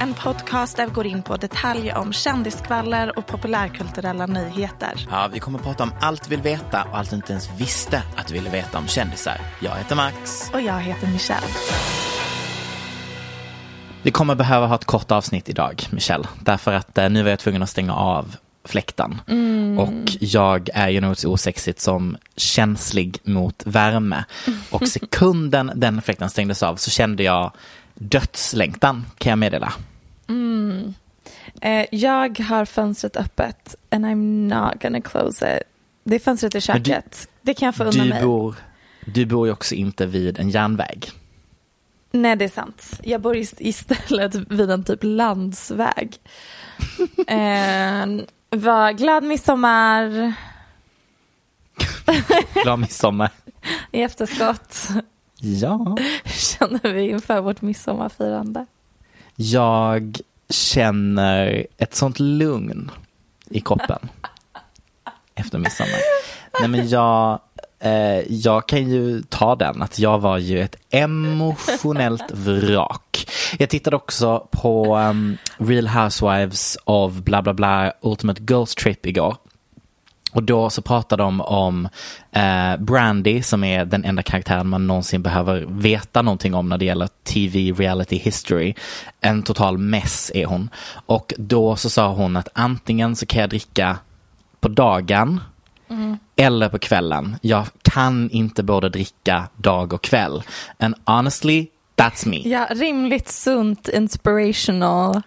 En 0.00 0.14
podcast 0.14 0.76
där 0.76 0.86
vi 0.86 0.92
går 0.92 1.06
in 1.06 1.22
på 1.22 1.36
detaljer 1.36 1.96
om 1.96 2.12
kändiskvaller 2.12 3.18
och 3.18 3.26
populärkulturella 3.26 4.26
nyheter. 4.26 5.06
Ja, 5.10 5.28
vi 5.32 5.40
kommer 5.40 5.58
att 5.58 5.64
prata 5.64 5.82
om 5.82 5.92
allt 6.00 6.26
vi 6.28 6.36
vill 6.36 6.42
veta 6.42 6.82
och 6.82 6.98
allt 6.98 7.10
du 7.10 7.16
inte 7.16 7.32
ens 7.32 7.50
visste 7.58 8.02
att 8.16 8.26
du 8.26 8.34
ville 8.34 8.50
veta 8.50 8.78
om 8.78 8.86
kändisar. 8.86 9.40
Jag 9.60 9.76
heter 9.76 9.96
Max. 9.96 10.50
Och 10.54 10.60
jag 10.60 10.80
heter 10.80 11.06
Michelle. 11.06 11.46
Vi 14.02 14.10
kommer 14.10 14.34
behöva 14.34 14.66
ha 14.66 14.74
ett 14.74 14.84
kort 14.84 15.10
avsnitt 15.10 15.48
idag, 15.48 15.82
Michelle. 15.90 16.24
Därför 16.40 16.72
att 16.72 16.98
eh, 16.98 17.10
nu 17.10 17.22
var 17.22 17.30
jag 17.30 17.38
tvungen 17.38 17.62
att 17.62 17.70
stänga 17.70 17.94
av 17.94 18.36
fläkten. 18.64 19.20
Och 19.78 20.12
jag 20.20 20.68
är 20.74 20.88
ju 20.88 21.00
något 21.00 21.18
så 21.18 21.32
osexigt 21.32 21.80
som 21.80 22.16
känslig 22.36 23.18
mot 23.22 23.62
värme. 23.66 24.24
Och 24.70 24.88
sekunden 24.88 25.72
den 25.74 26.02
fläkten 26.02 26.30
stängdes 26.30 26.62
av 26.62 26.76
så 26.76 26.90
kände 26.90 27.22
jag 27.22 27.52
dödslängtan, 27.98 29.04
kan 29.18 29.30
jag 29.30 29.38
meddela. 29.38 29.72
Eh, 31.60 31.86
jag 31.92 32.40
har 32.40 32.64
fönstret 32.64 33.16
öppet 33.16 33.74
and 33.90 34.06
I'm 34.06 34.48
not 34.54 34.82
gonna 34.82 35.00
close 35.00 35.56
it. 35.56 35.62
Det 36.04 36.14
är 36.14 36.18
fönstret 36.18 36.54
i 36.54 36.72
Men 36.72 36.82
du- 36.82 36.90
köket. 36.90 37.28
det 37.42 37.54
kan 37.54 37.66
jag 37.66 37.74
få 37.74 37.84
unna 37.84 38.02
Du 38.04 38.08
mig. 38.08 38.22
bor, 38.22 38.54
du 39.06 39.26
bor 39.26 39.46
ju 39.46 39.52
också 39.52 39.74
inte 39.74 40.06
vid 40.06 40.38
en 40.38 40.50
järnväg. 40.50 41.10
Nej, 42.12 42.36
det 42.36 42.44
är 42.44 42.48
sant. 42.48 43.00
Jag 43.04 43.20
bor 43.20 43.36
ist- 43.36 43.56
istället 43.58 44.34
vid 44.34 44.70
en 44.70 44.84
typ 44.84 44.98
landsväg. 45.02 46.16
eh, 47.26 48.06
var 48.50 48.92
glad 48.92 49.24
midsommar 49.24 50.34
Glad 52.62 52.78
midsommar. 52.78 53.30
i 53.92 54.02
efterskott. 54.02 54.88
Ja. 55.46 55.96
Känner 56.24 56.92
vi 56.92 57.08
inför 57.08 57.40
vårt 57.40 57.62
midsommarfirande. 57.62 58.66
Jag 59.36 60.20
känner 60.48 61.66
ett 61.76 61.94
sånt 61.94 62.18
lugn 62.18 62.90
i 63.50 63.60
kroppen 63.60 63.98
efter 65.34 65.58
midsommar. 65.58 66.00
Nej 66.60 66.68
men 66.68 66.88
jag, 66.88 67.40
eh, 67.78 68.32
jag 68.32 68.68
kan 68.68 68.90
ju 68.90 69.22
ta 69.22 69.56
den 69.56 69.82
att 69.82 69.98
jag 69.98 70.18
var 70.18 70.38
ju 70.38 70.62
ett 70.62 70.76
emotionellt 70.90 72.30
vrak. 72.32 73.28
Jag 73.58 73.68
tittade 73.70 73.96
också 73.96 74.48
på 74.50 74.96
um, 74.96 75.38
Real 75.56 75.88
Housewives 75.88 76.78
of 76.84 77.12
bla 77.12 77.42
bla 77.42 77.54
bla 77.54 77.92
Ultimate 78.00 78.42
Girls 78.48 78.74
Trip 78.74 79.06
igår. 79.06 79.36
Och 80.32 80.42
då 80.42 80.70
så 80.70 80.82
pratar 80.82 81.16
de 81.16 81.40
om 81.40 81.88
eh, 82.32 82.76
Brandy 82.78 83.42
som 83.42 83.64
är 83.64 83.84
den 83.84 84.04
enda 84.04 84.22
karaktären 84.22 84.68
man 84.68 84.86
någonsin 84.86 85.22
behöver 85.22 85.64
veta 85.68 86.22
någonting 86.22 86.54
om 86.54 86.68
när 86.68 86.78
det 86.78 86.84
gäller 86.84 87.08
TV 87.24 87.72
reality 87.72 88.16
history. 88.16 88.74
En 89.20 89.42
total 89.42 89.78
mess 89.78 90.30
är 90.34 90.46
hon. 90.46 90.70
Och 91.06 91.34
då 91.38 91.76
så 91.76 91.90
sa 91.90 92.12
hon 92.12 92.36
att 92.36 92.48
antingen 92.52 93.16
så 93.16 93.26
kan 93.26 93.40
jag 93.40 93.50
dricka 93.50 93.98
på 94.60 94.68
dagen 94.68 95.40
eller 96.36 96.68
på 96.68 96.78
kvällen. 96.78 97.36
Jag 97.42 97.66
kan 97.82 98.30
inte 98.30 98.62
både 98.62 98.88
dricka 98.88 99.48
dag 99.56 99.92
och 99.92 100.02
kväll. 100.02 100.42
And 100.78 100.94
honestly, 101.04 101.66
that's 101.96 102.28
me. 102.28 102.48
Ja, 102.48 102.66
rimligt 102.70 103.28
sunt, 103.28 103.88
inspirational. 103.88 105.22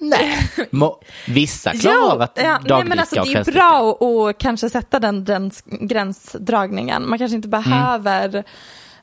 Må, 0.70 1.00
vissa 1.26 1.72
klarar 1.72 2.12
av 2.12 2.20
att 2.22 2.32
ja, 2.36 2.42
nej, 2.42 2.68
dagdricka 2.68 2.88
men 2.88 2.98
alltså, 2.98 3.20
och 3.20 3.26
det 3.26 3.34
är 3.48 3.52
bra 3.52 3.98
att 4.30 4.38
kanske 4.38 4.70
sätta 4.70 4.98
den, 4.98 5.24
den 5.24 5.50
gränsdragningen. 5.64 7.08
Man 7.08 7.18
kanske 7.18 7.36
inte 7.36 7.48
behöver 7.48 8.44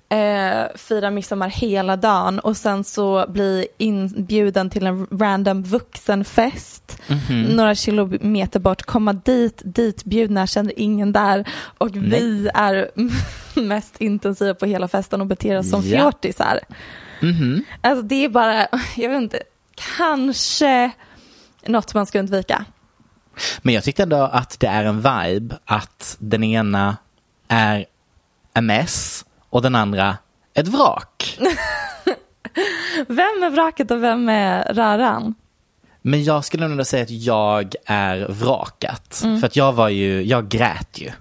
eh, 0.10 0.76
fira 0.76 1.12
midsommar 1.12 1.50
hela 1.50 1.96
dagen 1.96 2.40
och 2.40 2.58
sen 2.58 2.84
så 2.84 3.26
bli 3.30 3.68
inbjuden 3.78 4.70
till 4.70 4.88
en 4.88 5.08
random 5.12 5.64
vuxenfest 5.64 7.02
några 7.30 7.76
kilometer 7.76 8.60
bort, 8.60 8.82
komma 8.84 9.14
dit, 9.14 9.62
ditbjudna, 9.66 10.48
känner 10.48 10.80
ingen 10.80 11.12
där. 11.12 11.48
Och 11.78 11.96
vi 11.96 12.50
är 12.54 12.92
mest 13.60 14.02
intensiva 14.02 14.54
på 14.54 14.66
hela 14.66 14.88
festen 14.88 15.22
och 15.22 15.28
beter 15.28 15.58
oss 15.60 15.70
som 15.70 15.82
Ja. 15.82 15.98
fjortisar. 16.00 16.60
Alltså 17.82 18.02
det 18.06 18.26
är 18.26 18.30
bara, 18.30 18.68
jag 18.98 19.10
vet 19.10 19.22
inte, 19.22 19.40
kanske 19.98 20.92
något 21.66 21.94
man 21.94 22.06
ska 22.06 22.20
undvika. 22.20 22.66
Men 23.62 23.74
jag 23.74 23.84
tyckte 23.84 24.04
ändå 24.04 24.18
att 24.18 24.60
det 24.60 24.68
är 24.68 24.84
en 24.84 24.98
vibe 24.98 25.58
att 25.66 26.16
den 26.20 26.44
ena 26.44 26.98
är 27.48 27.86
en 28.54 28.66
mess 28.66 29.26
och 29.50 29.62
den 29.62 29.76
andra 29.76 30.18
ett 30.54 30.68
vrak. 30.68 31.40
Vem 33.08 33.44
är 33.44 33.50
vraket 33.50 33.92
och 33.92 34.04
vem 34.04 34.30
är 34.30 34.74
röran? 34.74 35.36
Men 36.02 36.24
jag 36.24 36.46
skulle 36.46 36.68
nog 36.68 36.88
säga 36.88 37.04
att 37.04 37.10
jag 37.10 37.76
är 37.86 38.28
vrakat. 38.30 39.18
För 39.40 39.46
att 39.46 39.56
jag 39.56 39.74
var 39.74 39.90
ju, 39.90 40.24
jag 40.24 40.50
grät 40.50 41.02
ju. 41.02 41.12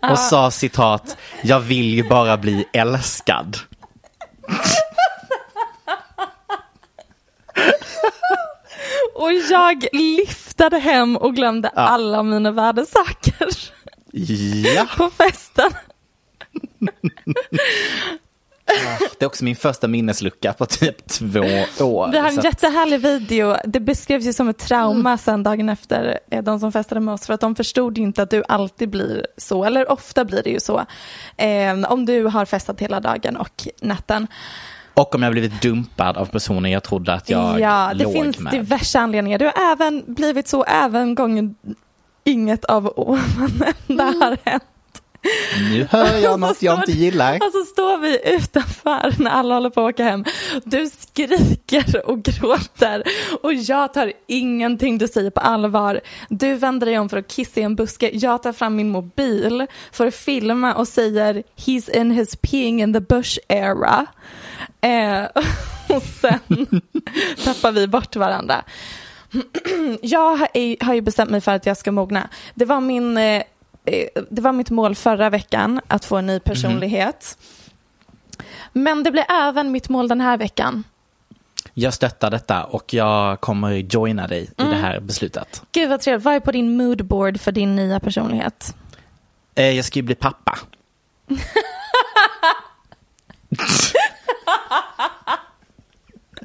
Och 0.10 0.18
sa 0.18 0.50
citat, 0.50 1.16
jag 1.42 1.60
vill 1.60 1.94
ju 1.94 2.08
bara 2.08 2.36
bli 2.36 2.64
älskad. 2.72 3.56
Och 9.14 9.32
jag 9.32 9.86
liftade 9.92 10.78
hem 10.78 11.16
och 11.16 11.36
glömde 11.36 11.68
alla 11.68 12.22
mina 12.22 12.50
värdesaker. 12.50 13.48
Ja, 14.74 14.86
på 14.96 15.10
festen. 15.10 15.70
Det 19.18 19.24
är 19.24 19.26
också 19.26 19.44
min 19.44 19.56
första 19.56 19.88
minneslucka 19.88 20.52
på 20.52 20.66
typ 20.66 21.08
två 21.08 21.40
år. 21.80 22.08
Vi 22.12 22.18
har 22.18 22.28
en 22.28 22.38
att- 22.38 22.44
jättehärlig 22.44 23.00
video. 23.00 23.56
Det 23.64 23.80
beskrevs 23.80 24.24
ju 24.24 24.32
som 24.32 24.48
ett 24.48 24.58
trauma 24.58 25.18
sen 25.18 25.42
dagen 25.42 25.68
efter, 25.68 26.18
eh, 26.30 26.42
de 26.42 26.60
som 26.60 26.72
festade 26.72 27.00
med 27.00 27.14
oss, 27.14 27.26
för 27.26 27.34
att 27.34 27.40
de 27.40 27.54
förstod 27.54 27.98
inte 27.98 28.22
att 28.22 28.30
du 28.30 28.42
alltid 28.48 28.90
blir 28.90 29.26
så, 29.36 29.64
eller 29.64 29.90
ofta 29.92 30.24
blir 30.24 30.42
det 30.42 30.50
ju 30.50 30.60
så, 30.60 30.84
eh, 31.36 31.92
om 31.92 32.06
du 32.06 32.24
har 32.24 32.44
festat 32.44 32.80
hela 32.80 33.00
dagen 33.00 33.36
och 33.36 33.68
natten. 33.80 34.26
Och 34.94 35.14
om 35.14 35.22
jag 35.22 35.32
blivit 35.32 35.62
dumpad 35.62 36.16
av 36.16 36.26
personer 36.26 36.70
jag 36.70 36.82
trodde 36.82 37.12
att 37.14 37.28
jag 37.28 37.60
ja, 37.60 37.90
det 37.94 38.04
låg 38.04 38.12
finns 38.12 38.38
med. 38.38 38.52
diverse 38.52 38.98
anledningar. 38.98 39.38
Du 39.38 39.44
har 39.44 39.72
även 39.72 40.02
blivit 40.06 40.48
så 40.48 40.64
även 40.64 41.14
gången 41.14 41.54
inget 42.24 42.64
av 42.64 42.92
ovannämnda 42.96 44.04
har 44.04 44.36
hänt. 44.50 44.62
Nu 45.70 45.86
hör 45.90 46.16
jag 46.18 46.40
något 46.40 46.62
jag 46.62 46.78
inte 46.78 46.92
gillar. 46.92 47.34
Och 47.36 47.52
så 47.52 47.64
står 47.64 47.98
vi 47.98 48.20
utanför 48.34 49.22
när 49.22 49.30
alla 49.30 49.54
håller 49.54 49.70
på 49.70 49.86
att 49.86 49.94
åka 49.94 50.04
hem. 50.04 50.24
Du 50.64 50.90
skriker 50.90 52.10
och 52.10 52.22
gråter 52.22 53.02
och 53.42 53.54
jag 53.54 53.92
tar 53.94 54.12
ingenting 54.26 54.98
du 54.98 55.08
säger 55.08 55.30
på 55.30 55.40
allvar. 55.40 56.00
Du 56.28 56.54
vänder 56.54 56.86
dig 56.86 56.98
om 56.98 57.08
för 57.08 57.16
att 57.16 57.28
kissa 57.28 57.60
i 57.60 57.62
en 57.62 57.76
buske. 57.76 58.10
Jag 58.12 58.42
tar 58.42 58.52
fram 58.52 58.76
min 58.76 58.90
mobil 58.90 59.66
för 59.92 60.06
att 60.06 60.14
filma 60.14 60.74
och 60.74 60.88
säger 60.88 61.42
he's 61.56 61.96
in 61.96 62.10
his 62.10 62.36
peeing 62.36 62.82
in 62.82 62.92
the 62.92 63.00
bush 63.00 63.38
era. 63.48 64.06
Eh, 64.80 65.22
och 65.96 66.02
sen 66.02 66.38
tappar 67.44 67.72
vi 67.72 67.86
bort 67.88 68.16
varandra. 68.16 68.64
Jag 70.02 70.36
har 70.80 70.94
ju- 70.94 71.00
bestämt 71.00 71.30
mig 71.30 71.40
för 71.40 71.52
att 71.52 71.66
jag 71.66 71.76
ska 71.76 71.92
mogna. 71.92 72.28
Det 72.54 72.64
var, 72.64 72.80
min, 72.80 73.16
eh, 73.16 73.42
det 74.30 74.42
var 74.42 74.52
mitt 74.52 74.70
mål 74.70 74.94
förra 74.94 75.30
veckan 75.30 75.80
att 75.88 76.04
få 76.04 76.16
en 76.16 76.26
ny 76.26 76.40
personlighet. 76.40 77.38
Men 78.72 79.02
det 79.02 79.10
blir 79.10 79.24
även 79.30 79.72
mitt 79.72 79.88
mål 79.88 80.08
den 80.08 80.20
här 80.20 80.36
veckan. 80.36 80.84
Jag 81.74 81.94
stöttar 81.94 82.30
detta 82.30 82.64
och 82.64 82.94
jag 82.94 83.40
kommer 83.40 83.70
joina 83.72 84.26
dig 84.28 84.42
i 84.42 84.62
det 84.62 84.74
här 84.74 85.00
beslutet. 85.00 85.62
Gud 85.72 85.88
vad 85.90 86.00
trevligt. 86.00 86.24
Vad 86.24 86.34
är 86.34 86.40
på 86.40 86.52
din 86.52 86.76
moodboard 86.76 87.40
för 87.40 87.52
din 87.52 87.76
nya 87.76 88.00
personlighet? 88.00 88.74
Eh, 89.54 89.70
Jag 89.70 89.84
ska 89.84 89.98
ju 89.98 90.02
bli 90.02 90.14
pappa. 90.14 90.58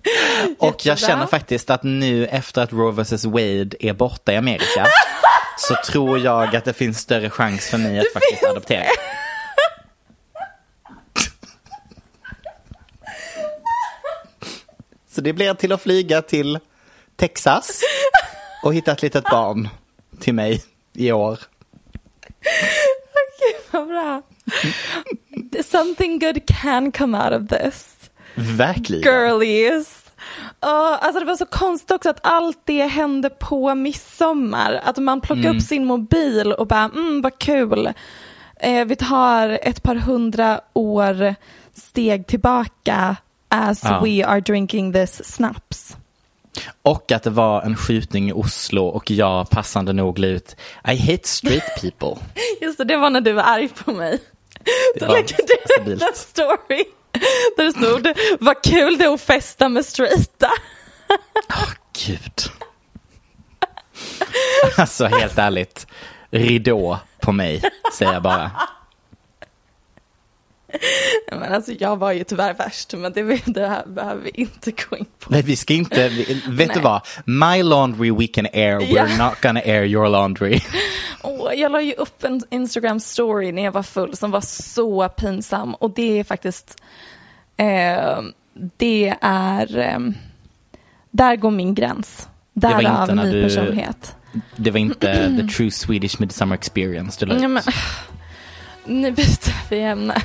och 0.58 0.86
jag 0.86 1.00
känner 1.00 1.26
faktiskt 1.26 1.70
att 1.70 1.84
nu 1.84 2.26
efter 2.26 2.62
att 2.62 2.74
Roe 2.74 2.92
vs 2.92 3.26
Wade 3.26 3.70
är 3.80 3.94
borta 3.94 4.34
i 4.34 4.36
Amerika 4.36 4.88
så 5.58 5.76
tror 5.92 6.20
jag 6.20 6.56
att 6.56 6.66
det 6.66 6.74
finns 6.74 7.00
större 7.00 7.30
chans 7.30 7.70
för 7.70 7.78
mig 7.78 8.00
att 8.00 8.14
faktiskt 8.14 8.44
adoptera. 8.44 8.86
Så 15.10 15.22
det 15.22 15.34
blir 15.34 15.54
till 15.54 15.72
att 15.72 15.82
flyga 15.82 16.22
till 16.22 16.60
Texas 17.16 17.82
och 18.64 18.74
hitta 18.74 18.92
ett 18.92 19.02
litet 19.02 19.24
barn 19.24 19.70
till 20.20 20.34
mig 20.34 20.64
i 20.94 21.12
år. 21.12 21.40
Vad 23.72 23.88
bra. 23.88 24.22
Something 25.64 26.20
good 26.20 26.46
can 26.48 26.92
come 26.92 27.18
out 27.18 27.42
of 27.42 27.50
this. 27.50 27.98
Verkligen. 28.36 29.04
Girlies. 29.04 29.97
Ja, 30.60 31.00
alltså 31.02 31.20
det 31.20 31.26
var 31.26 31.36
så 31.36 31.46
konstigt 31.46 31.92
också 31.92 32.10
att 32.10 32.20
allt 32.24 32.62
det 32.66 32.84
hände 32.86 33.30
på 33.30 33.76
midsommar. 33.76 34.82
Att 34.84 34.98
man 34.98 35.22
plockar 35.22 35.56
upp 35.56 35.62
sin 35.62 35.86
mobil 35.86 36.54
och 36.54 36.68
bara, 36.68 36.84
mm 36.84 37.22
vad 37.22 37.40
kul. 37.40 37.94
Eh, 38.60 38.86
vi 38.86 38.96
tar 38.96 39.50
ett 39.62 39.84
par 39.84 39.96
hundra 39.96 40.62
år 40.74 41.36
steg 41.74 42.28
tillbaka 42.28 43.16
as 43.50 43.82
Ja. 43.84 44.02
we 44.06 44.26
are 44.26 44.40
drinking 44.42 44.94
this 44.94 45.26
snaps. 45.36 45.98
Och 46.82 47.12
att 47.12 47.24
det 47.24 47.30
var 47.30 47.62
en 47.62 47.76
skjutning 47.76 48.30
i 48.30 48.34
Oslo 48.34 48.86
och 48.86 49.12
jag 49.12 49.50
passande 49.50 49.94
nog 49.94 50.20
la 50.20 50.28
ut 50.28 50.56
I 50.88 50.96
hate 50.98 51.28
straight 51.28 51.82
people. 51.82 52.24
Just 52.62 52.78
det, 52.78 52.84
det 52.84 52.98
var 52.98 53.10
när 53.10 53.22
du 53.22 53.32
var 53.34 53.44
arg 53.44 53.68
på 53.70 53.92
mig. 53.92 54.20
Det 55.00 55.06
Då 55.06 55.12
lägger 55.12 55.36
du 55.86 55.92
ut 55.92 56.02
en 56.02 56.16
story 56.16 56.84
där 57.58 57.64
det 57.66 57.72
stod, 57.72 58.08
vad 58.40 58.64
kul 58.64 58.98
det 58.98 59.06
är 59.06 59.14
att 59.14 59.22
festa 59.22 59.70
med 59.70 59.86
straighta. 59.86 60.52
Gud. 62.08 62.52
Alltså 64.78 65.06
helt 65.06 65.38
ärligt, 65.38 65.88
ridå 66.32 67.00
på 67.22 67.32
mig, 67.32 67.62
säger 67.94 68.14
jag 68.14 68.24
bara. 68.24 68.52
Men 71.32 71.54
alltså 71.54 71.72
jag 71.80 71.98
var 71.98 72.12
ju 72.12 72.24
tyvärr 72.24 72.54
värst, 72.54 72.94
men 72.94 73.14
det, 73.14 73.22
det 73.46 73.68
här 73.68 73.86
behöver 73.86 74.22
vi 74.24 74.30
inte 74.34 74.72
gå 74.72 74.98
in 74.98 75.06
på. 75.20 75.32
Nej, 75.32 75.42
vi 75.42 75.56
ska 75.56 75.74
inte, 75.74 76.10
vi- 76.10 76.42
vet 76.50 76.74
du 76.74 76.80
vad? 76.80 77.02
My 77.26 77.64
laundry 77.64 78.12
we 78.12 78.28
can 78.28 78.46
air, 78.54 78.80
we're 78.80 79.10
Ja. 79.18 79.26
not 79.30 79.42
gonna 79.42 79.60
air 79.60 79.84
your 79.84 80.10
laundry. 80.10 80.60
Åh, 81.24 81.54
jag 81.54 81.72
la 81.72 81.82
ju 81.82 81.94
upp 81.94 82.24
en 82.24 82.42
Instagram 82.50 83.00
story 83.00 83.52
när 83.52 83.64
jag 83.64 83.72
var 83.72 83.84
full 83.84 84.16
som 84.18 84.32
var 84.32 84.42
så 84.42 85.10
pinsam 85.10 85.74
och 85.76 85.92
det 85.92 86.20
är 86.20 86.24
faktiskt, 86.24 86.82
eh, 87.58 88.22
det 88.78 89.16
är, 89.22 89.78
eh, 89.78 90.00
där 91.12 91.36
går 91.36 91.52
min 91.52 91.76
gräns. 91.76 92.28
Därav 92.54 93.16
ny 93.16 93.32
du- 93.32 93.44
personlighet. 93.44 94.16
Det 94.56 94.72
var 94.72 94.80
inte 94.80 95.38
the 95.42 95.48
true 95.56 95.72
Swedish 95.72 96.20
midsummer 96.20 96.56
experience 96.56 97.18
du 97.20 97.26
la 97.26 97.36
ut. 97.36 97.42
Men, 97.42 97.64
nu 98.86 99.12
byter 99.12 99.70
vi 99.70 99.82
ämne. 99.82 100.22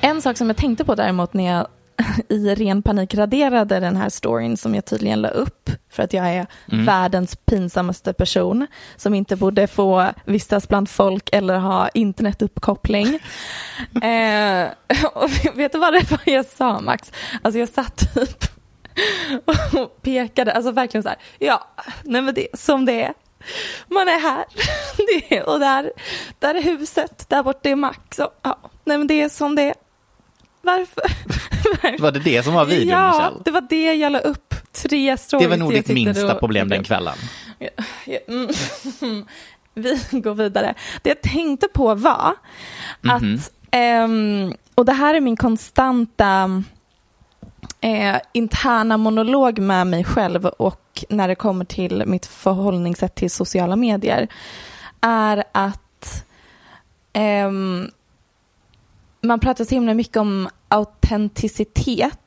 En 0.00 0.22
sak 0.22 0.36
som 0.36 0.46
jag 0.46 0.56
tänkte 0.56 0.84
på 0.84 0.94
däremot 0.94 1.32
när 1.34 1.46
jag 1.46 1.66
i 2.28 2.54
ren 2.54 2.82
panik 2.82 3.14
raderade 3.14 3.80
den 3.80 3.96
här 3.96 4.08
storyn 4.08 4.56
som 4.56 4.74
jag 4.74 4.84
tydligen 4.84 5.20
la 5.20 5.28
upp 5.28 5.70
för 5.90 6.02
att 6.02 6.12
jag 6.12 6.28
är 6.28 6.46
världens 6.66 7.36
pinsammaste 7.36 8.12
person 8.12 8.66
som 8.96 9.14
inte 9.14 9.36
borde 9.36 9.66
få 9.66 10.06
vistas 10.24 10.68
bland 10.68 10.90
folk 10.90 11.28
eller 11.32 11.58
ha 11.58 11.88
internetuppkoppling. 11.88 13.06
eh, 14.02 14.68
vet 15.54 15.72
du 15.72 15.78
vad 15.78 15.92
det 15.92 16.10
var 16.10 16.20
jag 16.24 16.46
sa 16.46 16.80
Max? 16.80 17.12
Alltså 17.42 17.58
jag 17.58 17.68
satt 17.68 18.14
typ 18.14 18.44
och 19.72 20.02
pekade, 20.02 20.52
alltså 20.52 20.70
verkligen 20.70 21.02
så 21.02 21.08
här, 21.08 21.18
ja, 21.38 21.68
nej 22.02 22.22
men 22.22 22.34
det 22.34 22.46
som 22.54 22.84
det 22.84 23.02
är. 23.02 23.14
Man 23.88 24.08
är 24.08 24.20
här, 24.20 24.44
det 25.28 25.42
och 25.42 25.60
där, 25.60 25.92
där 26.38 26.54
är 26.54 26.62
huset, 26.62 27.28
där 27.28 27.42
borta 27.42 27.68
är 27.68 27.76
Max, 27.76 28.18
och, 28.18 28.30
ja, 28.42 28.58
nej 28.84 28.98
men 28.98 29.06
det 29.06 29.22
är 29.22 29.28
som 29.28 29.54
det 29.54 29.62
är. 29.62 29.74
Varför? 30.68 31.98
Var 32.02 32.12
det 32.12 32.18
det 32.20 32.42
som 32.42 32.54
var 32.54 32.64
videon, 32.64 32.88
ja, 32.88 33.08
Michelle? 33.12 33.42
det 33.44 33.50
var 33.50 33.60
det 33.60 33.94
jag 33.94 34.12
la 34.12 34.18
upp, 34.18 34.54
tre 34.72 35.16
stories. 35.16 35.44
Det 35.44 35.48
var 35.48 35.56
nog 35.56 35.72
ditt 35.72 35.88
minsta 35.88 36.32
och- 36.34 36.38
problem 36.40 36.68
den 36.68 36.84
kvällen. 36.84 37.14
Ja, 37.58 37.68
ja, 38.06 38.18
mm. 38.28 39.24
Vi 39.74 39.98
går 40.20 40.34
vidare. 40.34 40.74
Det 41.02 41.10
jag 41.10 41.20
tänkte 41.22 41.68
på 41.68 41.94
var 41.94 42.34
att, 43.02 43.52
ehm, 43.70 44.54
och 44.74 44.84
det 44.84 44.92
här 44.92 45.14
är 45.14 45.20
min 45.20 45.36
konstanta 45.36 46.62
eh, 47.80 48.16
interna 48.32 48.96
monolog 48.96 49.58
med 49.58 49.86
mig 49.86 50.04
själv 50.04 50.46
och 50.46 51.04
när 51.08 51.28
det 51.28 51.34
kommer 51.34 51.64
till 51.64 52.02
mitt 52.06 52.26
förhållningssätt 52.26 53.14
till 53.14 53.30
sociala 53.30 53.76
medier, 53.76 54.28
är 55.00 55.44
att 55.52 56.24
ehm, 57.12 57.90
man 59.20 59.40
pratar 59.40 59.64
så 59.64 59.74
himla 59.74 59.94
mycket 59.94 60.16
om 60.16 60.48
autenticitet 60.68 62.18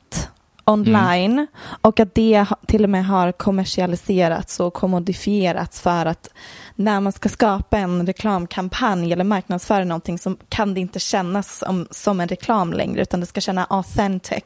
online 0.64 1.46
och 1.80 2.00
att 2.00 2.14
det 2.14 2.46
till 2.66 2.84
och 2.84 2.90
med 2.90 3.06
har 3.06 3.32
kommersialiserats 3.32 4.60
och 4.60 4.74
kommodifierats 4.74 5.80
för 5.80 6.06
att 6.06 6.28
när 6.76 7.00
man 7.00 7.12
ska 7.12 7.28
skapa 7.28 7.78
en 7.78 8.06
reklamkampanj 8.06 9.12
eller 9.12 9.24
marknadsföra 9.24 9.84
någonting 9.84 10.18
så 10.18 10.36
kan 10.48 10.74
det 10.74 10.80
inte 10.80 10.98
kännas 10.98 11.58
som, 11.58 11.86
som 11.90 12.20
en 12.20 12.28
reklam 12.28 12.72
längre 12.72 13.02
utan 13.02 13.20
det 13.20 13.26
ska 13.26 13.40
känna 13.40 13.64
authentic. 13.64 14.44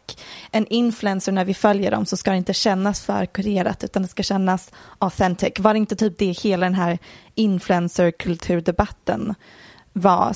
En 0.51 0.67
influencer 0.67 1.33
när 1.33 1.45
vi 1.45 1.55
följer 1.55 1.91
dem 1.91 2.07
så 2.07 2.17
ska 2.17 2.31
det 2.31 2.37
inte 2.37 2.55
kännas 2.55 3.05
för 3.05 3.27
kurerat 3.27 3.85
utan 3.85 4.03
det 4.03 4.09
ska 4.09 4.23
kännas 4.23 4.73
authentic. 4.99 5.53
Var 5.59 5.75
det 5.75 5.79
inte 5.79 5.97
typ 5.97 6.19
det 6.19 6.31
hela 6.31 6.67
den 6.67 6.75
här 6.75 6.99
influencerkulturdebatten 7.35 9.35
var 9.97 10.33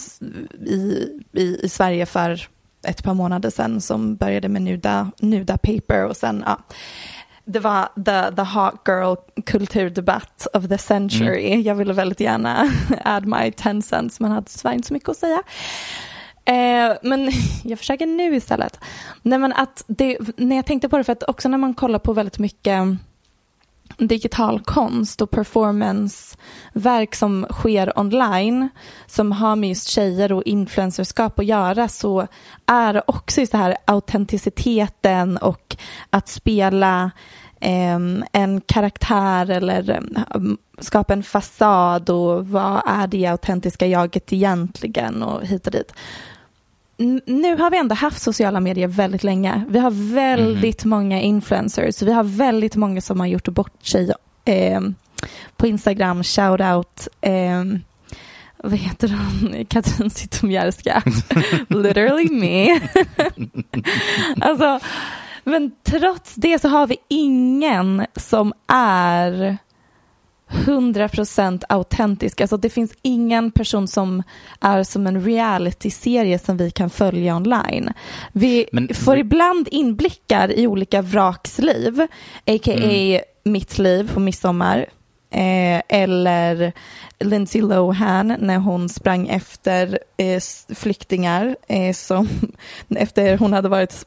i, 0.67 1.09
i, 1.33 1.61
i 1.63 1.69
Sverige 1.69 2.07
för 2.07 2.49
ett 2.87 3.05
par 3.05 3.15
månader 3.15 3.51
sedan 3.51 3.81
som 3.81 4.17
började 4.17 4.49
med 4.49 4.63
nuda, 4.63 5.11
nuda 5.21 5.59
paper 5.59 6.05
och 6.05 6.17
sen 6.17 6.45
ja, 6.47 6.59
det 7.45 7.61
var 7.61 7.89
the, 8.05 8.37
the 8.37 8.43
hot 8.43 8.75
girl 8.87 9.15
kulturdebatt 9.47 10.47
of 10.53 10.69
the 10.69 10.79
century. 10.79 11.63
Jag 11.63 11.75
ville 11.75 11.93
väldigt 11.93 12.21
gärna 12.21 12.71
add 13.05 13.27
my 13.27 13.53
ten 13.53 13.83
cents 13.83 14.21
men 14.21 14.31
hade 14.31 14.47
tyvärr 14.47 14.75
inte 14.75 14.89
så 14.89 14.95
mycket 14.95 15.09
att 15.09 15.17
säga. 15.17 15.43
Eh, 16.45 16.97
men 17.03 17.33
jag 17.65 17.79
försöker 17.79 18.07
nu 18.07 18.37
istället. 18.37 18.79
Nej, 19.23 19.39
men 19.39 19.53
att 19.53 19.85
det, 19.87 20.19
när 20.37 20.57
jag 20.57 20.67
tänkte 20.67 20.89
på 20.89 20.99
det, 20.99 21.05
för 21.05 21.13
att 21.13 21.29
också 21.29 21.49
när 21.49 21.59
man 21.59 21.75
kollar 21.75 21.99
på 21.99 22.13
väldigt 22.13 22.39
mycket 22.39 22.83
digital 23.99 24.61
konst 24.61 25.21
och 25.21 25.31
performanceverk 25.31 27.15
som 27.15 27.47
sker 27.51 27.99
online 27.99 28.69
som 29.07 29.33
har 29.33 29.57
med 29.57 29.69
just 29.69 29.89
tjejer 29.89 30.33
och 30.33 30.43
influencerskap 30.43 31.39
att 31.39 31.47
göra 31.47 31.89
så 31.89 32.27
är 32.67 32.93
det 32.93 33.03
också 33.07 33.41
just 33.41 33.53
det 33.53 33.59
här 33.59 33.77
autenticiteten 33.85 35.37
och 35.37 35.77
att 36.11 36.29
spela 36.29 37.11
eh, 37.61 37.99
en 38.33 38.61
karaktär 38.67 39.51
eller 39.51 39.91
ehm, 39.91 40.59
skapa 40.79 41.13
en 41.13 41.23
fasad 41.23 42.11
och 42.11 42.47
vad 42.47 42.83
är 42.87 43.07
det 43.07 43.27
autentiska 43.27 43.87
jaget 43.87 44.33
egentligen 44.33 45.23
och 45.23 45.47
hit 45.47 45.67
och 45.67 45.73
dit. 45.73 45.93
Nu 47.27 47.57
har 47.57 47.71
vi 47.71 47.79
ändå 47.79 47.95
haft 47.95 48.23
sociala 48.23 48.61
medier 48.61 48.89
väldigt 48.89 49.25
länge. 49.25 49.65
Vi 49.69 49.79
har 49.79 50.15
väldigt 50.15 50.85
många 50.85 51.21
influencers. 51.21 52.03
Vi 52.03 52.13
har 52.13 52.25
väldigt 52.25 52.77
många 52.77 53.01
som 53.01 53.21
har 53.21 53.27
gjort 53.27 53.49
bort 53.49 53.87
sig 53.87 54.13
eh, 54.45 54.81
på 55.57 55.67
Instagram, 55.67 56.25
shoutout, 56.25 57.09
eh, 57.21 57.65
vad 58.57 58.79
heter 58.79 59.09
hon, 59.09 59.65
Katrin 59.69 60.11
Zytomierska, 60.11 61.03
literally 61.69 62.31
me. 62.31 62.81
alltså, 64.41 64.81
men 65.45 65.73
trots 65.83 66.35
det 66.35 66.59
så 66.59 66.69
har 66.69 66.87
vi 66.87 66.97
ingen 67.09 68.07
som 68.17 68.53
är 68.73 69.59
100% 70.51 71.63
autentisk. 71.69 72.41
Alltså 72.41 72.57
det 72.57 72.71
finns 72.71 72.93
ingen 73.03 73.51
person 73.51 73.89
som 73.89 74.23
är 74.61 74.83
som 74.83 75.07
en 75.07 75.25
reality-serie 75.25 76.39
som 76.39 76.57
vi 76.57 76.71
kan 76.71 76.91
följa 76.91 77.37
online. 77.37 77.93
Vi 78.33 78.67
Men- 78.73 78.95
får 78.95 79.19
ibland 79.19 79.69
inblickar 79.71 80.53
i 80.53 80.67
olika 80.67 81.03
vraksliv, 81.03 82.01
a.k.a. 82.47 82.75
Mm. 82.75 83.21
mitt 83.45 83.79
liv 83.79 84.11
på 84.15 84.21
midsommar. 84.21 84.87
Eh, 85.33 85.83
eller 85.89 86.73
Lindsay 87.21 87.63
Lohan 87.63 88.37
när 88.39 88.59
hon 88.59 88.89
sprang 88.89 89.29
efter 89.29 89.99
eh, 90.17 90.41
flyktingar 90.75 91.57
eh, 91.69 91.93
som 91.93 92.29
efter 92.97 93.39
hon 93.39 93.53
hade 93.53 93.69
varit 93.69 94.07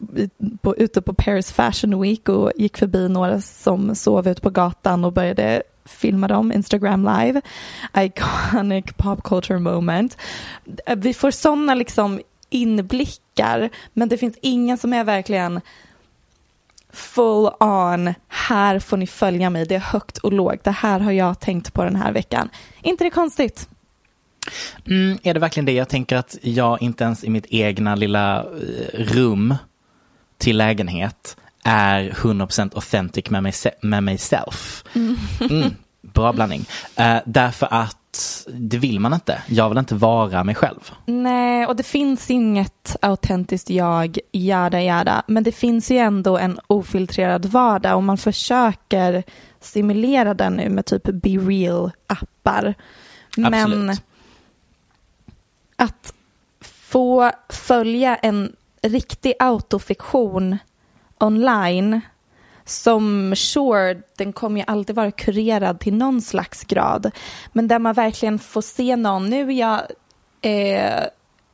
på, 0.62 0.76
ute 0.78 1.02
på 1.02 1.14
Paris 1.14 1.52
Fashion 1.52 2.02
Week 2.02 2.30
och 2.30 2.52
gick 2.56 2.78
förbi 2.78 3.10
några 3.10 3.42
som 3.42 3.96
sov 3.96 4.28
ute 4.28 4.42
på 4.42 4.50
gatan 4.50 5.06
och 5.06 5.14
började 5.14 5.64
filma 5.86 6.28
dem 6.28 6.52
Instagram 6.52 7.04
live. 7.04 7.42
Iconic 7.98 8.86
pop 8.98 9.24
culture 9.24 9.60
moment. 9.60 10.18
Vi 10.98 11.14
får 11.14 11.32
sådana 11.32 11.76
liksom 11.76 12.22
inblickar 12.50 13.70
men 13.94 14.10
det 14.10 14.18
finns 14.18 14.38
ingen 14.42 14.78
som 14.78 14.94
är 14.94 15.04
verkligen 15.04 15.62
full 16.94 17.50
on, 17.60 18.14
här 18.28 18.80
får 18.80 18.98
ni 18.98 19.08
följa 19.08 19.50
mig, 19.50 19.66
det 19.66 19.76
är 19.76 19.80
högt 19.80 20.18
och 20.18 20.34
lågt, 20.34 20.64
det 20.64 20.72
här 20.72 21.00
har 21.00 21.12
jag 21.12 21.40
tänkt 21.40 21.74
på 21.74 21.84
den 21.84 21.96
här 21.96 22.12
veckan. 22.12 22.50
inte 22.82 23.04
det 23.04 23.10
konstigt? 23.10 23.70
Mm, 24.88 25.18
är 25.24 25.34
det 25.34 25.40
verkligen 25.40 25.66
det? 25.66 25.72
Jag 25.72 25.90
tänker 25.90 26.16
att 26.16 26.38
jag 26.42 26.82
inte 26.82 27.04
ens 27.04 27.24
i 27.24 27.30
mitt 27.30 27.46
egna 27.50 27.96
lilla 27.96 28.40
eh, 28.40 28.48
rum 28.94 29.56
till 30.38 30.58
lägenhet 30.58 31.38
är 31.64 32.10
100% 32.10 32.76
authentic 32.76 33.30
med 33.30 33.44
mig, 33.44 33.54
med 33.82 34.04
mig 34.04 34.18
self. 34.18 34.84
Mm, 34.96 35.76
bra 36.02 36.34
blandning. 36.34 36.66
Eh, 36.96 37.18
därför 37.26 37.68
att 37.72 37.98
det 38.48 38.78
vill 38.78 39.00
man 39.00 39.14
inte. 39.14 39.42
Jag 39.48 39.70
vill 39.70 39.78
inte 39.78 39.96
vara 39.96 40.44
mig 40.44 40.56
själv. 40.56 40.92
Nej, 41.06 41.66
och 41.66 41.76
det 41.76 41.84
finns 41.84 42.32
inget 42.32 42.96
autentiskt 43.02 43.70
jag, 43.70 44.18
jada 44.32 44.82
jada, 44.82 45.24
men 45.28 45.44
det 45.44 45.52
finns 45.52 45.92
ju 45.92 45.98
ändå 45.98 46.38
en 46.38 46.60
ofiltrerad 46.68 47.46
vardag 47.46 47.96
och 47.96 48.04
man 48.04 48.18
försöker 48.18 49.24
simulera 49.60 50.34
den 50.34 50.54
nu 50.54 50.70
med 50.70 50.86
typ 50.86 51.04
Be 51.04 51.30
Real-appar. 51.30 52.74
Men 53.38 53.54
Absolut. 53.54 54.02
att 55.76 56.14
få 56.62 57.32
följa 57.50 58.16
en 58.16 58.56
riktig 58.82 59.34
autofiktion 59.40 60.58
online 61.20 62.02
som 62.66 63.34
sure, 63.36 64.02
den 64.18 64.34
kommer 64.34 64.60
ju 64.60 64.64
alltid 64.68 64.96
vara 64.96 65.12
kurerad 65.12 65.80
till 65.80 65.94
någon 65.94 66.22
slags 66.22 66.64
grad. 66.64 67.12
Men 67.52 67.68
där 67.68 67.80
man 67.80 67.94
verkligen 67.94 68.40
får 68.40 68.62
se 68.62 68.96
någon, 68.96 69.30
nu 69.30 69.50
är 69.50 69.54
jag 69.54 69.82
eh, 70.42 71.04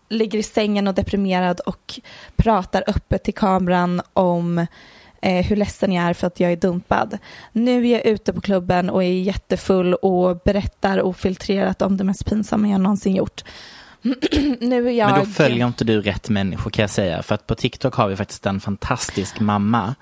ligger 0.10 0.40
i 0.40 0.44
sängen 0.44 0.88
och 0.88 0.94
deprimerad 0.94 1.60
och 1.60 2.00
pratar 2.36 2.84
öppet 2.88 3.24
till 3.24 3.34
kameran 3.34 4.02
om 4.14 4.66
eh, 5.22 5.46
hur 5.46 5.56
ledsen 5.56 5.92
jag 5.92 6.06
är 6.06 6.14
för 6.14 6.28
att 6.28 6.40
jag 6.40 6.52
är 6.52 6.56
dumpad. 6.56 7.18
Nu 7.52 7.88
är 7.88 7.94
jag 7.94 8.06
ute 8.06 8.34
på 8.34 8.42
klubben 8.42 8.90
och 8.90 9.04
är 9.04 9.08
jättefull 9.08 9.94
och 9.94 10.38
berättar 10.38 11.02
ofiltrerat 11.02 11.82
om 11.82 11.98
det 11.98 12.04
mest 12.04 12.26
pinsamma 12.26 12.68
jag 12.68 12.82
någonsin 12.82 13.16
gjort. 13.16 13.44
nu 14.60 14.92
jag... 14.92 15.12
Men 15.12 15.20
då 15.20 15.26
följer 15.26 15.68
inte 15.68 15.84
du 15.84 16.02
rätt 16.02 16.30
människor 16.30 16.72
kan 16.72 16.84
jag 16.84 16.90
säga. 16.90 17.24
För 17.24 17.36
att 17.36 17.48
på 17.48 17.56
TikTok 17.56 17.96
har 17.96 18.08
vi 18.08 18.16
faktiskt 18.16 18.46
en 18.46 18.60
fantastisk 18.60 19.40
mamma 19.40 19.96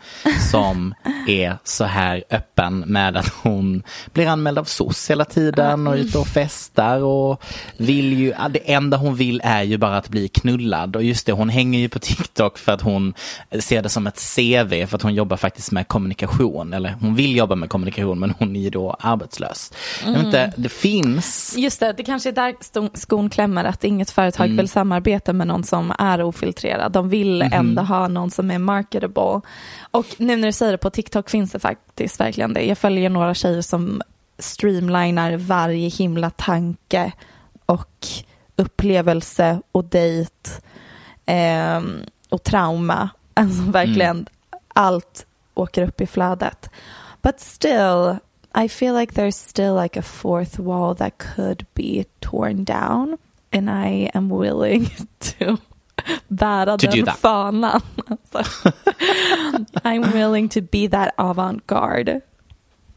som 0.52 0.94
är 1.28 1.58
så 1.64 1.84
här 1.84 2.24
öppen 2.30 2.80
med 2.80 3.18
att 3.18 3.28
hon 3.28 3.84
blir 4.14 4.28
anmäld 4.28 4.60
av 4.60 4.64
SOS 4.64 5.10
hela 5.10 5.26
tiden 5.26 5.88
och 5.88 5.94
är 5.94 5.98
ute 5.98 6.18
och 6.18 6.28
festar 6.28 7.04
och 7.04 7.44
vill 7.78 8.14
ju, 8.14 8.34
det 8.50 8.74
enda 8.74 8.98
hon 8.98 9.16
vill 9.16 9.42
är 9.44 9.64
ju 9.64 9.78
bara 9.78 9.98
att 9.98 10.10
bli 10.10 10.28
knullad. 10.28 10.96
Och 10.96 11.04
just 11.04 11.26
det, 11.26 11.32
hon 11.32 11.50
hänger 11.50 11.80
ju 11.80 11.90
på 11.90 12.00
TikTok 12.00 12.58
för 12.58 12.72
att 12.72 12.82
hon 12.82 13.14
ser 13.60 13.82
det 13.82 13.90
som 13.90 14.08
ett 14.08 14.36
CV 14.36 14.86
för 14.86 14.96
att 14.96 15.02
hon 15.02 15.16
jobbar 15.16 15.38
faktiskt 15.38 15.72
med 15.72 15.88
kommunikation. 15.88 16.74
Eller 16.74 16.96
hon 17.02 17.16
vill 17.16 17.36
jobba 17.36 17.56
med 17.56 17.70
kommunikation 17.70 18.20
men 18.20 18.34
hon 18.40 18.56
är 18.56 18.60
ju 18.60 18.70
då 18.70 18.98
arbetslös. 19.00 19.74
Jag 20.06 20.12
vet 20.12 20.26
inte, 20.26 20.54
det 20.58 20.70
finns 20.70 21.56
Just 21.58 21.80
det, 21.80 21.94
det 21.94 22.04
kanske 22.04 22.30
är 22.30 22.34
där 22.34 22.56
skon 22.98 23.30
klämmer, 23.30 23.64
att 23.64 23.84
inget 23.88 24.10
företag 24.12 24.46
Mm. 24.46 24.58
vill 24.58 24.70
samarbeta 24.70 25.34
med 25.34 25.48
någon 25.48 25.64
som 25.64 25.94
är 26.00 26.22
ofiltrerad. 26.22 26.92
De 26.92 27.10
vill 27.10 27.44
Mhm. 27.44 27.54
ändå 27.54 27.82
ha 27.82 28.08
någon 28.08 28.32
som 28.32 28.52
är 28.52 28.60
marketable. 28.60 29.42
Och 29.92 30.06
nu 30.18 30.36
när 30.36 30.46
du 30.48 30.52
säger 30.52 30.72
det, 30.72 30.78
på 30.78 30.90
TikTok 30.90 31.30
finns 31.30 31.52
det 31.52 31.60
faktiskt 31.60 32.20
verkligen 32.20 32.54
det. 32.54 32.62
Jag 32.66 32.78
följer 32.78 33.10
några 33.10 33.34
tjejer 33.34 33.62
som 33.62 34.02
streamlinar 34.40 35.38
varje 35.38 35.90
himla 35.90 36.30
tanke 36.30 37.12
och 37.66 38.08
upplevelse 38.56 39.62
och 39.72 39.84
dejt 39.86 40.50
ehm, 41.26 42.00
och 42.30 42.44
trauma. 42.44 43.10
Alltså 43.34 43.62
verkligen 43.72 44.26
allt 44.74 45.26
åker 45.54 45.84
upp 45.88 46.02
i 46.02 46.08
flödet. 46.08 46.70
But 47.22 47.40
still, 47.40 48.16
I 48.64 48.70
feel 48.70 48.96
like 48.96 49.14
there's 49.22 49.32
still 49.50 49.76
like 49.82 50.00
a 50.00 50.04
fourth 50.04 50.60
wall 50.60 50.96
that 50.96 51.14
could 51.36 51.66
be 51.74 52.04
torn 52.20 52.64
down. 52.64 53.18
And 53.52 53.70
I 53.70 54.10
am 54.14 54.30
willing 54.42 54.86
to 55.20 55.58
bära 56.28 56.78
To 56.78 56.88
den 56.88 57.06
fanan. 57.06 57.82
Alltså, 58.08 58.70
I'm 59.84 60.12
willing 60.14 60.50
to 60.50 60.60
be 60.72 60.90
that 60.90 61.14
avant-garde 61.18 62.22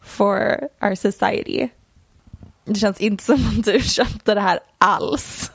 for 0.02 0.68
our 0.82 0.94
society. 0.94 1.68
Det 2.64 2.74
känns 2.74 3.00
inte 3.00 3.24
som 3.24 3.34
att 3.34 3.64
du 3.64 3.80
köpte 3.80 4.34
det 4.34 4.40
här 4.40 4.60
alls. 4.78 5.50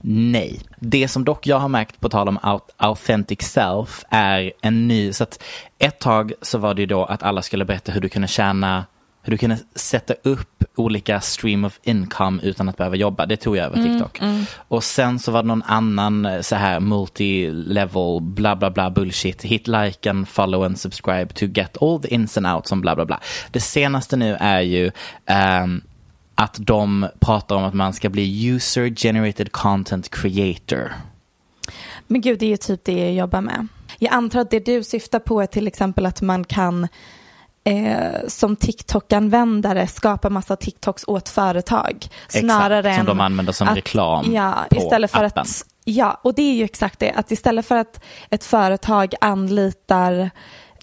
Nej. 0.00 0.60
Det 0.78 1.08
som 1.08 1.24
dock 1.24 1.46
jag 1.46 1.58
har 1.58 1.68
märkt 1.68 2.00
på 2.00 2.08
tal 2.08 2.28
om 2.28 2.38
au- 2.38 2.70
authentic 2.76 3.42
self 3.42 4.04
är 4.10 4.52
en 4.60 4.88
ny, 4.88 5.12
så 5.12 5.22
att 5.24 5.42
ett 5.78 5.98
tag 5.98 6.32
så 6.42 6.58
var 6.58 6.74
det 6.74 6.82
ju 6.82 6.86
då 6.86 7.04
att 7.04 7.22
alla 7.22 7.42
skulle 7.42 7.64
berätta 7.64 7.92
hur 7.92 8.00
du 8.00 8.08
kunde 8.08 8.28
tjäna, 8.28 8.84
hur 9.22 9.30
du 9.30 9.38
kunde 9.38 9.58
sätta 9.74 10.14
upp 10.22 10.64
olika 10.76 11.20
stream 11.20 11.64
of 11.64 11.78
income 11.82 12.42
utan 12.42 12.68
att 12.68 12.76
behöva 12.76 12.96
jobba. 12.96 13.26
Det 13.26 13.36
tog 13.36 13.56
jag 13.56 13.66
över 13.66 13.82
TikTok. 13.82 14.20
Och 14.68 14.84
sen 14.84 15.18
så 15.18 15.32
var 15.32 15.42
det 15.42 15.48
någon 15.48 15.62
annan 15.62 16.26
eh, 16.26 16.40
så 16.40 16.56
här 16.56 16.80
multi-level 16.80 18.20
bla 18.20 18.56
bla 18.56 18.70
bla 18.70 18.90
bullshit. 18.90 19.42
Hit 19.42 19.68
like 19.68 20.10
and 20.10 20.28
follow 20.28 20.64
and 20.64 20.80
subscribe 20.80 21.26
to 21.34 21.46
get 21.46 21.82
all 21.82 22.00
the 22.00 22.14
ins 22.14 22.36
and 22.36 22.46
outs 22.46 22.72
om 22.72 22.80
bla 22.80 22.94
bla 22.94 23.04
bla. 23.04 23.20
Det 23.50 23.60
senaste 23.60 24.16
nu 24.16 24.36
är 24.40 24.60
ju 24.60 24.90
ehm, 25.26 25.82
att 26.34 26.56
de 26.58 27.08
pratar 27.20 27.56
om 27.56 27.64
att 27.64 27.74
man 27.74 27.92
ska 27.92 28.08
bli 28.08 28.46
user 28.46 28.88
generated 28.96 29.52
content 29.52 30.10
creator. 30.10 30.92
Men 32.06 32.20
gud, 32.20 32.38
det 32.38 32.46
är 32.46 32.50
ju 32.50 32.56
typ 32.56 32.84
det 32.84 32.98
jag 32.98 33.14
jobbar 33.14 33.40
med. 33.40 33.66
Jag 33.98 34.12
antar 34.12 34.40
att 34.40 34.50
det 34.50 34.64
du 34.64 34.84
syftar 34.84 35.18
på 35.18 35.42
är 35.42 35.46
till 35.46 35.66
exempel 35.66 36.06
att 36.06 36.22
man 36.22 36.44
kan 36.44 36.88
eh, 37.64 38.28
som 38.28 38.56
TikTok-användare 38.56 39.86
skapa 39.86 40.30
massa 40.30 40.56
TikToks 40.56 41.04
åt 41.06 41.28
företag. 41.28 42.06
Snarare 42.28 42.78
Exakt, 42.78 42.94
som 42.94 43.00
än 43.00 43.06
de 43.06 43.20
använder 43.20 43.52
som 43.52 43.68
att- 43.68 43.76
reklam 43.76 44.32
ja, 44.34 44.54
på 44.70 44.76
istället 44.76 45.10
för 45.10 45.24
appen. 45.24 45.42
Att, 45.42 45.64
ja, 45.84 46.20
och 46.22 46.34
det 46.34 46.42
är 46.42 46.54
ju 46.54 46.64
exakt 46.64 46.98
det. 46.98 47.12
Att 47.12 47.30
istället 47.30 47.66
för 47.66 47.76
att 47.76 48.00
ett 48.30 48.44
företag 48.44 49.14
anlitar 49.20 50.30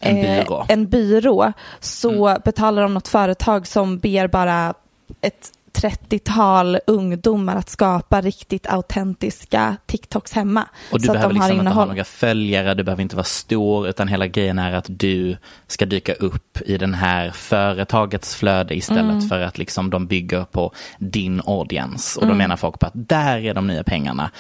En 0.02 0.18
eh, 0.18 0.24
byrå. 0.24 0.56
Mm. 0.56 0.68
en 0.70 0.90
byrå 0.90 1.54
så 1.80 2.38
betalar 2.46 2.82
de 2.82 2.94
något 2.94 3.08
företag 3.08 3.68
som 3.68 4.00
ber 4.00 4.28
bara 4.28 4.74
ett 5.22 5.52
30-tal 5.82 6.80
ungdomar 6.88 7.56
att 7.56 7.70
skapa 7.70 8.22
riktigt 8.22 8.68
autentiska 8.68 9.76
TikToks 9.86 10.34
hemma. 10.34 10.66
Och 10.92 11.00
du 11.00 11.06
så 11.06 11.12
att 11.12 11.16
behöver 11.16 11.34
de 11.34 11.40
har 11.40 11.48
liksom 11.50 11.68
inte 11.68 11.76
ha 11.80 11.86
några 11.86 12.04
följare, 12.04 12.74
du 12.74 12.84
behöver 12.84 13.02
inte 13.02 13.16
vara 13.16 13.24
stor, 13.24 13.88
utan 13.88 14.08
hela 14.08 14.28
grejen 14.28 14.60
är 14.60 14.72
att 14.74 14.86
du 14.90 15.38
ska 15.68 15.86
dyka 15.86 16.14
upp 16.14 16.58
i 16.66 16.78
den 16.78 16.94
här 16.94 17.32
företagets 17.32 18.36
flöde 18.36 18.76
istället 18.76 19.00
Mm. 19.12 19.30
för 19.30 19.42
att 19.42 19.58
liksom 19.58 19.90
de 19.90 20.08
bygger 20.08 20.44
på 20.44 20.72
din 21.00 21.42
audience. 21.46 22.20
Och 22.20 22.24
Mm. 22.24 22.36
då 22.36 22.38
menar 22.38 22.58
folk 22.58 22.80
på 22.80 22.86
att 22.86 22.94
där 22.96 23.38
är 23.46 23.54
de 23.54 23.68
nya 23.68 23.84
pengarna. 23.84 24.32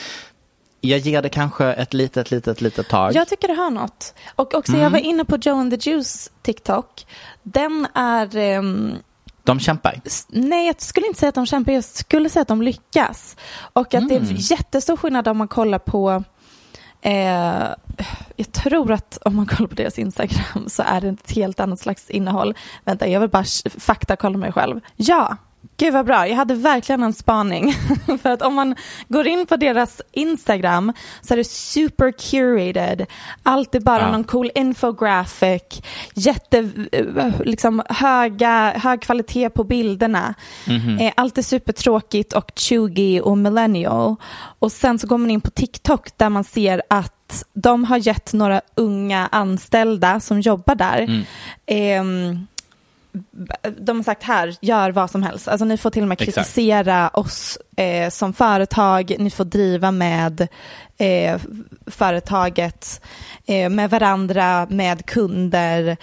Jag 0.82 1.00
ger 1.00 1.22
det 1.22 1.30
kanske 1.30 1.66
ett 1.74 1.94
litet, 1.94 2.32
litet, 2.32 2.62
litet 2.62 2.90
tag. 2.90 3.16
Jag 3.16 3.28
tycker 3.28 3.48
det 3.48 3.54
har 3.54 3.70
något. 3.70 4.14
Och 4.36 4.54
också 4.56 4.72
Mm. 4.72 4.84
jag 4.84 4.90
var 4.90 5.00
inne 5.00 5.26
på 5.26 5.38
Joe 5.38 5.56
and 5.60 5.80
the 5.80 5.90
Juice 5.90 6.32
TikTok. 6.42 7.06
Den 7.44 7.88
är, 7.96 8.38
ehm, 8.38 8.94
De 9.50 9.60
kämpar. 9.60 10.02
nej 10.30 10.68
jag 10.68 10.82
skulle 10.82 11.08
inte 11.08 11.20
säga 11.20 11.30
att 11.30 11.36
de 11.36 11.46
kämpar, 11.46 11.72
jag 11.72 11.84
skulle 11.84 12.30
säga 12.30 12.42
att 12.42 12.48
de 12.48 12.62
lyckas. 12.62 13.36
Och 13.74 13.94
att 13.94 14.10
det 14.10 14.16
Mm. 14.16 14.30
är 14.30 14.52
jättestor 14.52 14.98
skillnad 14.98 15.28
om 15.28 15.38
man 15.38 15.48
kollar 15.48 15.80
på 15.80 16.24
Eh, 17.02 17.68
jag 18.36 18.52
tror 18.52 18.92
att 18.92 19.18
om 19.26 19.36
man 19.36 19.46
kollar 19.46 19.68
på 19.68 19.76
deras 19.76 20.00
Instagram 20.00 20.70
så 20.70 20.84
är 20.84 21.02
det 21.02 21.08
ett 21.08 21.32
helt 21.32 21.60
annat 21.60 21.80
slags 21.80 22.10
innehåll. 22.10 22.56
Vänta, 22.86 23.08
jag 23.08 23.20
vill 23.20 23.30
bara 23.30 23.44
fakta 23.80 24.16
kolla 24.16 24.38
mig 24.38 24.52
själv. 24.52 24.80
Ja, 24.96 25.38
Gud 25.80 25.94
vad 25.94 26.06
bra, 26.06 26.28
jag 26.28 26.36
hade 26.36 26.54
verkligen 26.56 27.04
en 27.04 27.14
spaning. 27.14 27.74
För 28.22 28.30
att 28.30 28.42
om 28.42 28.54
man 28.54 28.76
går 29.08 29.28
in 29.28 29.46
på 29.46 29.56
deras 29.58 30.02
Instagram 30.12 30.94
så 31.22 31.34
är 31.34 31.38
det 31.38 31.44
super 31.44 32.12
curated. 32.12 33.06
Allt 33.44 33.76
är 33.76 33.80
bara 33.80 34.02
Ja. 34.02 34.12
någon 34.12 34.24
cool 34.24 34.52
infographic, 34.56 35.62
jätte, 36.14 36.70
liksom 37.46 37.84
höga, 37.90 38.74
hög 38.78 39.02
kvalitet 39.02 39.50
på 39.50 39.64
bilderna. 39.64 40.34
Eh, 41.00 41.14
Allt 41.18 41.38
är 41.38 41.42
supertråkigt 41.42 42.34
och 42.34 42.52
chuggy 42.56 43.20
och 43.22 43.38
millennial. 43.38 44.16
Och 44.60 44.72
sen 44.72 45.00
så 45.00 45.08
går 45.08 45.18
man 45.18 45.32
in 45.32 45.42
på 45.42 45.50
TikTok 45.52 46.18
där 46.18 46.30
man 46.30 46.44
ser 46.44 46.82
att 46.90 47.44
de 47.54 47.84
har 47.86 47.98
gett 47.98 48.34
några 48.34 48.62
unga 48.76 49.30
anställda 49.32 50.20
som 50.20 50.42
jobbar 50.42 50.76
där 50.76 51.26
ehm, 51.66 52.48
de 53.78 53.98
har 53.98 54.04
sagt 54.04 54.24
här, 54.24 54.56
gör 54.62 54.92
vad 54.92 55.12
som 55.12 55.24
helst. 55.24 55.48
Alltså 55.48 55.66
ni 55.66 55.78
får 55.78 55.90
till 55.90 56.02
och 56.02 56.08
med 56.08 56.22
Exakt. 56.22 56.36
kritisera 56.36 57.10
oss 57.10 57.58
eh, 57.78 58.10
som 58.10 58.34
företag, 58.34 59.16
ni 59.20 59.30
får 59.30 59.46
driva 59.46 59.92
med 59.92 60.48
eh, 60.98 61.40
företaget, 61.88 63.02
eh, 63.46 63.70
med 63.70 63.90
varandra, 63.90 64.68
med 64.70 65.06
kunder. 65.06 65.98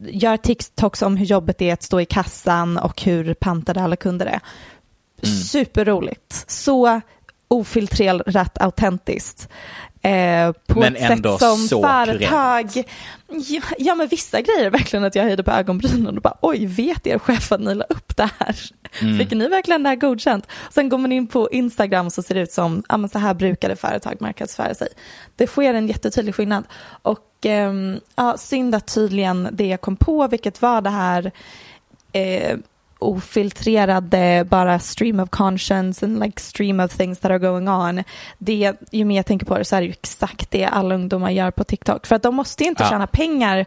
Gör 0.00 0.36
TikToks 0.36 1.02
om 1.02 1.16
hur 1.16 1.26
jobbet 1.26 1.62
är 1.62 1.72
att 1.72 1.82
stå 1.82 2.00
i 2.00 2.04
kassan 2.04 2.78
och 2.78 3.02
hur 3.02 3.34
pantade 3.34 3.82
alla 3.82 3.96
kunder 3.96 4.26
är. 4.26 4.40
Superroligt. 5.26 6.44
Så 6.46 7.00
ofiltrerat 7.52 8.62
autentiskt. 8.62 9.48
Eh, 10.04 10.52
på 10.66 10.80
Men 10.80 10.96
ett 10.96 11.08
sätt 11.08 11.40
som 11.40 11.82
företag 11.82 12.84
Ja, 13.28 13.62
ja, 13.78 13.94
men 13.94 14.08
vissa 14.08 14.40
grejer 14.40 14.70
verkligen 14.70 15.04
att 15.04 15.14
jag 15.14 15.24
höjde 15.24 15.42
på 15.42 15.50
ögonbrynen 15.50 16.16
och 16.16 16.22
bara 16.22 16.36
oj, 16.40 16.66
vet 16.66 17.06
er 17.06 17.18
chef 17.18 17.52
att 17.52 17.60
ni 17.60 17.74
la 17.74 17.84
upp 17.84 18.16
det 18.16 18.30
här? 18.38 18.56
Fick 19.18 19.30
ni 19.30 19.48
verkligen 19.48 19.82
det 19.82 19.88
här 19.88 19.96
godkänt? 19.96 20.46
Sen 20.70 20.88
går 20.88 20.98
man 20.98 21.12
in 21.12 21.26
på 21.26 21.50
Instagram 21.50 22.10
så 22.10 22.22
ser 22.22 22.34
det 22.34 22.40
ut 22.40 22.52
som, 22.52 22.82
ja 22.88 22.96
men 22.96 23.10
så 23.10 23.18
här 23.18 23.34
brukade 23.34 23.76
företag 23.76 24.16
marknadsföra 24.20 24.74
sig. 24.74 24.88
Det 25.36 25.46
sker 25.46 25.74
en 25.74 25.88
jättetydlig 25.88 26.34
skillnad. 26.34 26.64
Och 27.02 27.46
ehm, 27.46 28.00
ja, 28.14 28.36
synd 28.38 28.74
att 28.74 28.94
tydligen 28.94 29.48
det 29.52 29.66
jag 29.66 29.80
kom 29.80 29.96
på, 29.96 30.28
vilket 30.28 30.62
var 30.62 30.80
det 30.80 30.90
här 30.90 31.32
eh, 32.12 32.58
ofiltrerade 33.08 34.46
bara 34.50 34.78
stream 34.78 35.20
of 35.20 35.30
conscience 35.30 36.06
and 36.06 36.20
like 36.20 36.40
stream 36.40 36.80
of 36.80 36.96
things 36.96 37.18
that 37.18 37.30
are 37.30 37.38
going 37.38 37.68
on. 37.68 38.04
Det, 38.38 38.72
ju 38.92 39.04
mer 39.04 39.16
jag 39.16 39.26
tänker 39.26 39.46
på 39.46 39.58
det 39.58 39.64
så 39.64 39.76
är 39.76 39.80
det 39.80 39.86
ju 39.86 39.92
exakt 39.92 40.50
det 40.50 40.64
alla 40.64 40.94
ungdomar 40.94 41.30
gör 41.30 41.50
på 41.50 41.64
TikTok. 41.64 42.06
För 42.06 42.16
att 42.16 42.22
de 42.22 42.34
måste 42.34 42.64
ju 42.64 42.68
inte 42.70 42.82
Ja. 42.82 42.88
tjäna 42.90 43.06
pengar 43.06 43.66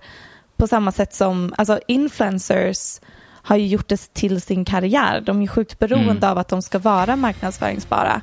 på 0.58 0.68
samma 0.68 0.92
sätt 0.92 1.14
som, 1.14 1.54
alltså 1.58 1.80
influencers 1.88 3.00
har 3.28 3.56
ju 3.56 3.68
gjort 3.68 3.88
det 3.88 4.14
till 4.14 4.42
sin 4.42 4.66
karriär. 4.66 5.22
De 5.22 5.38
är 5.38 5.42
ju 5.42 5.48
sjukt 5.48 5.80
beroende 5.80 6.12
Mm. 6.12 6.30
av 6.32 6.38
att 6.38 6.48
de 6.48 6.62
ska 6.62 6.80
vara 6.80 7.16
marknadsföringsbara. 7.16 8.22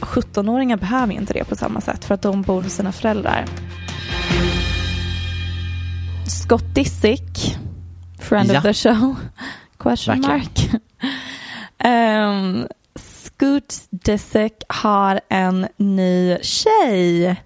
17-åringar 0.00 0.76
behöver 0.76 1.12
ju 1.12 1.18
inte 1.18 1.32
det 1.32 1.44
på 1.44 1.56
samma 1.56 1.80
sätt 1.80 2.04
för 2.04 2.14
att 2.14 2.22
de 2.22 2.42
bor 2.42 2.62
hos 2.62 2.72
sina 2.72 2.92
föräldrar. 2.92 3.44
Scott 6.26 6.74
Disick, 6.74 7.56
friend 8.20 8.50
Ja. 8.52 8.58
of 8.58 8.62
the 8.62 8.74
show, 8.74 9.14
question 9.84 10.20
mark. 10.20 10.70
um, 11.84 12.66
Scoot 12.96 13.74
Disick 13.90 14.52
har 14.68 15.20
en 15.28 15.68
ny 15.76 16.38
tjej. 16.42 17.36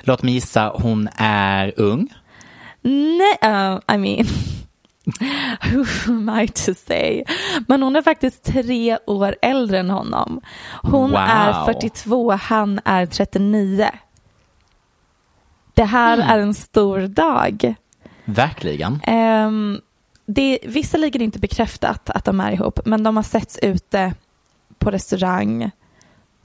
Låt 0.00 0.22
mig 0.22 0.34
gissa, 0.34 0.68
hon 0.74 1.08
är 1.16 1.72
ung. 1.76 2.08
Nej, 2.82 3.38
uh, 3.44 3.80
I 3.94 3.98
mean, 3.98 4.26
who 5.72 5.84
am 6.06 6.40
I 6.40 6.48
to 6.48 6.74
say? 6.74 7.24
Men 7.68 7.82
hon 7.82 7.96
är 7.96 8.02
faktiskt 8.02 8.44
tre 8.44 8.98
år 9.06 9.36
äldre 9.42 9.78
än 9.78 9.90
honom. 9.90 10.40
Hon 10.82 11.10
Wow. 11.10 11.20
är 11.20 11.64
42, 11.64 12.32
han 12.32 12.80
är 12.84 13.06
39. 13.06 13.90
Det 15.74 15.84
här 15.84 16.16
Hmm. 16.16 16.30
är 16.30 16.38
en 16.38 16.54
stor 16.54 17.00
dag. 17.00 17.74
Verkligen. 18.24 19.00
Um, 19.08 19.80
det 20.30 20.64
är 20.64 20.68
visserligen 20.68 21.22
inte 21.22 21.38
bekräftat 21.38 22.10
att 22.10 22.24
de 22.24 22.40
är 22.40 22.52
ihop, 22.52 22.80
men 22.84 23.02
de 23.02 23.16
har 23.16 23.22
setts 23.22 23.58
ute 23.62 24.14
på 24.78 24.90
restaurang 24.90 25.70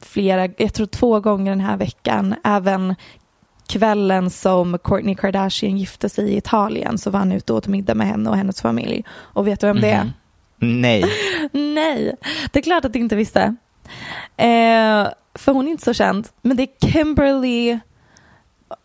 flera, 0.02 0.50
jag 0.58 0.74
tror 0.74 0.86
två 0.86 1.20
gånger 1.20 1.52
den 1.52 1.60
här 1.60 1.78
veckan. 1.78 2.36
Även 2.44 2.96
kvällen 3.68 4.30
som 4.30 4.78
Kourtney 4.78 5.16
Kardashian 5.16 5.78
gifte 5.78 6.10
sig 6.10 6.30
i 6.30 6.38
Italien 6.38 6.98
så 6.98 7.10
var 7.10 7.20
han 7.20 7.32
ute 7.32 7.54
och 7.54 7.58
åt 7.58 7.68
middag 7.68 7.96
med 7.96 8.08
henne 8.08 8.30
och 8.30 8.38
hennes 8.38 8.62
familj. 8.62 9.04
Och 9.10 9.48
vet 9.48 9.60
du 9.60 9.68
vem 9.68 9.82
det 9.82 9.90
är? 9.90 10.12
Nej. 10.58 11.06
Nej, 11.52 12.16
det 12.52 12.60
är 12.60 12.64
klart 12.64 12.86
att 12.86 12.94
du 12.94 13.00
inte 13.00 13.16
visste. 13.16 13.56
Eh, 14.38 15.08
för 15.36 15.52
hon 15.52 15.68
är 15.68 15.72
inte 15.72 15.84
så 15.84 15.94
känd. 15.94 16.28
Men 16.42 16.58
det 16.58 16.64
är 16.64 16.92
Kimberly 16.92 17.80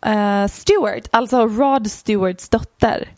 eh, 0.05 0.47
Stewart, 0.47 1.07
alltså 1.11 1.47
Rod 1.47 1.91
Stewarts 1.91 2.49
dotter. 2.49 3.09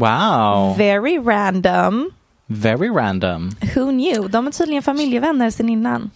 Wow. 0.00 0.74
Very 0.78 1.18
random. 1.18 2.10
Very 2.46 2.88
random. 2.88 3.50
Who 3.74 3.90
knew? 3.90 4.28
De 4.30 4.46
är 4.46 4.50
tydligen 4.50 4.82
familjevänner 4.82 5.50
sen 5.50 5.68
innan. 5.68 6.10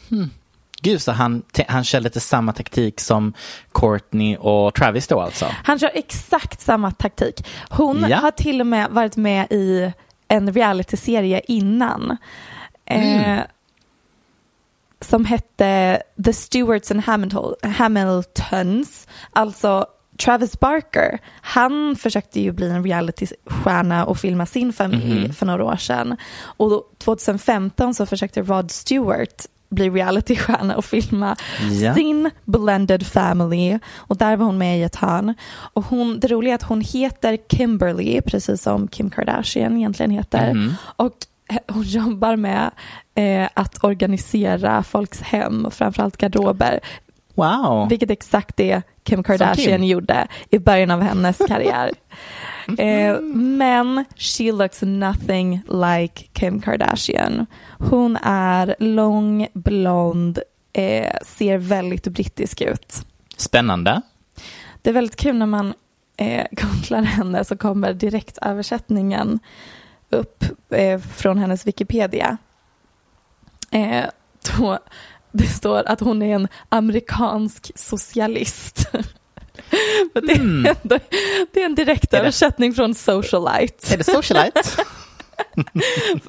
Gud, 0.82 1.02
så 1.02 1.12
han, 1.12 1.42
han 1.68 1.84
kör 1.84 2.00
lite 2.00 2.20
samma 2.20 2.52
taktik 2.52 3.00
som 3.00 3.32
Courtney 3.72 4.36
och 4.36 4.74
Travis 4.74 5.06
då 5.06 5.20
alltså? 5.20 5.46
Han 5.64 5.78
kör 5.78 5.90
exakt 5.94 6.60
samma 6.60 6.90
taktik. 6.90 7.46
Hon 7.70 8.06
Ja. 8.08 8.16
har 8.16 8.30
till 8.30 8.60
och 8.60 8.66
med 8.66 8.90
varit 8.90 9.16
med 9.16 9.46
i 9.52 9.92
en 10.28 10.52
realityserie 10.52 11.40
innan. 11.48 12.16
Eh, 12.86 13.38
som 15.00 15.24
hette 15.24 16.02
The 16.24 16.32
Stewarts 16.32 16.90
and 16.90 17.00
Hamilton, 17.04 17.54
Hamiltons. 17.62 19.08
Alltså 19.32 19.86
Travis 20.16 20.60
Barker, 20.60 21.18
han 21.40 21.96
försökte 21.96 22.40
ju 22.40 22.52
bli 22.52 22.70
en 22.70 22.84
realitystjärna 22.84 24.04
och 24.04 24.18
filma 24.18 24.46
sin 24.46 24.72
familj 24.72 25.32
för 25.32 25.46
några 25.46 25.64
år 25.64 25.76
sedan. 25.76 26.16
Och 26.44 26.70
då, 26.70 26.84
2015 26.98 27.94
så 27.94 28.06
försökte 28.06 28.42
Rod 28.42 28.70
Stewart 28.70 29.42
bli 29.70 29.90
realitystjärna 29.90 30.76
och 30.76 30.84
filma 30.84 31.36
Ja. 31.82 31.94
sin 31.94 32.30
blended 32.44 33.06
family. 33.06 33.78
Och 33.96 34.16
där 34.16 34.36
var 34.36 34.46
hon 34.46 34.58
med 34.58 34.78
i 34.78 34.82
ett 34.82 34.96
hörn. 34.96 35.34
Och 35.52 35.84
hon, 35.84 36.20
det 36.20 36.28
roliga 36.28 36.52
är 36.52 36.54
att 36.54 36.62
hon 36.62 36.80
heter 36.80 37.38
Kimberly, 37.48 38.20
precis 38.20 38.62
som 38.62 38.88
Kim 38.88 39.10
Kardashian 39.10 39.76
egentligen 39.76 40.10
heter. 40.10 40.74
Och 40.96 41.12
eh, 41.50 41.56
hon 41.68 41.82
jobbar 41.82 42.36
med 42.36 42.70
eh, 43.14 43.48
att 43.54 43.84
organisera 43.84 44.82
folks 44.82 45.20
hem, 45.20 45.70
framförallt 45.70 46.16
garderober. 46.16 46.80
Wow. 47.34 47.88
Vilket 47.88 48.10
är 48.10 48.12
exakt 48.12 48.56
det 48.56 48.82
Kim 49.04 49.22
Kardashian 49.22 49.80
Kim. 49.80 49.84
gjorde 49.84 50.26
i 50.50 50.58
början 50.58 50.90
av 50.90 51.00
hennes 51.00 51.38
karriär. 51.48 51.90
eh, 52.78 53.20
men 53.34 54.04
she 54.16 54.52
looks 54.52 54.82
nothing 54.82 55.60
like 55.68 56.24
Kim 56.32 56.60
Kardashian. 56.60 57.46
Hon 57.78 58.16
är 58.22 58.76
lång, 58.78 59.46
blond, 59.54 60.38
eh, 60.72 61.12
ser 61.26 61.58
väldigt 61.58 62.08
brittisk 62.08 62.60
ut. 62.60 63.06
Spännande. 63.36 64.02
Det 64.82 64.90
är 64.90 64.94
väldigt 64.94 65.16
kul 65.16 65.36
när 65.36 65.46
man 65.46 65.74
eh, 66.16 66.46
googlar 66.50 67.02
henne 67.02 67.44
så 67.44 67.56
kommer 67.56 67.92
direktöversättningen 67.92 69.38
upp 70.10 70.44
eh, 70.70 71.00
från 71.00 71.38
hennes 71.38 71.66
Wikipedia. 71.66 72.36
Eh, 73.70 74.04
då, 74.58 74.78
det 75.34 75.46
står 75.46 75.88
att 75.88 76.00
hon 76.00 76.22
är 76.22 76.34
en 76.34 76.48
amerikansk 76.68 77.72
socialist. 77.74 78.88
Det, 80.12 80.32
är 80.32 80.40
ändå, 80.40 80.98
det 81.52 81.60
är 81.60 81.64
en 81.64 81.74
direktöversättning 81.74 82.74
från 82.74 82.94
Socialite. 82.94 83.94
Är 83.94 83.98
det 83.98 84.04
socialite? 84.04 84.62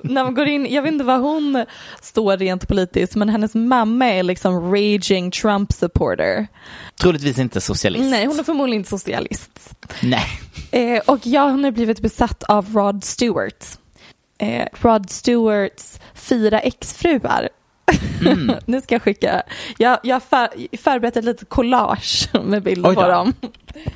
När 0.04 0.24
man 0.24 0.34
går 0.34 0.48
in, 0.48 0.74
jag 0.74 0.82
vet 0.82 0.92
inte 0.92 1.06
vad 1.06 1.20
hon 1.20 1.66
står 2.02 2.38
rent 2.38 2.68
politiskt, 2.68 3.16
men 3.16 3.30
hennes 3.30 3.56
mamma 3.56 4.06
är 4.06 4.24
liksom 4.24 4.72
raging 4.74 5.32
Trump 5.32 5.74
supporter. 5.74 6.48
Troligtvis 7.02 7.40
inte 7.40 7.62
socialist. 7.62 8.06
Nej, 8.06 8.26
hon 8.26 8.40
är 8.40 8.44
förmodligen 8.44 8.80
inte 8.80 8.90
socialist. 8.90 9.76
Nej. 10.02 10.26
Eh, 10.72 11.02
och 11.06 11.20
jag 11.24 11.42
har 11.42 11.58
nu 11.58 11.72
blivit 11.72 12.00
besatt 12.00 12.44
av 12.44 12.74
Rod 12.74 13.04
Stewart. 13.04 13.66
Eh, 14.38 14.68
Rod 14.82 15.10
Stewarts 15.10 16.00
fyra 16.14 16.60
exfruar. 16.60 17.50
nu 18.66 18.82
ska 18.82 18.96
jag 18.96 19.02
skicka. 19.02 19.44
Jag, 19.78 20.00
jag 20.04 20.24
för, 20.24 20.78
förberett 20.78 21.18
ett 21.18 21.26
litet 21.26 21.50
collage 21.50 22.30
med 22.44 22.64
bilder 22.64 22.94
på 22.94 23.08
dem. 23.08 23.34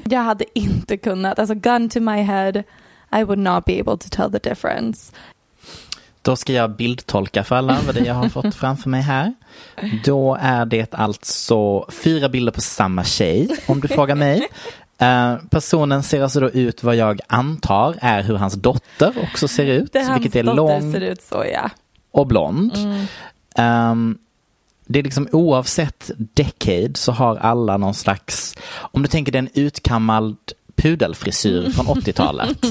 Jag 0.03 0.19
hade 0.19 0.59
inte 0.59 0.97
kunnat, 0.97 1.39
alltså 1.39 1.55
gun 1.55 1.89
to 1.89 1.99
my 1.99 2.21
head, 2.21 2.63
I 3.11 3.23
would 3.23 3.39
not 3.39 3.65
be 3.65 3.79
able 3.79 3.97
to 3.97 4.07
tell 4.11 4.31
the 4.31 4.49
difference. 4.49 5.13
Då 6.21 6.35
ska 6.35 6.53
jag 6.53 6.75
bildtolka 6.75 7.43
för 7.43 7.55
alla 7.55 7.77
vad 7.85 7.95
det 7.95 8.05
jag 8.05 8.13
har 8.13 8.29
fått 8.29 8.55
framför 8.55 8.89
mig 8.89 9.01
här. 9.01 9.33
Då 10.05 10.37
är 10.41 10.65
det 10.65 10.93
alltså 10.93 11.85
fyra 11.91 12.29
bilder 12.29 12.51
på 12.51 12.61
samma 12.61 13.03
tjej, 13.03 13.49
om 13.67 13.81
du 13.81 13.87
frågar 13.87 14.15
mig. 14.15 14.47
Eh, 15.01 15.35
personen 15.49 16.03
ser 16.03 16.21
alltså 16.21 16.39
då 16.39 16.49
ut 16.49 16.83
vad 16.83 16.95
jag 16.95 17.19
antar 17.27 17.95
är 18.01 18.23
hur 18.23 18.35
hans 18.35 18.53
dotter 18.53 19.13
också 19.23 19.47
ser 19.47 19.65
ut. 19.65 19.93
Det 19.93 20.13
vilket 20.13 20.35
är 20.35 20.43
lång 20.43 20.93
ser 20.93 21.01
ut 21.01 21.21
så 21.21 21.45
ja. 21.53 21.69
och 22.11 22.27
blond. 22.27 22.73
Ehm, 23.59 24.17
det 24.87 24.99
är 24.99 25.03
liksom 25.03 25.27
oavsett 25.31 26.11
decade 26.17 26.91
så 26.95 27.11
har 27.11 27.35
alla 27.37 27.77
någon 27.77 27.93
slags, 27.93 28.55
om 28.77 29.01
du 29.01 29.07
tänker 29.07 29.31
den 29.31 29.49
utkammad 29.53 30.35
pudelfrisyr 30.75 31.69
från 31.69 31.85
80-talet. 32.01 32.65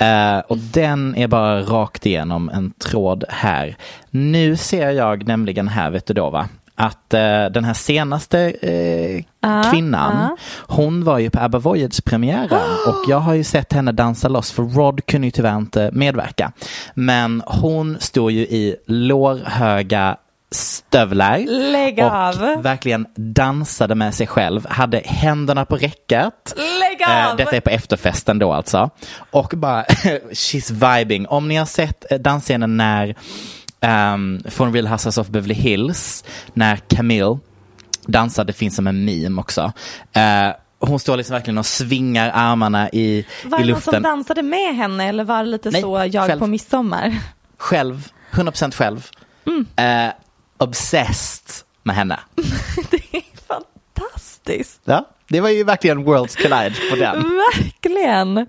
Eh, 0.00 0.38
och 0.38 0.58
den 0.58 1.16
är 1.16 1.28
bara 1.28 1.62
rakt 1.62 2.06
igenom 2.06 2.48
en 2.48 2.70
tråd 2.70 3.24
här. 3.28 3.76
Nu 4.10 4.56
ser 4.56 4.90
jag 4.90 5.26
nämligen 5.26 5.68
här, 5.68 5.90
vet 5.90 6.06
du 6.06 6.14
då 6.14 6.30
va? 6.30 6.48
Att 6.76 7.14
eh, 7.14 7.20
den 7.44 7.64
här 7.64 7.74
senaste 7.74 8.40
eh, 8.50 9.24
Ah, 9.46 9.70
kvinnan, 9.70 10.12
ah. 10.16 10.36
hon 10.74 11.04
var 11.04 11.18
ju 11.18 11.30
på 11.30 11.40
Abba 11.40 11.58
Voyage-premiären 11.58 12.60
och 12.88 13.04
jag 13.08 13.18
har 13.20 13.34
ju 13.34 13.44
sett 13.44 13.72
henne 13.72 13.92
dansa 13.92 14.28
loss 14.28 14.52
för 14.52 14.62
Rod 14.62 15.06
kunde 15.06 15.26
ju 15.26 15.30
tyvärr 15.30 15.56
inte 15.56 15.90
medverka. 15.92 16.52
Men 16.94 17.42
hon 17.46 17.96
står 18.00 18.30
ju 18.32 18.40
i 18.40 18.76
lårhöga 18.86 20.16
stövlar 20.50 21.38
Lägg 21.72 21.98
och 21.98 22.04
av. 22.04 22.62
verkligen 22.62 23.06
dansade 23.16 23.94
med 23.94 24.14
sig 24.14 24.26
själv, 24.26 24.66
hade 24.70 25.02
händerna 25.04 25.64
på 25.64 25.76
räcket. 25.76 26.54
Lägg 26.56 26.94
Eh, 27.08 27.30
av! 27.30 27.36
detta 27.36 27.56
är 27.56 27.60
på 27.60 27.70
efterfesten 27.70 28.38
då 28.38 28.52
alltså. 28.52 28.90
Och 29.30 29.52
bara, 29.56 29.82
she's 30.30 30.96
vibing. 30.98 31.26
Om 31.26 31.48
ni 31.48 31.56
har 31.56 31.66
sett 31.66 32.12
eh, 32.12 32.18
dansscenen 32.18 32.76
när, 32.76 33.14
ehm, 33.84 34.40
från 34.48 34.72
Real 34.74 34.86
Housewives 34.86 35.18
of 35.18 35.28
Beverly 35.28 35.54
Hills, 35.54 36.24
när 36.52 36.76
Camille 36.76 37.38
dansar, 38.06 38.44
det 38.44 38.52
finns 38.52 38.76
som 38.76 38.86
en 38.86 39.04
meme 39.04 39.40
också. 39.40 39.72
Eh, 40.12 40.48
hon 40.78 40.98
står 40.98 41.16
liksom 41.16 41.34
verkligen 41.34 41.58
och 41.58 41.66
svingar 41.66 42.30
armarna 42.34 42.90
i, 42.90 43.26
Var 43.44 43.60
i 43.60 43.62
det 43.62 43.72
någon 43.72 43.80
som 43.80 43.92
luften. 43.92 44.02
dansade 44.02 44.42
med 44.42 44.76
henne 44.76 45.08
eller 45.08 45.24
var 45.24 45.38
det 45.44 45.50
lite 45.50 45.70
Nej, 45.70 45.82
så 45.82 46.08
jag 46.12 46.26
själv. 46.28 46.38
på 46.40 46.46
midsommar? 46.46 47.18
Själv, 47.58 48.08
100% 48.32 48.72
själv. 48.74 49.06
Mm. 49.46 49.66
Eh, 50.08 50.12
obsessed 50.58 51.64
med 51.82 51.96
henne. 51.96 52.18
Det 52.90 52.96
är 53.16 53.22
fantastiskt. 53.46 54.80
Ja, 54.84 55.08
det 55.28 55.40
var 55.40 55.48
ju 55.48 55.64
verkligen 55.64 56.04
Worlds 56.04 56.36
Collide 56.36 56.74
på 56.90 56.96
den. 56.96 57.40
Verkligen. 57.54 58.46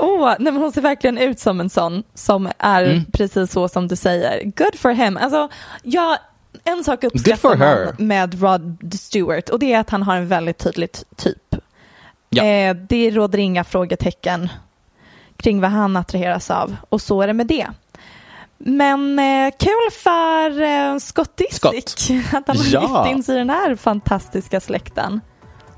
Åh, 0.00 0.34
nej 0.38 0.52
men 0.52 0.56
hon 0.62 0.72
ser 0.72 0.80
verkligen 0.80 1.18
ut 1.18 1.40
som 1.40 1.60
en 1.60 1.70
sån 1.70 2.02
som 2.14 2.48
är 2.58 2.84
Mm. 2.84 3.04
precis 3.12 3.52
så 3.52 3.68
som 3.68 3.88
du 3.88 3.96
säger. 3.96 4.44
Good 4.44 4.74
for 4.78 4.90
him. 4.90 5.16
Alltså, 5.16 5.48
jag, 5.82 6.18
en 6.64 6.84
sak 6.84 7.04
uppskattar 7.04 7.56
man 7.56 8.06
med 8.06 8.42
Rod 8.42 8.94
Stewart 9.00 9.48
och 9.48 9.58
det 9.58 9.72
är 9.72 9.80
att 9.80 9.90
han 9.90 10.02
har 10.02 10.16
en 10.16 10.28
väldigt 10.28 10.58
tydlig 10.58 10.88
typ. 11.16 11.54
Ja. 12.30 12.44
Eh, 12.44 12.74
det 12.88 13.10
råder 13.10 13.38
inga 13.38 13.64
frågetecken 13.64 14.48
kring 15.36 15.60
vad 15.60 15.70
han 15.70 15.96
attraheras 15.96 16.50
av 16.50 16.76
och 16.88 17.00
så 17.02 17.22
är 17.22 17.26
det 17.26 17.32
med 17.32 17.46
det. 17.46 17.66
Men 18.58 19.18
eh, 19.18 19.52
kul 19.58 19.90
för 20.02 20.62
eh, 20.62 20.98
Scott 20.98 21.36
Disick 21.36 21.54
Scott. 21.54 22.08
att 22.34 22.48
han 22.48 22.56
har 22.56 22.64
Ja. 22.72 23.04
gift 23.04 23.16
in 23.16 23.22
sig 23.22 23.34
i 23.34 23.38
den 23.38 23.50
här 23.50 23.74
fantastiska 23.74 24.60
släkten. 24.60 25.20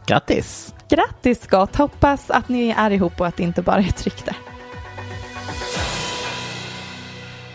Grattis! 0.07 0.75
Grattis 0.97 1.43
Scott, 1.43 1.77
hoppas 1.77 2.31
att 2.31 2.49
ni 2.49 2.75
är 2.79 2.91
ihop 2.91 3.21
och 3.21 3.27
att 3.27 3.37
det 3.37 3.43
inte 3.43 3.63
bara 3.63 3.77
är 3.77 3.89
ett 3.89 4.05
rykte. 4.05 4.35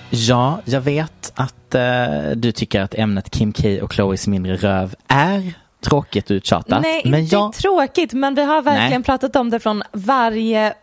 Ja, 0.10 0.60
jag 0.66 0.82
vet 0.82 1.32
att 1.36 1.76
eh, 1.76 2.32
du 2.36 2.52
tycker 2.52 2.82
att 2.82 2.96
ämnet 2.96 3.32
Kim 3.32 3.54
K 3.54 3.64
och 3.82 3.94
Chloes 3.94 4.28
mindre 4.28 4.56
röv 4.56 4.96
är 5.08 5.54
tråkigt 5.82 6.30
och 6.30 6.34
uttjatat. 6.34 6.82
Nej, 6.82 7.02
men 7.06 7.20
inte 7.20 7.36
jag, 7.36 7.54
tråkigt, 7.54 8.14
men 8.14 8.36
vi 8.36 8.44
har 8.44 8.62
verkligen 8.62 9.02
Nej. 9.02 9.04
pratat 9.04 9.36
om 9.36 9.50
det 9.50 9.60
från 9.60 9.84
varje 9.92 10.74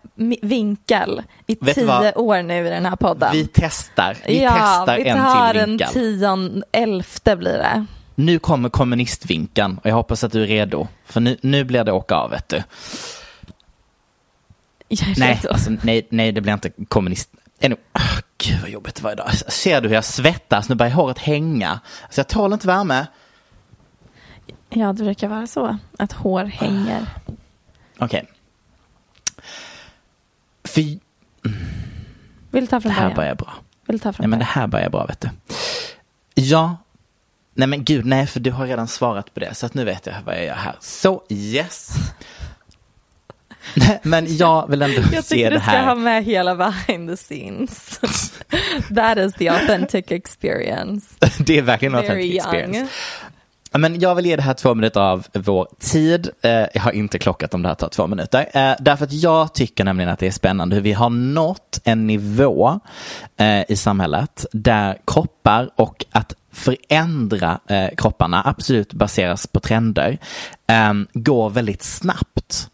vinkel 0.42 1.22
i 1.46 1.56
Vet 1.60 1.74
tio 1.74 2.12
år 2.14 2.42
nu 2.42 2.66
i 2.66 2.70
den 2.70 2.86
här 2.86 2.96
podden. 2.96 3.32
vi 3.32 3.48
testar. 3.52 4.16
Vi 4.26 4.42
ja, 4.42 4.50
testar 4.50 4.96
vi 4.96 5.08
en 5.08 5.18
tar 5.18 5.52
till 5.52 5.60
en 5.60 5.68
vinkel. 5.70 5.88
tion, 5.88 6.62
elfte 6.72 7.36
blir 7.36 7.58
det. 7.58 7.86
Nu 8.14 8.38
kommer 8.38 8.68
kommunistvinkeln 8.68 9.78
och 9.78 9.86
jag 9.90 9.94
hoppas 9.94 10.24
att 10.24 10.32
du 10.32 10.42
är 10.42 10.46
redo. 10.46 10.88
För 11.04 11.20
nu, 11.20 11.36
nu 11.42 11.64
blir 11.64 11.84
det 11.84 11.92
åka 11.92 12.14
av, 12.14 12.30
vet 12.30 12.48
du. 12.48 12.62
Jag 14.88 15.18
Nej, 15.18 15.40
alltså, 15.50 15.70
nej, 15.82 16.06
nej, 16.10 16.32
det 16.32 16.40
blir 16.40 16.52
inte 16.52 16.70
kommunist. 16.88 17.30
Ännu. 17.60 17.74
Oh, 17.74 18.18
gud 18.38 18.60
vad 18.60 18.70
jobbigt 18.70 18.94
det 18.94 19.02
var 19.02 19.12
idag. 19.12 19.34
Ser 19.34 19.80
du 19.80 19.88
hur 19.88 19.94
jag 19.94 20.04
svettas? 20.04 20.68
Nu 20.68 20.74
börjar 20.74 20.92
håret 20.92 21.18
hänga. 21.18 21.80
Alltså, 22.04 22.20
jag 22.20 22.28
tål 22.28 22.52
inte 22.52 22.66
värme. 22.66 23.06
Ja, 24.68 24.92
det 24.92 25.04
brukar 25.04 25.28
vara 25.28 25.46
så 25.46 25.78
att 25.98 26.12
hår 26.12 26.44
hänger. 26.44 27.06
Okej. 27.98 28.28
För 30.64 30.80
Vill 32.50 32.64
du 32.64 32.66
ta 32.66 32.76
det 32.76 32.80
från 32.82 32.92
här 32.92 33.00
början? 33.02 33.16
börjar 33.16 33.34
bra. 33.34 33.54
Vill 33.86 33.98
du 33.98 34.02
ta 34.02 34.08
Nej 34.08 34.14
från 34.14 34.30
men 34.30 34.38
det 34.38 34.44
början? 34.44 34.52
här 34.60 34.66
börjar 34.66 34.90
bra 34.90 35.06
vet 35.06 35.20
du. 35.20 35.28
Ja. 36.34 36.76
Nej 37.54 37.68
men 37.68 37.84
gud, 37.84 38.06
nej 38.06 38.26
för 38.26 38.40
du 38.40 38.50
har 38.50 38.66
redan 38.66 38.88
svarat 38.88 39.34
på 39.34 39.40
det 39.40 39.54
så 39.54 39.66
att 39.66 39.74
nu 39.74 39.84
vet 39.84 40.06
jag 40.06 40.14
vad 40.26 40.34
jag 40.34 40.44
gör 40.44 40.54
här. 40.54 40.76
Så 40.80 41.22
yes. 41.28 41.90
Nej, 43.74 44.00
men 44.02 44.36
jag 44.36 44.70
vill 44.70 44.82
ändå 44.82 45.02
Jag 45.12 45.24
se 45.24 45.34
tycker 45.34 45.50
det 45.50 45.56
du 45.56 45.60
ska 45.62 45.70
ha 45.70 45.76
här. 45.78 45.94
med 45.94 46.24
hela 46.24 46.56
behind 46.56 47.08
the 47.10 47.16
scenes. 47.16 48.00
That 48.94 49.18
is 49.18 49.34
the 49.34 49.48
authentic 49.48 50.04
experience. 50.08 51.14
Det 51.38 51.58
är 51.58 51.62
verkligen 51.62 51.94
en 51.94 52.00
authentic 52.00 52.36
experience. 52.36 52.86
Men 53.78 54.00
jag 54.00 54.14
vill 54.14 54.26
ge 54.26 54.36
det 54.36 54.42
här 54.42 54.54
två 54.54 54.74
minuter 54.74 55.00
av 55.00 55.26
vår 55.32 55.68
tid. 55.78 56.30
Eh, 56.42 56.50
jag 56.50 56.80
har 56.80 56.92
inte 56.92 57.18
klockat 57.18 57.54
om 57.54 57.62
det 57.62 57.68
här 57.68 57.74
tar 57.74 57.88
två 57.88 58.06
minuter. 58.06 58.50
Eh, 58.52 58.74
därför 58.80 59.04
att 59.04 59.12
jag 59.12 59.54
tycker 59.54 59.84
nämligen 59.84 60.10
att 60.10 60.18
det 60.18 60.26
är 60.26 60.30
spännande 60.30 60.74
hur 60.76 60.82
vi 60.82 60.92
har 60.92 61.10
nått 61.10 61.80
en 61.84 62.06
nivå 62.06 62.80
eh, 63.36 63.70
i 63.70 63.76
samhället 63.76 64.46
där 64.52 64.98
kroppar 65.06 65.70
och 65.76 66.04
att 66.10 66.34
förändra 66.54 67.60
eh, 67.68 67.88
kropparna 67.96 68.42
absolut 68.44 68.92
baseras 68.92 69.46
på 69.46 69.60
trender 69.60 70.18
eh, 70.66 70.92
går 71.12 71.50
väldigt 71.50 71.82
snabbt. 71.82 72.70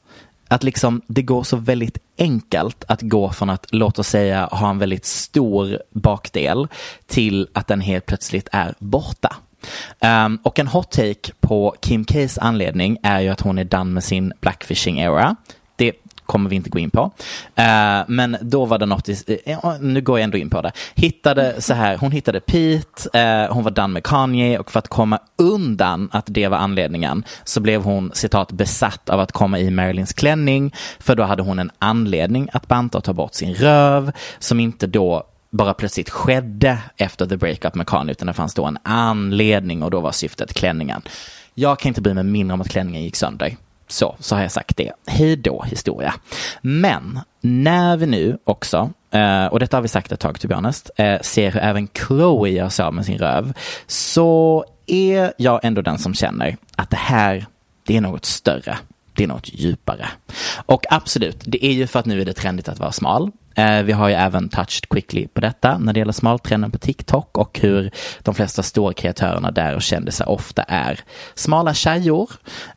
Att 0.49 0.62
liksom 0.62 1.03
det 1.07 1.23
går 1.23 1.43
så 1.43 1.57
väldigt 1.57 1.99
enkelt 2.19 2.85
att 2.88 3.03
gå 3.03 3.33
från 3.33 3.51
att, 3.51 3.66
låt 3.71 3.99
oss 3.99 4.09
säga, 4.09 4.49
ha 4.53 4.71
en 4.71 4.79
väldigt 4.79 5.05
stor 5.05 5.79
bakdel 5.90 6.69
till 7.07 7.49
att 7.53 7.66
den 7.66 7.81
helt 7.81 8.07
plötsligt 8.07 8.49
är 8.53 8.75
borta. 8.79 9.37
Um, 10.01 10.38
och 10.43 10.59
en 10.59 10.69
hot 10.69 10.90
take 10.90 11.33
på 11.40 11.75
Kim 11.81 12.05
Ks 12.05 12.38
anledning 12.38 12.99
är 13.03 13.21
ju 13.21 13.29
att 13.29 13.40
hon 13.40 13.59
är 13.59 13.64
done 13.64 13.90
med 13.90 14.05
sin 14.05 14.33
blackfishing 14.40 15.01
era. 15.01 15.37
Kommer 16.31 16.51
vi 16.51 16.57
inte 16.57 16.71
gå 16.71 16.79
in 16.79 16.90
på. 16.90 17.11
Eh, 17.55 18.01
men 18.09 18.37
då 18.40 18.64
var 18.64 18.79
det 18.79 18.87
något, 18.87 19.09
i, 19.09 19.40
eh, 19.47 19.59
eh, 19.64 19.81
nu 19.81 20.01
går 20.01 20.19
jag 20.19 20.25
ändå 20.25 20.38
in 20.38 20.51
på 20.51 20.62
det. 20.62 20.73
Hittade 20.95 21.62
så 21.62 21.75
här, 21.75 21.97
hon 21.97 22.12
hittade 22.12 22.40
Pete, 22.40 23.49
hon 23.51 23.64
var 23.64 23.71
done 23.71 23.88
med 23.88 24.05
Kanye 24.05 24.59
och 24.59 24.71
för 24.71 24.79
att 24.79 24.88
komma 24.88 25.19
undan 25.38 26.09
att 26.12 26.25
det 26.27 26.49
var 26.49 26.59
anledningen 26.59 27.25
så 27.45 27.61
blev 27.61 27.83
hon 27.83 28.11
citat 28.14 28.53
besatt 28.53 29.09
av 29.11 29.21
att 29.21 29.33
komma 29.33 29.59
i 29.59 29.71
Marilyns 29.71 30.12
klänning 30.12 30.75
för 30.99 31.16
då 31.16 31.23
hade 31.23 31.43
hon 31.43 31.59
en 31.59 31.71
anledning 31.79 32.49
att 32.53 32.69
banta 32.69 32.99
och 32.99 33.05
ta 33.05 33.12
bort 33.12 33.35
sin 33.35 33.55
röv 33.55 34.12
som 34.38 34.61
inte 34.61 34.87
då 34.87 35.25
bara 35.51 35.75
plötsligt 35.75 36.11
skedde 36.11 36.79
efter 36.97 37.27
the 37.27 37.37
breakup 37.37 37.75
med 37.75 37.87
Kanye 37.87 38.12
utan 38.12 38.27
det 38.27 38.33
fanns 38.33 38.55
då 38.55 38.64
en 38.64 38.79
anledning 38.83 39.83
och 39.83 39.90
då 39.90 40.01
var 40.01 40.12
syftet 40.12 40.55
klänningen. 40.55 41.03
Jag 41.55 41.79
kan 41.79 41.88
inte 41.88 42.01
bry 42.01 42.14
mig 42.14 42.25
mindre 42.25 42.55
om 42.55 42.61
att 42.61 42.69
klänningen 42.69 43.03
gick 43.03 43.16
sönder. 43.16 43.57
Så, 43.90 44.16
så 44.18 44.35
har 44.35 44.42
jag 44.42 44.53
sagt 44.53 44.76
det. 44.76 44.92
Hej 45.07 45.37
då 45.37 45.62
historia. 45.62 46.14
Men 46.61 47.20
när 47.40 47.96
vi 47.96 48.07
nu 48.07 48.38
också, 48.44 48.90
eh, 49.11 49.46
och 49.46 49.61
detta 49.61 49.76
har 49.76 49.83
vi 49.83 49.88
sagt 49.88 50.12
ett 50.12 50.20
tag 50.20 50.40
to 50.40 50.48
be 50.48 50.55
honest, 50.55 50.90
eh, 50.96 51.20
ser 51.20 51.50
hur 51.50 51.61
även 51.61 51.88
Chloe 51.88 52.50
gör 52.50 52.68
sig 52.68 52.85
av 52.85 52.94
med 52.94 53.07
sin 53.07 53.18
röv, 53.18 53.53
så 53.87 54.64
är 54.87 55.33
jag 55.37 55.61
ändå 55.62 55.83
den 55.83 55.98
som 55.98 56.14
känner 56.14 56.57
att 56.76 56.90
det 56.90 56.96
här, 56.96 57.46
det 57.87 57.96
är 57.96 58.00
något 58.00 58.24
större. 58.24 58.79
Det 59.12 59.24
är 59.24 59.29
något 59.29 59.48
djupare. 59.53 60.09
Och 60.66 60.85
absolut, 60.90 61.42
det 61.44 61.66
är 61.66 61.72
ju 61.72 61.87
för 61.87 61.98
att 61.98 62.07
nu 62.07 62.20
är 62.20 62.24
det 62.24 62.33
trendigt 62.33 62.68
att 62.68 62.79
vara 62.79 62.92
smal. 62.92 63.31
Eh, 63.55 63.83
vi 63.83 63.93
har 63.93 64.09
ju 64.09 64.15
även 64.15 64.49
touched 64.49 64.89
quickly 64.89 65.27
på 65.29 65.41
detta 65.41 65.79
när 65.79 65.93
det 65.93 65.99
gäller 65.99 66.13
smaltrenden 66.13 66.71
på 66.71 66.79
TikTok 66.79 67.39
och 67.39 67.59
hur 67.63 67.91
de 68.23 68.35
flesta 68.35 68.63
stora 68.63 68.93
kreatörerna 68.93 69.51
där 69.51 69.75
och 69.75 69.83
kändisar 69.83 70.29
ofta 70.29 70.63
är 70.63 71.01
smala 71.35 71.75
tjejor. 71.75 72.31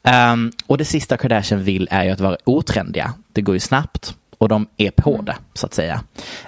Ehm, 0.03 0.51
och 0.67 0.77
det 0.77 0.85
sista 0.85 1.17
Kardashian 1.17 1.63
vill 1.63 1.87
är 1.91 2.03
ju 2.03 2.09
att 2.11 2.19
vara 2.19 2.37
otrendiga. 2.45 3.13
Det 3.33 3.41
går 3.41 3.55
ju 3.55 3.59
snabbt 3.59 4.15
och 4.37 4.49
de 4.49 4.67
är 4.77 4.91
på 4.91 5.21
det 5.21 5.35
så 5.53 5.65
att 5.65 5.73
säga. 5.73 6.03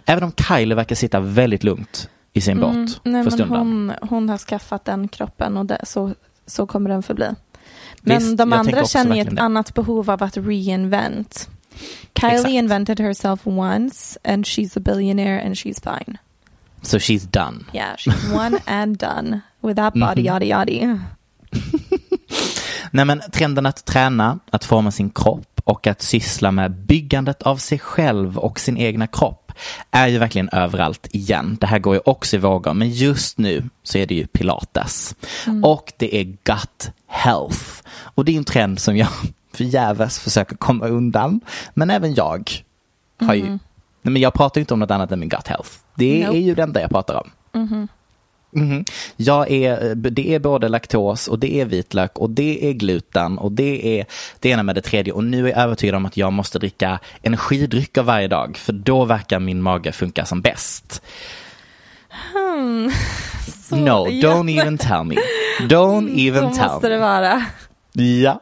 Även 0.05 0.23
om 0.23 0.31
Kylie 0.47 0.75
verkar 0.75 0.95
sitta 0.95 1.19
väldigt 1.19 1.63
lugnt 1.63 2.09
i 2.33 2.41
sin 2.41 2.59
båt 2.59 2.71
Mm, 2.73 2.87
nej, 3.03 3.23
för 3.23 3.31
stunden. 3.31 3.57
hon, 3.57 3.91
hon 4.01 4.29
har 4.29 4.37
skaffat 4.37 4.85
den 4.85 5.07
kroppen 5.07 5.57
och 5.57 5.65
det, 5.65 5.79
så, 5.83 6.11
så 6.45 6.65
kommer 6.67 6.89
den 6.89 7.03
förbli. 7.03 7.29
Men 8.01 8.17
Visst, 8.19 8.37
de 8.37 8.53
andra 8.53 8.85
känner 8.85 9.21
ett 9.21 9.35
det. 9.35 9.41
annat 9.41 9.73
behov 9.73 10.11
av 10.11 10.23
att 10.23 10.37
reinvent. 10.37 11.49
Kylie 12.13 12.33
Exakt. 12.35 12.53
invented 12.53 12.99
herself 12.99 13.45
once 13.47 14.17
and 14.23 14.45
she's 14.47 14.77
a 14.77 14.79
billionaire 14.79 15.39
and 15.45 15.55
she's 15.57 15.79
fine. 15.79 16.17
so 16.81 16.97
she's 16.99 17.25
done. 17.31 17.65
Yeah, 17.73 17.95
she's 17.97 18.31
one 18.33 18.59
and 18.65 18.97
done 18.97 19.41
with 19.61 19.75
that 19.77 19.93
body, 19.93 20.21
Mhm. 20.21 20.25
yada 20.25 20.45
yada. 20.45 20.99
Nej 22.91 23.05
men 23.05 23.21
trenden 23.31 23.65
att 23.65 23.85
träna, 23.85 24.39
att 24.51 24.65
forma 24.65 24.91
sin 24.91 25.09
kropp 25.09 25.61
och 25.63 25.87
att 25.87 26.01
syssla 26.01 26.51
med 26.51 26.71
byggandet 26.71 27.41
av 27.41 27.57
sig 27.57 27.79
själv 27.79 28.37
och 28.37 28.59
sin 28.59 28.77
egna 28.77 29.07
kropp 29.07 29.51
är 29.91 30.07
ju 30.07 30.17
verkligen 30.17 30.49
överallt 30.49 31.07
igen. 31.11 31.57
Det 31.61 31.67
här 31.67 31.79
går 31.79 31.95
ju 31.95 32.01
också 32.05 32.35
i 32.35 32.39
vågor, 32.39 32.73
men 32.73 32.89
just 32.89 33.37
nu 33.37 33.69
så 33.83 33.97
är 33.97 34.05
det 34.05 34.15
ju 34.15 34.27
pilates. 34.27 35.15
Och 35.63 35.93
det 35.97 36.15
är 36.15 36.23
gut 36.23 36.91
health. 37.07 37.61
Och 37.97 38.25
det 38.25 38.31
är 38.33 38.37
en 38.37 38.43
trend 38.43 38.79
som 38.79 38.97
jag 38.97 39.07
förgäves 39.55 40.19
försöker 40.19 40.55
komma 40.55 40.87
undan. 40.87 41.39
Men 41.73 41.89
även 41.89 42.13
jag 42.15 42.51
har 43.21 43.33
ju, 43.33 43.43
nej 43.45 43.59
men 44.01 44.21
jag 44.21 44.33
pratar 44.33 44.59
ju 44.59 44.61
inte 44.61 44.73
om 44.73 44.79
något 44.79 44.91
annat 44.91 45.11
än 45.11 45.19
min 45.19 45.29
gut 45.29 45.47
health. 45.47 45.69
Det 45.95 46.25
Nope. 46.25 46.37
är 46.37 46.41
ju 46.41 46.55
det 46.55 46.63
enda 46.63 46.81
jag 46.81 46.89
pratar 46.89 47.15
om. 47.15 47.29
Mhm. 48.51 48.85
Jag 49.15 49.51
är, 49.51 49.95
det 49.95 50.33
är 50.35 50.39
både 50.39 50.67
laktos 50.69 51.27
och 51.27 51.39
det 51.39 51.55
är 51.61 51.65
vitlök 51.65 52.17
och 52.17 52.29
det 52.29 52.69
är 52.69 52.73
gluten 52.73 53.37
och 53.37 53.51
det 53.51 53.99
är 53.99 54.05
det 54.39 54.49
ena 54.49 54.63
med 54.63 54.75
det 54.75 54.81
tredje 54.81 55.13
och 55.13 55.23
nu 55.23 55.45
är 55.45 55.49
jag 55.51 55.59
övertygad 55.59 55.95
om 55.95 56.05
att 56.05 56.17
jag 56.17 56.33
måste 56.33 56.59
dricka 56.59 56.99
energidrycker 57.21 58.03
varje 58.03 58.27
dag 58.27 58.57
för 58.57 58.73
då 58.73 59.05
verkar 59.05 59.39
min 59.39 59.61
mage 59.61 59.91
funka 59.91 60.25
som 60.25 60.41
bäst. 60.41 61.01
Så, 63.63 63.75
no, 63.75 64.07
ja, 64.09 64.29
don't 64.29 64.49
even 64.61 64.77
tell 64.77 65.03
me. 65.03 65.15
Don't 65.61 66.09
even 66.27 66.53
Så 66.53 66.61
tell 66.61 66.71
måste 66.71 66.89
det 66.89 66.95
me. 66.95 67.01
vara. 67.01 67.45
Ja. 67.93 68.41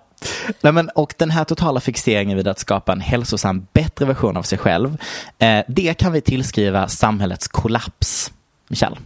Nej, 0.61 0.73
men, 0.73 0.89
och 0.89 1.13
den 1.17 1.31
här 1.31 1.43
totala 1.43 1.79
fixeringen 1.79 2.37
vid 2.37 2.47
att 2.47 2.59
skapa 2.59 2.91
en 2.91 3.01
hälsosam, 3.01 3.67
bättre 3.73 4.05
version 4.05 4.37
av 4.37 4.43
sig 4.43 4.57
själv, 4.57 4.97
eh, 5.39 5.63
det 5.67 5.93
kan 5.93 6.11
vi 6.11 6.21
tillskriva 6.21 6.87
samhällets 6.87 7.47
kollaps. 7.47 8.31
Michelle. 8.67 8.97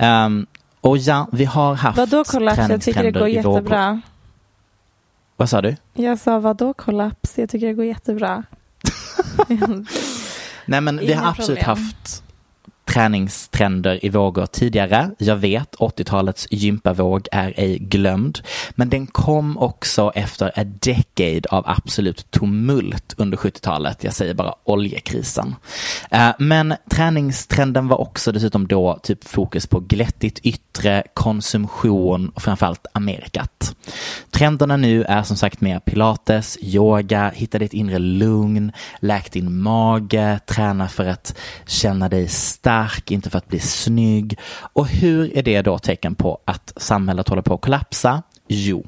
Ehm, 0.00 0.46
och 0.80 0.98
ja, 0.98 1.28
vi 1.32 1.44
har 1.44 1.74
haft 1.74 1.98
Vadå 1.98 2.24
kollaps? 2.24 2.58
Jag 2.58 2.82
tycker 2.82 3.02
det 3.02 3.10
går 3.10 3.28
jättebra. 3.28 4.00
Vad 5.36 5.48
sa 5.50 5.62
du? 5.62 5.76
Jag 5.94 6.18
sa 6.18 6.38
vadå 6.38 6.74
kollaps? 6.74 7.38
Jag 7.38 7.50
tycker 7.50 7.66
det 7.66 7.74
går 7.74 7.84
jättebra. 7.84 8.42
Nej 10.66 10.80
men 10.80 10.98
vi 10.98 11.12
Inga 11.12 11.20
har 11.20 11.30
absolut 11.30 11.58
problem. 11.58 11.84
haft 11.84 12.22
träningstrender 12.92 14.04
i 14.04 14.08
vågor 14.08 14.46
tidigare. 14.46 15.10
Jag 15.18 15.36
vet 15.36 15.76
80-talets 15.76 16.46
gympavåg 16.50 17.28
är 17.32 17.54
ej 17.56 17.78
glömd. 17.78 18.40
Men 18.70 18.88
den 18.88 19.06
kom 19.06 19.58
också 19.58 20.12
efter 20.14 20.60
a 20.60 20.64
decade 20.64 21.42
av 21.50 21.64
absolut 21.66 22.30
tumult 22.30 23.14
under 23.16 23.36
70-talet. 23.36 24.04
Jag 24.04 24.14
säger 24.14 24.34
bara 24.34 24.54
oljekrisen. 24.64 25.54
Eh, 26.10 26.30
men 26.38 26.74
träningstrenden 26.90 27.88
var 27.88 28.00
också 28.00 28.32
dessutom 28.32 28.68
då 28.68 28.98
typ 29.02 29.24
fokus 29.24 29.66
på 29.66 29.80
glättigt 29.80 30.38
yttre, 30.38 31.02
konsumtion 31.14 32.28
och 32.28 32.42
framförallt 32.42 32.86
Amerikat. 32.92 33.76
Trenderna 34.30 34.76
nu 34.76 35.04
är 35.04 35.22
som 35.22 35.36
sagt 35.36 35.60
mer 35.60 35.80
pilates, 35.80 36.58
yoga, 36.60 37.32
hitta 37.34 37.58
ditt 37.58 37.72
inre 37.72 37.98
lugn, 37.98 38.72
läk 39.00 39.32
din 39.32 39.60
mage, 39.60 40.40
träna 40.46 40.88
för 40.88 41.06
att 41.06 41.36
känna 41.66 42.08
dig 42.08 42.28
stark, 42.28 42.81
inte 43.10 43.30
för 43.30 43.38
att 43.38 43.48
bli 43.48 43.60
snygg. 43.60 44.38
Och 44.72 44.88
hur 44.88 45.38
är 45.38 45.42
det 45.42 45.62
då 45.62 45.78
tecken 45.78 46.14
på 46.14 46.38
att 46.44 46.72
samhället 46.76 47.28
håller 47.28 47.42
på 47.42 47.54
att 47.54 47.60
kollapsa? 47.60 48.22
Jo, 48.48 48.86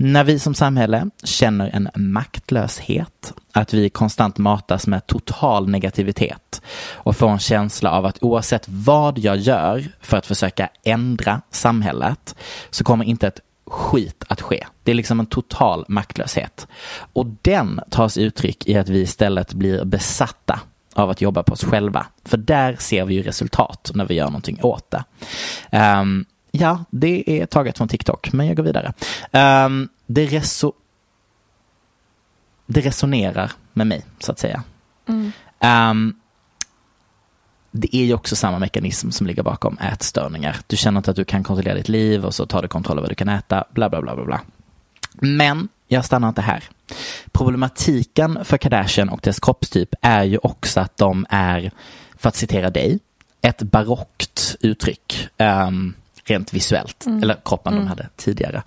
när 0.00 0.24
vi 0.24 0.38
som 0.38 0.54
samhälle 0.54 1.10
känner 1.24 1.70
en 1.70 1.88
maktlöshet, 1.94 3.34
att 3.52 3.74
vi 3.74 3.90
konstant 3.90 4.38
matas 4.38 4.86
med 4.86 5.06
total 5.06 5.68
negativitet 5.68 6.62
och 6.92 7.16
får 7.16 7.28
en 7.30 7.38
känsla 7.38 7.90
av 7.90 8.06
att 8.06 8.22
oavsett 8.22 8.64
vad 8.68 9.18
jag 9.18 9.36
gör 9.36 9.84
för 10.00 10.16
att 10.16 10.26
försöka 10.26 10.68
ändra 10.84 11.40
samhället 11.50 12.34
så 12.70 12.84
kommer 12.84 13.04
inte 13.04 13.26
ett 13.26 13.40
skit 13.66 14.24
att 14.28 14.40
ske. 14.40 14.66
Det 14.82 14.90
är 14.90 14.94
liksom 14.94 15.20
en 15.20 15.26
total 15.26 15.84
maktlöshet. 15.88 16.66
Och 17.12 17.26
den 17.42 17.80
tas 17.90 18.18
uttryck 18.18 18.66
i 18.66 18.76
att 18.76 18.88
vi 18.88 19.00
istället 19.00 19.54
blir 19.54 19.84
besatta 19.84 20.60
av 21.02 21.10
att 21.10 21.20
jobba 21.20 21.42
på 21.42 21.52
oss 21.52 21.64
själva. 21.64 22.06
För 22.24 22.36
där 22.36 22.76
ser 22.78 23.04
vi 23.04 23.14
ju 23.14 23.22
resultat 23.22 23.90
när 23.94 24.04
vi 24.06 24.14
gör 24.14 24.24
någonting 24.26 24.58
åt 24.62 24.90
det. 24.90 25.04
Ehm, 25.70 26.24
ja, 26.50 26.84
det 26.90 27.40
är 27.40 27.46
taget 27.46 27.78
från 27.78 27.88
TikTok, 27.88 28.32
men 28.32 28.46
jag 28.46 28.56
går 28.56 28.62
vidare. 28.64 28.92
Ehm, 29.32 29.88
det, 30.06 30.26
reso- 30.26 30.72
det 32.66 32.80
resonerar 32.80 33.52
med 33.72 33.86
mig, 33.86 34.04
så 34.18 34.32
att 34.32 34.38
säga. 34.38 34.62
Ehm, 35.60 36.14
det 37.70 37.96
är 37.96 38.04
ju 38.04 38.14
också 38.14 38.36
samma 38.36 38.58
mekanism 38.58 39.10
som 39.10 39.26
ligger 39.26 39.42
bakom 39.42 39.78
ätstörningar. 39.78 40.56
Du 40.66 40.76
känner 40.76 40.98
inte 40.98 41.10
att 41.10 41.16
du 41.16 41.24
kan 41.24 41.44
kontrollera 41.44 41.74
ditt 41.74 41.88
liv 41.88 42.24
och 42.24 42.34
så 42.34 42.46
tar 42.46 42.62
du 42.62 42.68
kontroll 42.68 42.98
över 42.98 43.02
vad 43.02 43.10
du 43.10 43.14
kan 43.14 43.28
äta, 43.28 43.64
bla 43.70 43.88
bla 43.88 44.02
bla 44.02 44.14
bla 44.16 44.24
bla. 44.24 44.40
Men 45.12 45.68
jag 45.88 46.04
stannar 46.04 46.28
inte 46.28 46.42
här. 46.42 46.64
Problematiken 47.38 48.44
för 48.44 48.58
Kardashian 48.58 49.08
och 49.08 49.20
dess 49.22 49.40
kroppstyp 49.40 49.94
är 50.02 50.24
ju 50.24 50.38
också 50.38 50.80
att 50.80 50.96
de 50.96 51.26
är, 51.30 51.70
för 52.16 52.28
att 52.28 52.36
citera 52.36 52.70
dig, 52.70 52.98
ett 53.42 53.62
barockt 53.62 54.56
uttryck. 54.60 55.28
Um, 55.38 55.94
rent 56.28 56.54
visuellt, 56.54 57.04
eller 57.22 57.36
kroppen 57.44 57.74
de 57.74 57.86
hade 57.86 58.08
tidigare. 58.16 58.62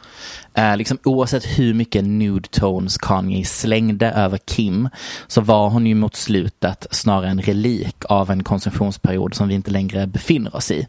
Eh, 0.53 0.77
liksom, 0.77 0.97
oavsett 1.03 1.45
hur 1.45 1.73
mycket 1.73 2.03
nude 2.03 2.49
tones 2.49 2.97
Kanye 2.97 3.45
slängde 3.45 4.11
över 4.11 4.37
Kim 4.37 4.89
så 5.27 5.41
var 5.41 5.69
hon 5.69 5.87
ju 5.87 5.95
mot 5.95 6.15
slutet 6.15 6.87
snarare 6.91 7.29
en 7.29 7.41
relik 7.41 7.95
av 8.09 8.31
en 8.31 8.43
konsumtionsperiod 8.43 9.35
som 9.35 9.47
vi 9.47 9.53
inte 9.55 9.71
längre 9.71 10.07
befinner 10.07 10.55
oss 10.55 10.71
i. 10.71 10.87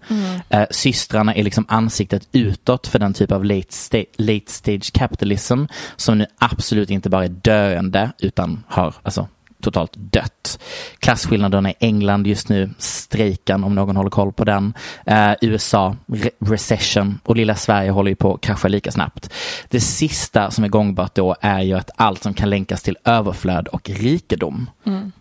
Eh, 0.48 0.64
systrarna 0.70 1.34
är 1.34 1.42
liksom 1.44 1.64
ansiktet 1.68 2.28
utåt 2.32 2.86
för 2.86 2.98
den 2.98 3.14
typ 3.14 3.32
av 3.32 3.44
late, 3.44 3.68
sta- 3.70 4.04
late 4.18 4.52
stage 4.52 4.92
capitalism 4.92 5.64
som 5.96 6.18
nu 6.18 6.26
absolut 6.38 6.90
inte 6.90 7.10
bara 7.10 7.24
är 7.24 7.28
döende 7.28 8.12
utan 8.18 8.64
har 8.68 8.94
alltså 9.02 9.28
totalt 9.62 9.92
dött. 9.94 10.58
Klasskillnaderna 10.98 11.70
i 11.70 11.74
England 11.80 12.26
just 12.26 12.48
nu, 12.48 12.70
strejken 12.78 13.64
om 13.64 13.74
någon 13.74 13.96
håller 13.96 14.10
koll 14.10 14.32
på 14.32 14.44
den. 14.44 14.74
Eh, 15.06 15.32
USA, 15.40 15.96
re- 16.06 16.30
recession 16.38 17.20
och 17.24 17.36
lilla 17.36 17.54
Sverige 17.54 17.90
håller 17.90 18.10
ju 18.10 18.14
på 18.16 18.34
att 18.34 18.40
krascha 18.40 18.68
lika 18.68 18.92
snabbt. 18.92 19.30
Det 19.68 19.80
sista 19.80 20.50
som 20.50 20.64
är 20.64 20.68
gångbart 20.68 21.14
då 21.14 21.36
är 21.40 21.60
ju 21.60 21.74
att 21.74 21.90
allt 21.96 22.22
som 22.22 22.34
kan 22.34 22.50
länkas 22.50 22.82
till 22.82 22.96
överflöd 23.04 23.68
och 23.68 23.90
rikedom. 23.90 24.70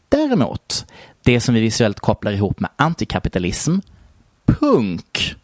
Däremot, 0.09 0.85
det 1.23 1.39
som 1.41 1.55
vi 1.55 1.61
visuellt 1.61 1.99
kopplar 1.99 2.31
ihop 2.31 2.59
med 2.59 2.69
antikapitalism, 2.75 3.77
punk 4.45 5.35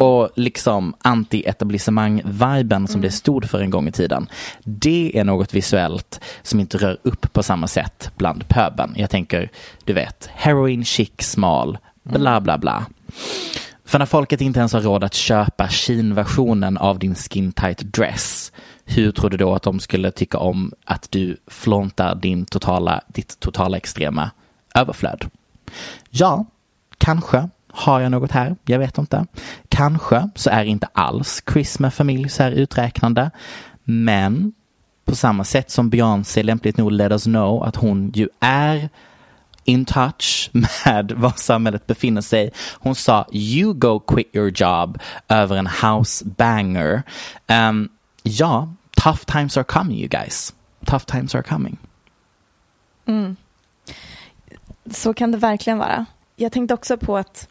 och 0.00 0.30
liksom 0.34 0.94
anti-etablissemang-viben 1.04 2.86
som 2.86 3.00
det 3.00 3.10
stod 3.10 3.50
för 3.50 3.60
en 3.60 3.70
gång 3.70 3.88
i 3.88 3.92
tiden. 3.92 4.28
Det 4.64 5.18
är 5.18 5.24
något 5.24 5.54
visuellt 5.54 6.20
som 6.42 6.60
inte 6.60 6.78
rör 6.78 6.98
upp 7.02 7.32
på 7.32 7.42
samma 7.42 7.66
sätt 7.66 8.10
bland 8.16 8.48
pöben. 8.48 8.94
Jag 8.96 9.10
tänker, 9.10 9.50
du 9.84 9.92
vet, 9.92 10.28
heroin 10.34 10.84
chic 10.84 11.12
smal, 11.18 11.78
bla 12.02 12.40
bla 12.40 12.58
bla. 12.58 12.86
För 13.84 13.98
när 13.98 14.06
folket 14.06 14.40
inte 14.40 14.58
ens 14.58 14.72
har 14.72 14.80
råd 14.80 15.04
att 15.04 15.14
köpa 15.14 15.68
Shein-versionen 15.68 16.78
av 16.78 16.98
din 16.98 17.14
skin 17.14 17.52
tight 17.52 17.78
dress, 17.78 18.52
hur 18.84 19.12
tror 19.12 19.30
du 19.30 19.36
då 19.36 19.54
att 19.54 19.62
de 19.62 19.80
skulle 19.80 20.10
tycka 20.10 20.38
om 20.38 20.72
att 20.84 21.08
du 21.10 21.36
flontar 21.46 22.14
din 22.14 22.44
totala, 22.44 23.00
ditt 23.06 23.40
totala 23.40 23.76
extrema 23.76 24.30
överflöd? 24.74 25.30
Ja, 26.10 26.46
kanske 26.98 27.48
har 27.76 28.00
jag 28.00 28.10
något 28.10 28.32
här, 28.32 28.56
jag 28.64 28.78
vet 28.78 28.98
inte. 28.98 29.26
Kanske 29.68 30.30
så 30.34 30.50
är 30.50 30.64
inte 30.64 30.88
alls 30.92 31.42
Chris 31.52 31.78
med 31.78 31.94
familj 31.94 32.28
så 32.28 32.42
här 32.42 32.50
uträknande. 32.50 33.30
Men 33.84 34.52
på 35.04 35.16
samma 35.16 35.44
sätt 35.44 35.70
som 35.70 35.90
Beyoncé 35.90 36.42
lämpligt 36.42 36.76
nog 36.76 36.92
let 36.92 37.12
us 37.12 37.24
know 37.24 37.62
att 37.62 37.76
hon 37.76 38.10
ju 38.14 38.28
är 38.40 38.88
in 39.64 39.84
touch 39.84 40.50
med 40.84 41.12
var 41.12 41.32
samhället 41.36 41.86
befinner 41.86 42.20
sig. 42.20 42.50
Hon 42.72 42.94
sa 42.94 43.26
you 43.32 43.74
go 43.74 43.98
quit 43.98 44.36
your 44.36 44.52
job 44.54 44.98
över 45.28 45.56
en 45.56 45.66
house 45.66 46.24
banger. 46.24 47.02
Um, 47.48 47.88
ja, 48.22 48.74
tough 48.96 49.24
times 49.24 49.56
are 49.56 49.64
coming 49.64 49.98
you 49.98 50.08
guys. 50.08 50.54
Tough 50.84 51.04
times 51.04 51.34
are 51.34 51.42
coming. 51.42 51.78
Mm. 53.06 53.36
Så 54.90 55.14
kan 55.14 55.32
det 55.32 55.38
verkligen 55.38 55.78
vara. 55.78 56.06
Jag 56.36 56.52
tänkte 56.52 56.74
också 56.74 56.96
på 56.96 57.16
att 57.16 57.48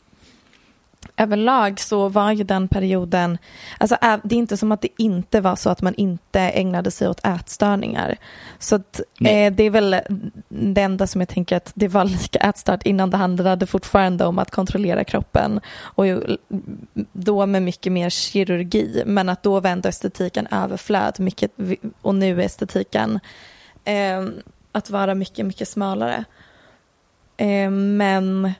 överlag 1.17 1.79
så 1.79 2.09
var 2.09 2.31
ju 2.31 2.43
den 2.43 2.67
perioden, 2.67 3.37
alltså 3.77 3.97
det 4.23 4.35
är 4.35 4.39
inte 4.39 4.57
som 4.57 4.71
att 4.71 4.81
det 4.81 4.87
inte 4.97 5.41
var 5.41 5.55
så 5.55 5.69
att 5.69 5.81
man 5.81 5.95
inte 5.95 6.39
ägnade 6.39 6.91
sig 6.91 7.07
åt 7.07 7.25
ätstörningar. 7.25 8.17
Så 8.59 8.75
att, 8.75 8.99
eh, 9.21 9.53
det 9.53 9.63
är 9.63 9.69
väl 9.69 9.95
det 10.49 10.81
enda 10.81 11.07
som 11.07 11.21
jag 11.21 11.29
tänker 11.29 11.57
att 11.57 11.71
det 11.75 11.87
var 11.87 12.05
lika 12.05 12.39
ätstört 12.39 12.83
innan 12.83 13.09
det 13.09 13.17
handlade 13.17 13.65
fortfarande 13.65 14.25
om 14.25 14.39
att 14.39 14.51
kontrollera 14.51 15.03
kroppen 15.03 15.59
och 15.77 16.07
ju, 16.07 16.37
då 17.13 17.45
med 17.45 17.63
mycket 17.63 17.91
mer 17.91 18.09
kirurgi 18.09 19.03
men 19.05 19.29
att 19.29 19.43
då 19.43 19.59
var 19.59 19.69
ändå 19.69 19.89
estetiken 19.89 20.47
överflöd 20.51 21.19
mycket, 21.19 21.51
och 22.01 22.15
nu 22.15 22.41
är 22.41 22.45
estetiken 22.45 23.19
eh, 23.83 24.25
att 24.71 24.89
vara 24.89 25.15
mycket, 25.15 25.45
mycket 25.45 25.67
smalare. 25.67 26.25
Eh, 27.37 27.69
men 27.69 28.53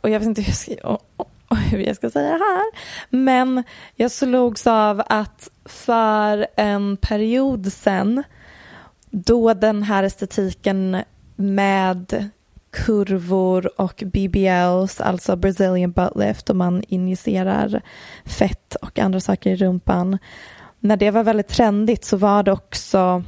och 0.00 0.10
jag 0.10 0.18
vet 0.18 0.28
inte 0.28 0.42
hur 0.42 0.48
jag 0.48 0.56
ska, 0.56 0.88
och, 0.88 1.02
och, 1.16 1.30
och 1.48 1.56
hur 1.56 1.78
jag 1.78 1.96
ska 1.96 2.10
säga 2.10 2.30
det 2.30 2.44
här, 2.44 2.64
men 3.10 3.64
jag 3.94 4.10
slogs 4.10 4.66
av 4.66 5.02
att 5.06 5.50
för 5.64 6.46
en 6.56 6.96
period 6.96 7.72
sen 7.72 8.22
då 9.10 9.54
den 9.54 9.82
här 9.82 10.02
estetiken 10.02 11.02
med 11.36 12.30
kurvor 12.70 13.80
och 13.80 14.02
BBLs, 14.06 15.00
alltså 15.00 15.36
Brazilian 15.36 15.92
butt 15.92 16.16
lift, 16.16 16.50
och 16.50 16.56
man 16.56 16.84
injicerar 16.88 17.82
fett 18.24 18.74
och 18.74 18.98
andra 18.98 19.20
saker 19.20 19.50
i 19.50 19.56
rumpan. 19.56 20.18
När 20.80 20.96
det 20.96 21.10
var 21.10 21.24
väldigt 21.24 21.48
trendigt 21.48 22.04
så 22.04 22.16
var 22.16 22.42
det 22.42 22.52
också 22.52 23.24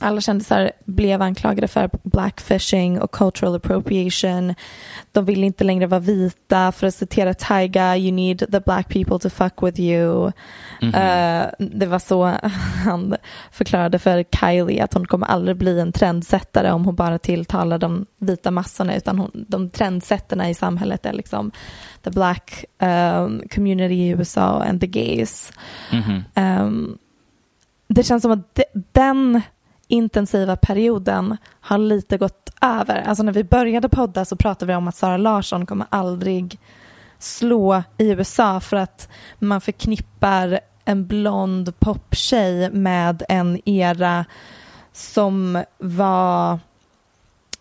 alla 0.00 0.20
kändisar 0.20 0.72
blev 0.84 1.22
anklagade 1.22 1.68
för 1.68 1.90
blackfishing 2.02 3.00
och 3.00 3.10
cultural 3.10 3.54
appropriation. 3.54 4.54
De 5.12 5.24
ville 5.24 5.46
inte 5.46 5.64
längre 5.64 5.86
vara 5.86 6.00
vita. 6.00 6.72
För 6.72 6.86
att 6.86 6.94
citera 6.94 7.34
Tyga, 7.34 7.96
you 7.96 8.12
need 8.12 8.38
the 8.38 8.60
black 8.60 8.88
people 8.88 9.18
to 9.18 9.30
fuck 9.30 9.62
with 9.62 9.80
you. 9.80 10.32
Mm 10.82 10.94
-hmm. 10.94 11.44
uh, 11.44 11.50
det 11.58 11.86
var 11.86 11.98
så 11.98 12.24
han 12.84 13.16
förklarade 13.52 13.98
för 13.98 14.24
Kylie 14.40 14.84
att 14.84 14.94
hon 14.94 15.06
kommer 15.06 15.26
aldrig 15.26 15.56
bli 15.56 15.80
en 15.80 15.92
trendsättare 15.92 16.72
om 16.72 16.84
hon 16.84 16.94
bara 16.94 17.18
tilltalar 17.18 17.78
de 17.78 18.06
vita 18.18 18.50
massorna 18.50 18.96
utan 18.96 19.18
hon, 19.18 19.30
de 19.48 19.70
trendsättarna 19.70 20.50
i 20.50 20.54
samhället 20.54 21.06
är 21.06 21.12
liksom 21.12 21.50
the 22.02 22.10
black 22.10 22.64
um, 22.78 23.42
community 23.54 23.94
i 23.94 24.08
USA 24.08 24.62
and 24.62 24.80
the 24.80 24.86
gays. 24.86 25.52
Mm 25.92 26.04
-hmm. 26.04 26.62
um, 26.62 26.98
det 27.88 28.02
känns 28.02 28.22
som 28.22 28.32
att 28.32 28.54
de, 28.54 28.64
den 28.92 29.42
intensiva 29.90 30.56
perioden 30.56 31.36
har 31.60 31.78
lite 31.78 32.18
gått 32.18 32.50
över. 32.60 33.02
Alltså 33.02 33.22
när 33.22 33.32
vi 33.32 33.44
började 33.44 33.88
podda 33.88 34.24
så 34.24 34.36
pratade 34.36 34.72
vi 34.72 34.76
om 34.76 34.88
att 34.88 34.96
Sara 34.96 35.16
Larsson 35.16 35.66
kommer 35.66 35.86
aldrig 35.90 36.58
slå 37.18 37.82
i 37.98 38.10
USA 38.10 38.60
för 38.60 38.76
att 38.76 39.08
man 39.38 39.60
förknippar 39.60 40.60
en 40.84 41.06
blond 41.06 41.78
poptjej 41.78 42.70
med 42.70 43.22
en 43.28 43.68
era 43.68 44.24
som 44.92 45.64
var 45.78 46.58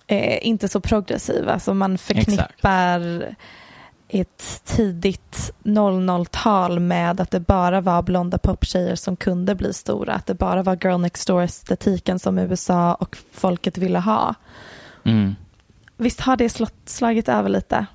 eh, 0.08 0.48
inte 0.48 0.68
så 0.68 0.80
progressiv. 0.80 1.50
Alltså 1.50 1.74
man 1.74 1.98
förknippar 1.98 3.22
Exakt 3.22 3.40
ett 4.10 4.62
tidigt 4.64 5.54
00-tal 5.64 6.80
med 6.80 7.22
att 7.22 7.32
det 7.32 7.40
bara 7.40 7.82
var 7.82 8.02
blonda 8.02 8.38
poptjejer 8.38 8.96
som 8.96 9.16
kunde 9.16 9.56
bli 9.56 9.74
stora. 9.74 10.14
Att 10.14 10.26
det 10.26 10.34
bara 10.34 10.64
var 10.64 10.78
girl 10.84 10.98
next 10.98 11.28
door-estetiken 11.28 12.20
som 12.20 12.38
USA 12.38 12.94
och 12.94 13.18
folket 13.32 13.78
ville 13.78 14.00
ha. 14.00 14.36
Mm. 15.04 15.36
Visst 15.98 16.22
har 16.22 16.38
det 16.38 16.50
slått, 16.50 16.76
slagit 16.86 17.30
över 17.30 17.50
lite? 17.50 17.86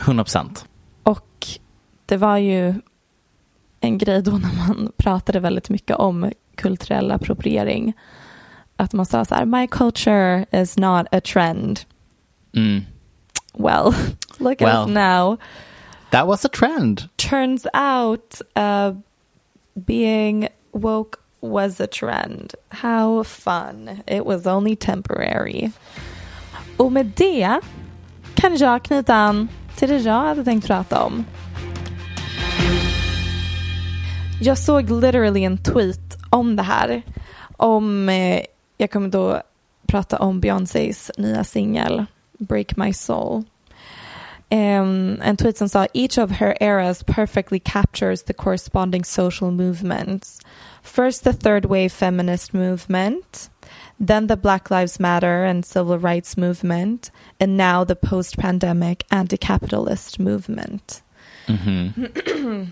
100 0.00 0.24
procent. 0.24 0.66
Och 1.02 1.46
det 2.06 2.16
var 2.16 2.36
ju 2.36 2.74
en 3.80 3.98
grej 3.98 4.22
då 4.22 4.30
när 4.30 4.66
man 4.66 4.92
pratade 4.96 5.40
väldigt 5.40 5.70
mycket 5.70 5.96
om 5.96 6.32
kulturell 6.54 7.10
appropriering. 7.10 7.92
Att 8.76 8.92
man 8.92 9.06
sa 9.06 9.24
så 9.24 9.34
här, 9.34 9.44
my 9.44 9.66
culture 9.66 10.46
is 10.50 10.78
not 10.78 11.06
a 11.10 11.20
trend. 11.20 11.80
Mm. 12.56 12.82
Well, 13.54 13.94
look 14.42 14.60
well, 14.60 14.82
at 14.82 14.88
us 14.88 14.88
now. 14.88 15.38
That 16.10 16.26
was 16.26 16.44
a 16.44 16.48
trend. 16.48 17.08
Turns 17.16 17.66
out 17.74 18.40
uh, 18.54 18.92
being 19.86 20.48
woke 20.72 21.20
was 21.40 21.80
a 21.80 21.86
trend. 21.86 22.54
How 22.68 23.22
fun. 23.22 24.02
It 24.06 24.26
was 24.26 24.46
only 24.46 24.76
temporary. 24.76 25.72
Och 26.76 26.92
med 26.92 27.06
det 27.16 27.60
kan 28.34 28.56
jag 28.56 28.82
knyta 28.82 29.14
an 29.14 29.48
till 29.76 29.88
det 29.88 29.98
jag 29.98 30.22
hade 30.22 30.44
tänkt 30.44 30.66
prata 30.66 31.02
om. 31.02 31.24
Jag 34.40 34.58
såg 34.58 34.90
literally 34.90 35.44
en 35.44 35.58
tweet 35.58 36.18
om 36.30 36.56
det 36.56 36.62
här. 36.62 37.02
Om, 37.56 38.08
eh, 38.08 38.42
jag 38.78 38.90
kommer 38.90 39.08
då 39.08 39.42
prata 39.86 40.18
om 40.18 40.40
Beyoncés 40.40 41.10
nya 41.18 41.44
singel 41.44 42.04
Break 42.38 42.76
My 42.76 42.92
Soul. 42.92 43.44
Um, 44.52 45.18
en 45.22 45.36
tweet 45.36 45.56
som 45.56 45.68
sa 45.68 45.86
each 45.94 46.18
of 46.18 46.30
her 46.30 46.54
eras 46.60 47.02
perfectly 47.02 47.58
captures 47.58 48.24
the 48.24 48.34
corresponding 48.34 49.02
social 49.02 49.50
movements. 49.50 50.40
First 50.82 51.24
the 51.24 51.32
third 51.32 51.64
wave 51.64 51.90
feminist 51.90 52.52
movement, 52.52 53.48
then 53.98 54.26
the 54.26 54.36
Black 54.36 54.70
Lives 54.70 55.00
Matter 55.00 55.44
and 55.46 55.64
civil 55.64 55.98
rights 55.98 56.36
movement, 56.36 57.10
and 57.40 57.56
now 57.56 57.84
the 57.84 57.96
post-pandemic 57.96 59.04
anti-capitalist 59.10 60.18
movement. 60.18 61.02
Mm 61.46 61.58
-hmm. 61.58 62.66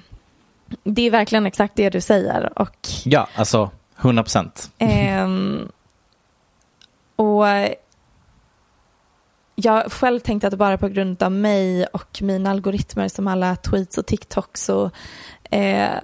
det 0.85 1.07
är 1.07 1.11
verkligen 1.11 1.47
exakt 1.47 1.77
det 1.77 1.91
du 1.91 2.01
säger. 2.01 2.59
Och, 2.59 2.89
ja, 3.05 3.29
alltså 3.35 3.71
100 4.01 4.23
procent. 4.23 4.71
Um, 4.79 5.69
och 7.17 7.47
jag 9.63 9.93
själv 9.93 10.21
tänkte 10.21 10.47
att 10.47 10.51
det 10.51 10.57
bara 10.57 10.79
på 10.79 10.89
grund 10.89 11.23
av 11.23 11.33
mig 11.33 11.87
och 11.87 12.23
mina 12.23 12.51
algoritmer 12.51 13.09
som 13.09 13.29
alla 13.29 13.57
tweets 13.57 13.99
och 13.99 14.07
TikToks 14.07 14.69
och 14.69 14.91
eh, 15.51 15.99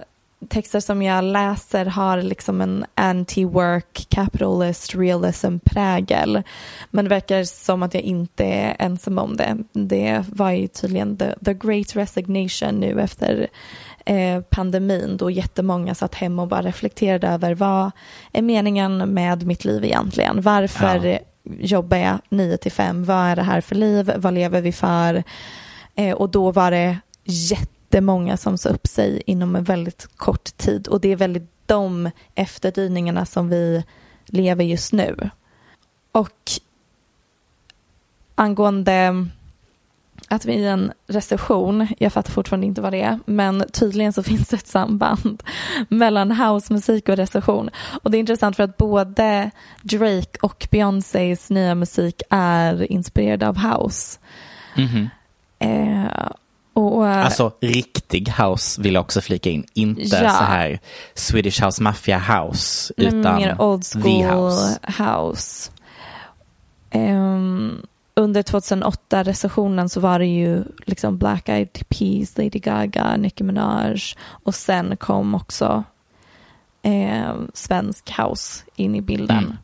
texter 0.49 0.81
som 0.81 1.03
jag 1.03 1.25
läser 1.25 1.87
har 1.87 2.23
liksom 2.23 2.61
en 2.61 2.85
anti-work, 2.95 4.07
capitalist, 4.09 4.95
realism 4.95 5.59
prägel. 5.64 6.42
Men 6.90 7.05
det 7.05 7.09
verkar 7.09 7.45
som 7.45 7.83
att 7.83 7.95
jag 7.95 8.03
inte 8.03 8.45
är 8.45 8.77
ensam 8.79 9.19
om 9.19 9.37
det. 9.37 9.57
Det 9.73 10.25
var 10.29 10.51
ju 10.51 10.66
tydligen 10.66 11.16
the, 11.16 11.35
the 11.45 11.55
great 11.55 11.97
resignation 11.97 12.75
nu 12.75 13.01
efter 13.01 13.47
eh, 14.05 14.40
pandemin 14.40 15.16
då 15.16 15.31
jättemånga 15.31 15.95
satt 15.95 16.14
hemma 16.14 16.42
och 16.42 16.49
bara 16.49 16.62
reflekterade 16.62 17.29
över 17.29 17.55
vad 17.55 17.90
är 18.33 18.42
meningen 18.42 18.99
med 19.14 19.47
mitt 19.47 19.64
liv 19.64 19.85
egentligen? 19.85 20.42
Varför 20.42 21.05
ja 21.07 21.19
jobbar 21.61 21.96
jag 21.96 22.18
9 22.28 22.56
till 22.56 22.72
5, 22.72 23.04
vad 23.04 23.16
är 23.16 23.37
det 23.37 23.42
här 23.42 23.61
för 23.61 23.74
liv, 23.74 24.12
vad 24.16 24.35
lever 24.35 24.61
vi 24.61 24.72
för? 24.72 25.24
Eh, 25.94 26.14
och 26.14 26.28
då 26.28 26.50
var 26.52 26.70
det 26.70 26.98
jättemånga 27.24 28.37
som 28.37 28.59
sa 28.59 28.68
upp 28.68 28.87
sig 28.87 29.22
inom 29.26 29.56
en 29.56 29.64
väldigt 29.64 30.09
kort 30.16 30.56
tid 30.56 30.88
och 30.88 31.00
det 31.00 31.09
är 31.09 31.16
väldigt 31.16 31.50
de 31.66 32.11
efterdyningarna 32.35 33.26
som 33.26 33.48
vi 33.48 33.85
lever 34.26 34.64
just 34.64 34.92
nu. 34.92 35.30
Och 36.12 36.50
angående 38.35 39.26
att 40.28 40.44
vi 40.44 40.52
i 40.52 40.66
en 40.66 40.92
recession, 41.06 41.86
jag 41.98 42.12
fattar 42.12 42.32
fortfarande 42.32 42.66
inte 42.66 42.80
vad 42.80 42.92
det 42.92 43.02
är, 43.02 43.18
men 43.26 43.64
tydligen 43.72 44.12
så 44.12 44.22
finns 44.22 44.48
det 44.48 44.56
ett 44.56 44.66
samband 44.66 45.42
mellan 45.88 46.32
housemusik 46.32 47.08
och 47.08 47.16
recession. 47.16 47.70
Och 48.02 48.10
det 48.10 48.16
är 48.16 48.20
intressant 48.20 48.56
för 48.56 48.62
att 48.62 48.76
både 48.76 49.50
Drake 49.82 50.38
och 50.42 50.68
Beyoncés 50.70 51.50
nya 51.50 51.74
musik 51.74 52.22
är 52.30 52.92
inspirerad 52.92 53.42
av 53.42 53.58
house. 53.58 54.18
Mm 54.76 54.88
-hmm. 54.88 55.08
eh, 55.58 56.30
och, 56.72 57.06
alltså 57.06 57.52
riktig 57.60 58.28
house 58.28 58.82
vill 58.82 58.94
jag 58.94 59.00
också 59.00 59.20
flika 59.20 59.50
in, 59.50 59.66
inte 59.74 60.16
ja. 60.16 60.30
så 60.30 60.44
här 60.44 60.78
Swedish 61.14 61.64
House 61.64 61.82
Mafia 61.82 62.18
House, 62.18 62.94
utan 62.96 63.36
mer 63.36 63.62
old 63.62 63.84
school 63.84 64.02
the 64.02 64.26
house. 64.26 64.78
house. 65.02 65.70
Um, 66.92 67.86
under 68.20 68.42
2008-recessionen 68.42 69.88
så 69.88 70.00
var 70.00 70.18
det 70.18 70.26
ju 70.26 70.64
liksom 70.87 71.18
Black 71.18 71.48
Eyed 71.48 71.88
Peas, 71.88 72.38
Lady 72.38 72.59
Gaga, 72.59 73.16
Nicki 73.16 73.44
Minaj 73.44 74.00
och 74.29 74.55
sen 74.55 74.96
kom 74.96 75.35
också 75.35 75.85
eh, 76.83 77.35
svensk 77.55 78.18
house 78.18 78.64
in 78.76 78.94
i 78.94 79.00
bilden. 79.00 79.38
Mm. 79.38 79.57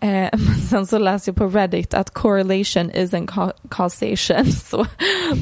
Eh, 0.00 0.30
men 0.46 0.54
sen 0.54 0.86
så 0.86 0.98
läser 0.98 1.32
jag 1.32 1.36
på 1.36 1.48
Reddit 1.48 1.94
att 1.94 2.10
correlation 2.10 2.90
isn't 2.90 3.52
causation. 3.70 4.46
Så 4.52 4.86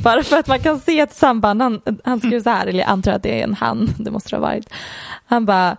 bara 0.03 0.22
för 0.22 0.37
att 0.37 0.46
man 0.46 0.61
kan 0.61 0.81
se 0.81 1.01
ett 1.01 1.14
samband, 1.14 1.62
han, 1.62 1.81
han 2.05 2.18
skriver 2.18 2.40
så 2.40 2.51
här, 2.51 2.66
eller 2.66 2.79
jag 2.79 2.88
antar 2.88 3.12
att 3.12 3.22
det 3.22 3.40
är 3.40 3.44
en 3.44 3.55
han, 3.55 3.94
det 3.99 4.11
måste 4.11 4.31
det 4.31 4.37
ha 4.37 4.40
varit. 4.40 4.70
Han 5.27 5.46
bara, 5.46 5.70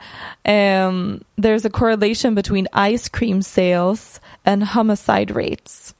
um, 0.43 1.24
there's 1.36 1.67
a 1.67 1.70
correlation 1.74 2.36
between 2.36 2.67
ice 2.98 3.10
cream 3.10 3.43
sales 3.43 4.22
and 4.43 4.64
homicide 4.64 5.32
rates. 5.36 5.93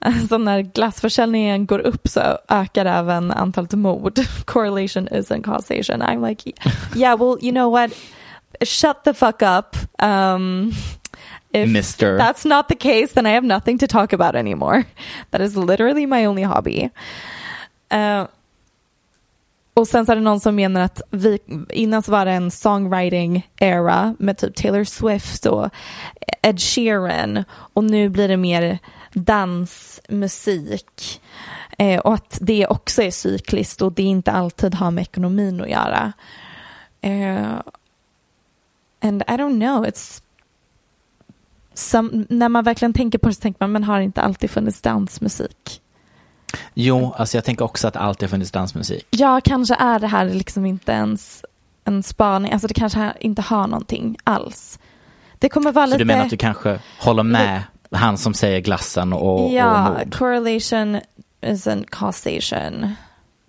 Alltså 0.04 0.38
när 0.38 0.60
glassförsäljningen 0.60 1.66
går 1.66 1.78
upp 1.78 2.08
så 2.08 2.38
ökar 2.48 2.86
även 2.86 3.32
antalet 3.32 3.72
mord. 3.72 4.18
Correlation 4.44 5.08
isn't 5.08 5.42
causation. 5.42 6.02
I'm 6.02 6.28
like, 6.28 6.52
yeah, 6.94 7.20
well, 7.20 7.36
you 7.40 7.52
know 7.52 7.70
what? 7.70 7.90
Shut 8.62 9.04
the 9.04 9.14
fuck 9.14 9.42
up. 9.42 9.76
Um, 10.02 10.72
if 11.52 11.68
Mister. 11.68 12.18
that's 12.18 12.48
not 12.48 12.68
the 12.68 12.76
case, 12.76 13.12
then 13.14 13.26
I 13.26 13.30
have 13.30 13.46
nothing 13.46 13.78
to 13.78 13.86
talk 13.86 14.12
about 14.12 14.34
anymore. 14.36 14.84
That 15.30 15.40
is 15.40 15.56
literally 15.56 16.06
my 16.06 16.26
only 16.26 16.42
hobby. 16.42 16.90
Uh, 17.92 18.26
och 19.74 19.88
sen 19.88 20.06
så 20.06 20.12
är 20.12 20.16
det 20.16 20.22
någon 20.22 20.40
som 20.40 20.56
menar 20.56 20.80
att 20.80 21.02
vi, 21.10 21.38
innan 21.70 22.02
så 22.02 22.12
var 22.12 22.24
det 22.24 22.32
en 22.32 22.50
songwriting 22.50 23.48
era 23.56 24.14
med 24.18 24.38
typ 24.38 24.56
Taylor 24.56 24.84
Swift 24.84 25.46
och 25.46 25.68
Ed 26.42 26.60
Sheeran 26.60 27.44
och 27.50 27.84
nu 27.84 28.08
blir 28.08 28.28
det 28.28 28.36
mer 28.36 28.78
dansmusik. 29.12 30.90
Eh, 31.78 32.00
och 32.00 32.14
att 32.14 32.38
det 32.40 32.66
också 32.66 33.02
är 33.02 33.10
cykliskt 33.10 33.82
och 33.82 33.92
det 33.92 34.02
inte 34.02 34.32
alltid 34.32 34.74
har 34.74 34.90
med 34.90 35.02
ekonomin 35.02 35.60
att 35.60 35.70
göra. 35.70 36.12
Eh, 37.00 37.60
and 39.00 39.22
I 39.22 39.32
don't 39.32 39.60
know, 39.60 39.86
it's 39.86 40.22
some, 41.74 42.24
när 42.28 42.48
man 42.48 42.64
verkligen 42.64 42.92
tänker 42.92 43.18
på 43.18 43.28
det 43.28 43.34
så 43.34 43.40
tänker 43.40 43.60
man, 43.60 43.72
men 43.72 43.84
har 43.84 44.00
inte 44.00 44.22
alltid 44.22 44.50
funnits 44.50 44.80
dansmusik? 44.80 45.80
Jo, 46.74 47.14
alltså 47.16 47.36
jag 47.36 47.44
tänker 47.44 47.64
också 47.64 47.88
att 47.88 47.94
det 47.94 48.00
alltid 48.00 48.28
har 48.28 48.30
funnits 48.30 48.50
dansmusik. 48.50 49.06
Ja, 49.10 49.40
kanske 49.44 49.74
är 49.74 49.98
det 49.98 50.06
här 50.06 50.24
liksom 50.24 50.66
inte 50.66 50.92
ens 50.92 51.44
en 51.84 52.02
spaning, 52.02 52.52
alltså 52.52 52.68
det 52.68 52.74
kanske 52.74 53.12
inte 53.20 53.42
har 53.42 53.66
någonting 53.66 54.16
alls. 54.24 54.78
Det 55.38 55.48
kommer 55.48 55.72
vara 55.72 55.86
Så 55.86 55.90
lite... 55.90 55.98
du 55.98 56.04
menar 56.04 56.24
att 56.24 56.30
du 56.30 56.36
kanske 56.36 56.78
håller 56.98 57.22
med 57.22 57.62
han 57.92 58.18
som 58.18 58.34
säger 58.34 58.60
glassen 58.60 59.12
och, 59.12 59.52
Ja, 59.52 59.88
och 59.88 59.98
mord? 59.98 60.14
correlation 60.14 61.00
isn't 61.42 61.84
causation. 61.90 62.94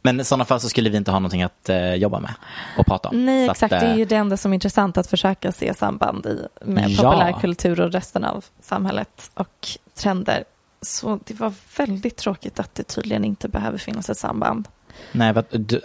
Men 0.04 0.20
i 0.20 0.24
sådana 0.24 0.46
fall 0.46 0.60
så 0.60 0.70
skulle 0.70 0.89
vi 0.89 0.98
inte 0.98 1.12
ha 1.12 1.20
någonting 1.20 1.44
att 1.44 1.70
eh, 1.70 1.94
jobba 1.96 2.20
med 2.20 2.34
och 2.78 2.86
prata 2.86 3.10
om. 3.10 3.26
Nej, 3.26 3.46
Så 3.48 3.52
exakt. 3.52 3.74
Att, 3.74 3.80
det 3.80 3.86
är 3.86 3.92
eh, 3.92 3.98
ju 3.98 4.06
det 4.06 4.16
enda 4.16 4.38
som 4.38 4.52
är 4.52 4.54
intressant 4.54 4.98
att 4.98 5.08
försöka 5.08 5.52
se 5.52 5.74
samband 5.74 6.26
i 6.26 6.48
med 6.66 6.89
Ja. 6.89 7.12
populärkultur 7.12 7.80
och 7.82 7.92
resten 7.92 8.24
av 8.24 8.46
samhället 8.62 9.32
och 9.34 9.68
trender. 9.96 10.44
Så 10.82 11.20
det 11.26 11.34
var 11.39 11.54
väldigt 11.78 12.18
tråkigt 12.18 12.60
att 12.60 12.76
det 12.76 12.84
tydligen 12.84 13.26
inte 13.26 13.50
behöver 13.50 13.78
finnas 13.78 14.10
ett 14.10 14.18
samband. 14.18 14.68
Nej, 15.12 15.34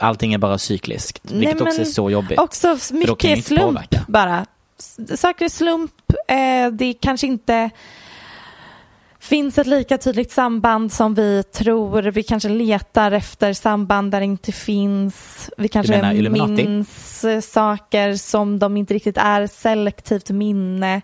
allting 0.00 0.34
är 0.34 0.38
bara 0.38 0.58
cykliskt, 0.58 1.20
Nej, 1.24 1.38
vilket 1.38 1.60
också 1.60 1.80
är 1.80 1.84
så 1.84 2.10
jobbigt. 2.10 2.38
Också 2.38 2.78
mycket 2.92 3.44
slump 3.44 3.62
påverka. 3.62 4.04
bara. 4.08 4.46
Saker 5.16 5.44
är 5.44 5.48
slump. 5.48 5.92
Eh, 6.28 6.70
det 6.72 6.92
kanske 6.94 7.26
inte 7.26 7.70
finns 9.26 9.58
ett 9.58 9.66
lika 9.66 9.98
tydligt 9.98 10.32
samband 10.32 10.92
som 10.92 11.14
vi 11.14 11.42
tror. 11.42 12.02
Vi 12.02 12.22
kanske 12.22 12.48
letar 12.48 13.12
efter 13.12 13.52
samband 13.52 14.10
där 14.10 14.20
det 14.20 14.26
inte 14.26 14.52
finns. 14.52 15.50
Vi 15.56 15.68
kanske 15.68 16.12
minns 16.30 17.24
eh, 17.24 17.40
saker 17.40 18.14
som 18.14 18.58
de 18.58 18.76
inte 18.76 18.94
riktigt 18.94 19.16
är. 19.16 19.46
Selektivt 19.46 20.30
minne. 20.30 21.02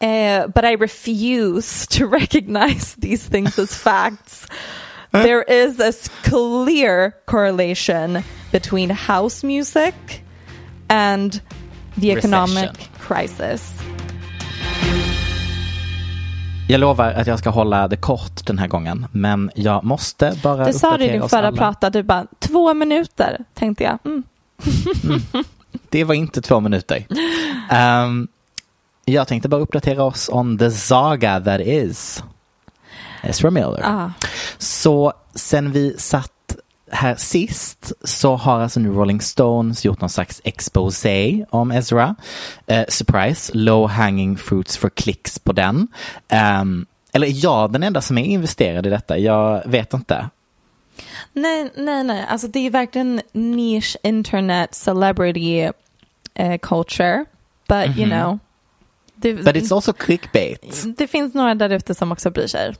Eh, 0.00 0.46
but 0.46 0.64
I 0.64 0.76
refuse 0.76 1.86
to 1.98 2.06
recognize 2.06 3.00
these 3.00 3.30
things 3.30 3.58
as 3.58 3.76
facts. 3.76 4.46
There 5.12 5.42
is 5.42 5.80
a 5.80 5.92
clear 6.22 7.12
correlation 7.26 8.22
between 8.52 8.90
house 8.90 9.46
music 9.46 9.94
and 10.88 11.40
the 12.00 12.12
economic 12.12 12.70
Recession. 12.70 12.88
crisis. 12.98 13.89
Jag 16.70 16.80
lovar 16.80 17.12
att 17.12 17.26
jag 17.26 17.38
ska 17.38 17.50
hålla 17.50 17.88
det 17.88 17.96
kort 17.96 18.46
den 18.46 18.58
här 18.58 18.68
gången, 18.68 19.06
men 19.12 19.50
jag 19.54 19.84
måste 19.84 20.36
bara 20.42 20.64
Det 20.64 20.72
sa 20.72 20.96
du 20.96 21.04
i 21.04 21.08
din 21.08 21.28
förra 21.28 21.46
alla. 21.46 21.56
prata, 21.56 21.90
du 21.90 22.02
bara 22.02 22.26
två 22.38 22.74
minuter 22.74 23.44
tänkte 23.54 23.84
jag. 23.84 23.98
Mm. 24.04 24.22
Det 25.88 26.04
var 26.04 26.14
inte 26.14 26.42
två 26.42 26.60
minuter. 26.60 27.06
Ehm, 27.70 28.28
jag 29.04 29.28
tänkte 29.28 29.48
bara 29.48 29.60
uppdatera 29.60 30.02
oss 30.04 30.28
om 30.32 30.58
the 30.58 30.70
saga 30.70 31.40
that 31.40 31.60
is 31.60 32.24
Ezra 33.22 33.50
Miller. 33.50 33.80
Ah. 33.84 34.10
Så 34.58 35.12
sen 35.34 35.72
vi 35.72 35.94
satt 35.98 36.32
här 36.92 37.16
sist 37.16 37.92
så 38.04 38.36
har 38.36 38.60
alltså 38.60 38.80
nu 38.80 38.88
Rolling 38.88 39.20
Stones 39.20 39.84
gjort 39.84 40.00
någon 40.00 40.10
slags 40.10 40.40
exposé 40.44 41.44
om 41.50 41.70
Ezra. 41.70 42.16
Eh, 42.66 42.84
surprise, 42.88 43.52
low 43.54 43.88
hanging 43.88 44.36
fruits 44.36 44.76
for 44.76 44.88
clicks 44.90 45.38
på 45.38 45.52
den. 45.52 45.88
Ehm, 46.28 46.86
eller 47.12 47.26
är 47.26 47.44
jag 47.44 47.72
den 47.72 47.82
enda 47.82 48.00
som 48.00 48.18
är 48.18 48.24
investerad 48.24 48.86
i 48.86 48.90
detta? 48.90 49.18
Jag 49.18 49.62
vet 49.66 49.94
inte. 49.94 50.28
Nej, 51.32 51.72
nej, 51.76 52.04
nej. 52.04 52.26
Alltså 52.28 52.48
det 52.48 52.66
är 52.66 52.70
verkligen 52.70 53.20
niche 53.32 53.98
internet 54.02 54.74
celebrity 54.74 55.70
eh, 56.34 56.58
culture. 56.58 57.24
But 57.68 57.98
you 57.98 58.10
know. 58.10 58.38
Det, 59.14 59.34
But 59.34 59.56
it's 59.56 59.74
also 59.74 59.92
clickbait. 59.92 60.84
det 60.96 61.06
finns 61.06 61.34
några 61.34 61.54
där 61.54 61.70
ute 61.70 61.94
som 61.94 62.12
också 62.12 62.30
bryr 62.30 62.46
sig. 62.46 62.74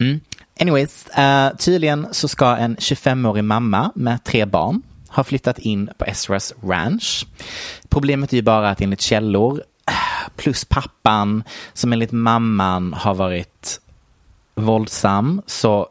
Mm. 0.00 0.20
Anyways, 0.60 1.06
uh, 1.18 1.56
tydligen 1.56 2.06
så 2.10 2.28
ska 2.28 2.56
en 2.56 2.76
25-årig 2.76 3.44
mamma 3.44 3.92
med 3.94 4.24
tre 4.24 4.44
barn 4.44 4.82
ha 5.08 5.24
flyttat 5.24 5.58
in 5.58 5.90
på 5.98 6.04
Ezras 6.04 6.54
ranch. 6.62 7.26
Problemet 7.88 8.32
är 8.32 8.36
ju 8.36 8.42
bara 8.42 8.70
att 8.70 8.80
enligt 8.80 9.00
källor 9.00 9.62
eh, 9.86 10.28
plus 10.36 10.64
pappan 10.64 11.42
som 11.72 11.92
enligt 11.92 12.12
mamman 12.12 12.92
har 12.92 13.14
varit 13.14 13.80
våldsam 14.54 15.42
så 15.46 15.88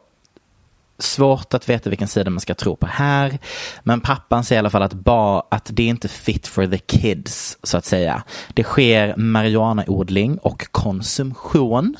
svårt 0.98 1.54
att 1.54 1.68
veta 1.68 1.90
vilken 1.90 2.08
sida 2.08 2.30
man 2.30 2.40
ska 2.40 2.54
tro 2.54 2.76
på 2.76 2.86
här. 2.86 3.38
Men 3.82 4.00
pappan 4.00 4.44
säger 4.44 4.58
i 4.58 4.62
alla 4.62 4.70
fall 4.70 4.82
att, 4.82 4.92
ba, 4.92 5.42
att 5.50 5.70
det 5.72 5.82
är 5.82 5.88
inte 5.88 6.08
fit 6.08 6.46
for 6.46 6.66
the 6.66 6.78
kids 6.78 7.58
så 7.62 7.76
att 7.76 7.84
säga. 7.84 8.22
Det 8.54 8.64
sker 8.64 9.16
marijuanaodling 9.16 10.38
och 10.38 10.66
konsumtion 10.72 11.96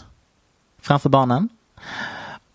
framför 0.82 1.08
barnen. 1.08 1.48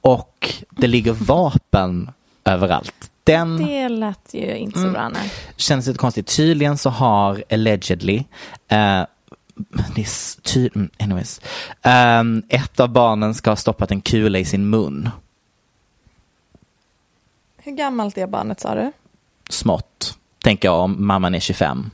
Och 0.05 0.53
det 0.69 0.87
ligger 0.87 1.11
vapen 1.13 2.11
överallt. 2.43 3.11
Den 3.23 3.57
Det 3.65 3.89
lät 3.89 4.33
ju 4.33 4.55
inte 4.57 4.79
Mm. 4.79 4.89
så 4.89 4.93
bra. 4.93 5.09
Nej. 5.09 5.31
känns 5.55 5.87
lite 5.87 5.99
konstigt. 5.99 6.27
Tydligen 6.27 6.77
så 6.77 6.89
har 6.89 7.43
allegedly 7.49 8.17
eh, 8.67 9.03
det 9.95 10.01
är 10.01 10.03
s- 10.03 10.37
ty- 10.43 10.69
mm, 10.75 10.89
anyways. 10.99 11.41
Ehm, 11.81 12.43
ett 12.49 12.79
av 12.79 12.89
barnen 12.89 13.33
ska 13.33 13.51
ha 13.51 13.55
stoppat 13.55 13.91
en 13.91 14.01
kula 14.01 14.39
i 14.39 14.45
sin 14.45 14.69
mun. 14.69 15.09
Hur 17.57 17.71
gammalt 17.71 18.17
är 18.17 18.27
barnet 18.27 18.59
sa 18.59 18.75
du? 18.75 18.91
Smått, 19.49 20.17
tänker 20.43 20.67
jag 20.67 20.79
om 20.79 21.07
mamman 21.07 21.35
är 21.35 21.39
25 21.39 21.91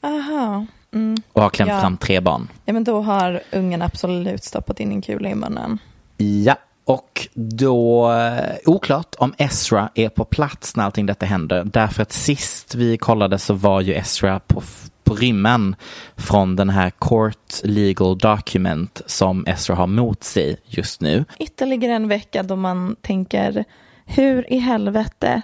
Aha. 0.00 0.66
Mm. 0.92 1.16
och 1.32 1.42
har 1.42 1.50
klämt 1.50 1.70
Ja. 1.70 1.80
fram 1.80 1.96
tre 1.96 2.20
barn. 2.20 2.48
Ja, 2.64 2.72
men 2.72 2.84
då 2.84 3.00
har 3.02 3.40
ungen 3.52 3.82
absolut 3.82 4.44
stoppat 4.44 4.80
in 4.80 4.90
en 4.92 5.02
kula 5.02 5.28
i 5.30 5.34
munnen. 5.34 5.78
Ja, 6.16 6.56
och 6.84 7.28
då 7.34 8.12
eh, 8.12 8.56
oklart 8.64 9.14
om 9.18 9.34
Ezra 9.38 9.90
är 9.94 10.08
på 10.08 10.24
plats 10.24 10.76
när 10.76 10.84
allting 10.84 11.06
detta 11.06 11.26
händer. 11.26 11.64
Därför 11.64 12.02
att 12.02 12.12
sist 12.12 12.74
vi 12.74 12.96
kollade 12.98 13.38
så 13.38 13.54
var 13.54 13.80
ju 13.80 13.94
Ezra 13.94 14.40
på, 14.40 14.62
på 15.04 15.14
rymmen 15.14 15.76
från 16.16 16.56
den 16.56 16.70
här 16.70 16.90
court 16.90 17.60
legal 17.62 18.18
document 18.18 19.02
som 19.06 19.46
Ezra 19.46 19.74
har 19.74 19.86
mot 19.86 20.24
sig 20.24 20.56
just 20.64 21.00
nu. 21.00 21.24
Ytterligare 21.38 21.92
en 21.94 22.08
vecka 22.08 22.42
då 22.42 22.56
man 22.56 22.96
tänker 23.00 23.64
hur 24.04 24.52
i 24.52 24.58
helvete 24.58 25.42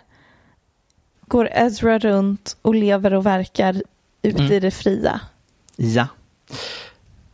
går 1.27 1.49
Ezra 1.53 1.99
runt 1.99 2.57
och 2.63 2.75
lever 2.75 3.15
och 3.15 3.27
verkar 3.27 3.83
ute 4.23 4.43
Mm. 4.43 4.53
i 4.53 4.61
det 4.61 4.71
fria? 4.71 5.21
Ja. 5.77 6.07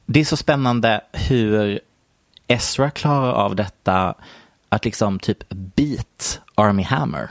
Det 0.06 0.20
är 0.20 0.24
så 0.24 0.36
spännande 0.36 1.00
hur 1.12 1.80
Ezra 2.52 2.90
klarar 2.90 3.32
av 3.32 3.56
detta 3.56 4.14
att 4.68 4.84
liksom 4.84 5.18
typ 5.18 5.38
beat 5.48 6.40
Army 6.54 6.82
Hammer 6.82 7.30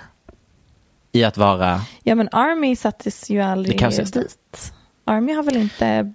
i 1.12 1.24
att 1.24 1.38
vara 1.38 1.82
Ja 2.04 2.16
men 2.16 2.30
Army 2.32 2.76
sattes 2.76 3.30
ju 3.30 3.42
aldrig 3.42 3.80
dit. 4.14 4.74
Army 5.06 5.34
har 5.34 5.44
väl 5.44 5.58
inte... 5.58 6.14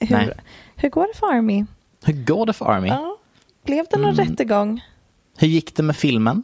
Hur, 0.00 0.16
Nej. 0.16 0.30
hur 0.76 0.88
går 0.88 1.06
det 1.12 1.18
för 1.18 1.26
Army? 1.26 1.64
Hur 2.04 2.24
går 2.24 2.46
det 2.46 2.52
för 2.52 2.64
Army? 2.66 2.88
Ja. 2.88 3.16
Blev 3.64 3.86
det 3.90 3.96
någon 3.98 4.14
Mm. 4.14 4.26
rättegång? 4.28 4.84
Hur 5.38 5.48
gick 5.48 5.76
det 5.76 5.82
med 5.82 5.96
filmen? 5.96 6.42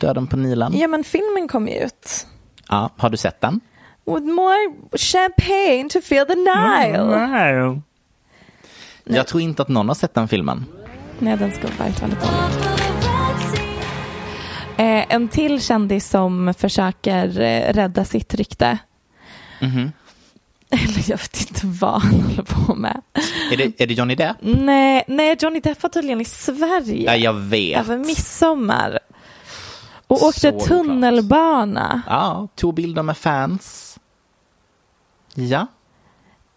Döden 0.00 0.26
på 0.26 0.36
Nilan? 0.36 0.72
Ja 0.78 0.88
men 0.88 1.04
filmen 1.04 1.48
kom 1.48 1.68
ju 1.68 1.74
ut. 1.74 2.26
Ja, 2.68 2.90
har 2.96 3.10
du 3.10 3.16
sett 3.16 3.40
den? 3.40 3.60
With 4.04 4.26
more 4.26 4.74
champagne 4.98 5.88
to 5.90 6.00
feel 6.00 6.26
the 6.26 6.34
Nile. 6.34 7.82
Jag 9.04 9.26
tror 9.26 9.42
inte 9.42 9.62
att 9.62 9.68
någon 9.68 9.88
har 9.88 9.94
sett 9.94 10.14
den 10.14 10.28
filmen. 10.28 10.64
Nej, 11.18 11.36
den 11.36 11.52
ska 11.52 11.62
vara 11.78 11.88
väldigt 11.90 12.20
dålig. 12.20 12.22
Eh, 14.76 15.04
en 15.14 15.28
till 15.28 15.62
kändis 15.62 16.10
som 16.10 16.54
försöker 16.58 17.40
eh, 17.40 17.72
rädda 17.72 18.04
sitt 18.04 18.34
rykte. 18.34 18.78
Mhm. 19.60 19.92
Eller 20.70 21.10
jag 21.10 21.18
vet 21.18 21.40
inte 21.40 21.66
vad 21.66 22.02
han 22.02 22.20
håller 22.20 22.42
på 22.42 22.74
med. 22.74 23.00
Är 23.52 23.56
det, 23.56 23.80
är 23.82 23.86
det 23.86 23.94
Johnny 23.94 24.14
Depp? 24.14 24.36
Nej, 24.40 25.04
nej, 25.08 25.36
Johnny 25.40 25.60
Depp 25.60 25.82
var 25.82 25.90
tydligen 25.90 26.20
i 26.20 26.24
Sverige. 26.24 27.04
Ja, 27.12 27.16
jag 27.16 27.32
vet. 27.34 27.80
Över 27.80 27.98
midsommar. 27.98 28.98
Och 30.06 30.18
Så 30.18 30.28
åkte 30.28 30.52
tunnelbana. 30.52 32.02
Ja, 32.06 32.48
tog 32.54 32.74
bilder 32.74 33.02
med 33.02 33.16
fans. 33.16 33.98
Ja. 35.34 35.66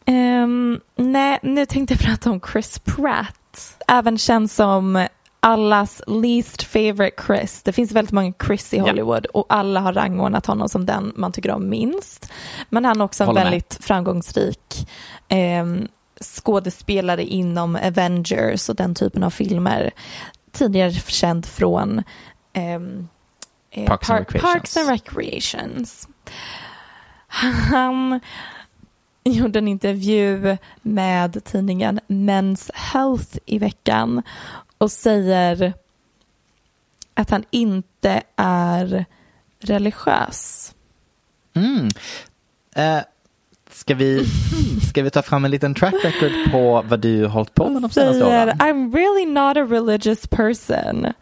Ehm, 0.05 0.79
nej, 0.95 1.39
nu 1.43 1.65
tänkte 1.65 1.93
jag 1.93 2.01
prata 2.01 2.31
om 2.31 2.41
Chris 2.51 2.79
Pratt. 2.79 3.77
Även 3.87 4.17
känd 4.17 4.51
som 4.51 5.07
allas 5.39 6.01
least 6.07 6.63
favorite 6.63 7.23
Chris. 7.27 7.61
Det 7.63 7.73
finns 7.73 7.91
väldigt 7.91 8.11
många 8.11 8.33
Chris 8.47 8.73
i 8.73 8.77
Ja. 8.77 8.83
Hollywood 8.83 9.25
och 9.25 9.45
alla 9.49 9.79
har 9.79 9.93
rangordnat 9.93 10.45
honom 10.45 10.69
som 10.69 10.85
den 10.85 11.13
man 11.15 11.31
tycker 11.31 11.51
om 11.51 11.69
minst. 11.69 12.31
Men 12.69 12.85
han 12.85 13.01
är 13.01 13.05
också 13.05 13.23
en 13.23 13.27
Håller 13.27 13.41
med. 13.43 13.51
väldigt 13.51 13.77
framgångsrik 13.81 14.87
ehm, 15.27 15.87
skådespelare 16.21 17.23
inom 17.23 17.75
Avengers 17.75 18.69
och 18.69 18.75
den 18.75 18.95
typen 18.95 19.23
av 19.23 19.29
filmer. 19.29 19.91
Tidigare 20.51 20.91
känd 20.91 21.45
från 21.45 22.03
eh, 22.53 22.79
Parks 23.87 24.09
and 24.09 24.19
Par- 24.19 24.19
Recreations. 24.19 24.53
Parks 24.53 24.77
and 24.77 24.89
Recreations. 24.89 26.07
Han 27.27 28.19
gjorde 29.29 29.59
en 29.59 29.67
intervju 29.67 30.57
med 30.81 31.43
tidningen 31.43 31.99
Men's 32.07 32.69
Health 32.73 33.37
i 33.45 33.59
veckan 33.59 34.21
och 34.77 34.91
säger 34.91 35.73
att 37.13 37.29
han 37.29 37.43
inte 37.51 38.23
är 38.35 39.05
religiös. 39.59 40.73
Mm. 41.53 41.89
Eh, 42.75 43.03
ska, 43.71 43.95
vi, 43.95 44.25
ska 44.89 45.03
vi 45.03 45.09
ta 45.09 45.21
fram 45.21 45.45
en 45.45 45.51
liten 45.51 45.73
track 45.75 45.93
record 46.03 46.51
på 46.51 46.83
vad 46.87 46.99
du 46.99 47.25
hållit 47.25 47.53
på 47.53 47.69
med 47.69 47.81
de 47.81 47.91
senaste 47.91 48.25
åren? 48.25 48.49
I'm 48.49 48.93
really 48.93 49.25
not 49.25 49.57
a 49.57 49.65
religious 49.65 50.27
person. 50.27 51.13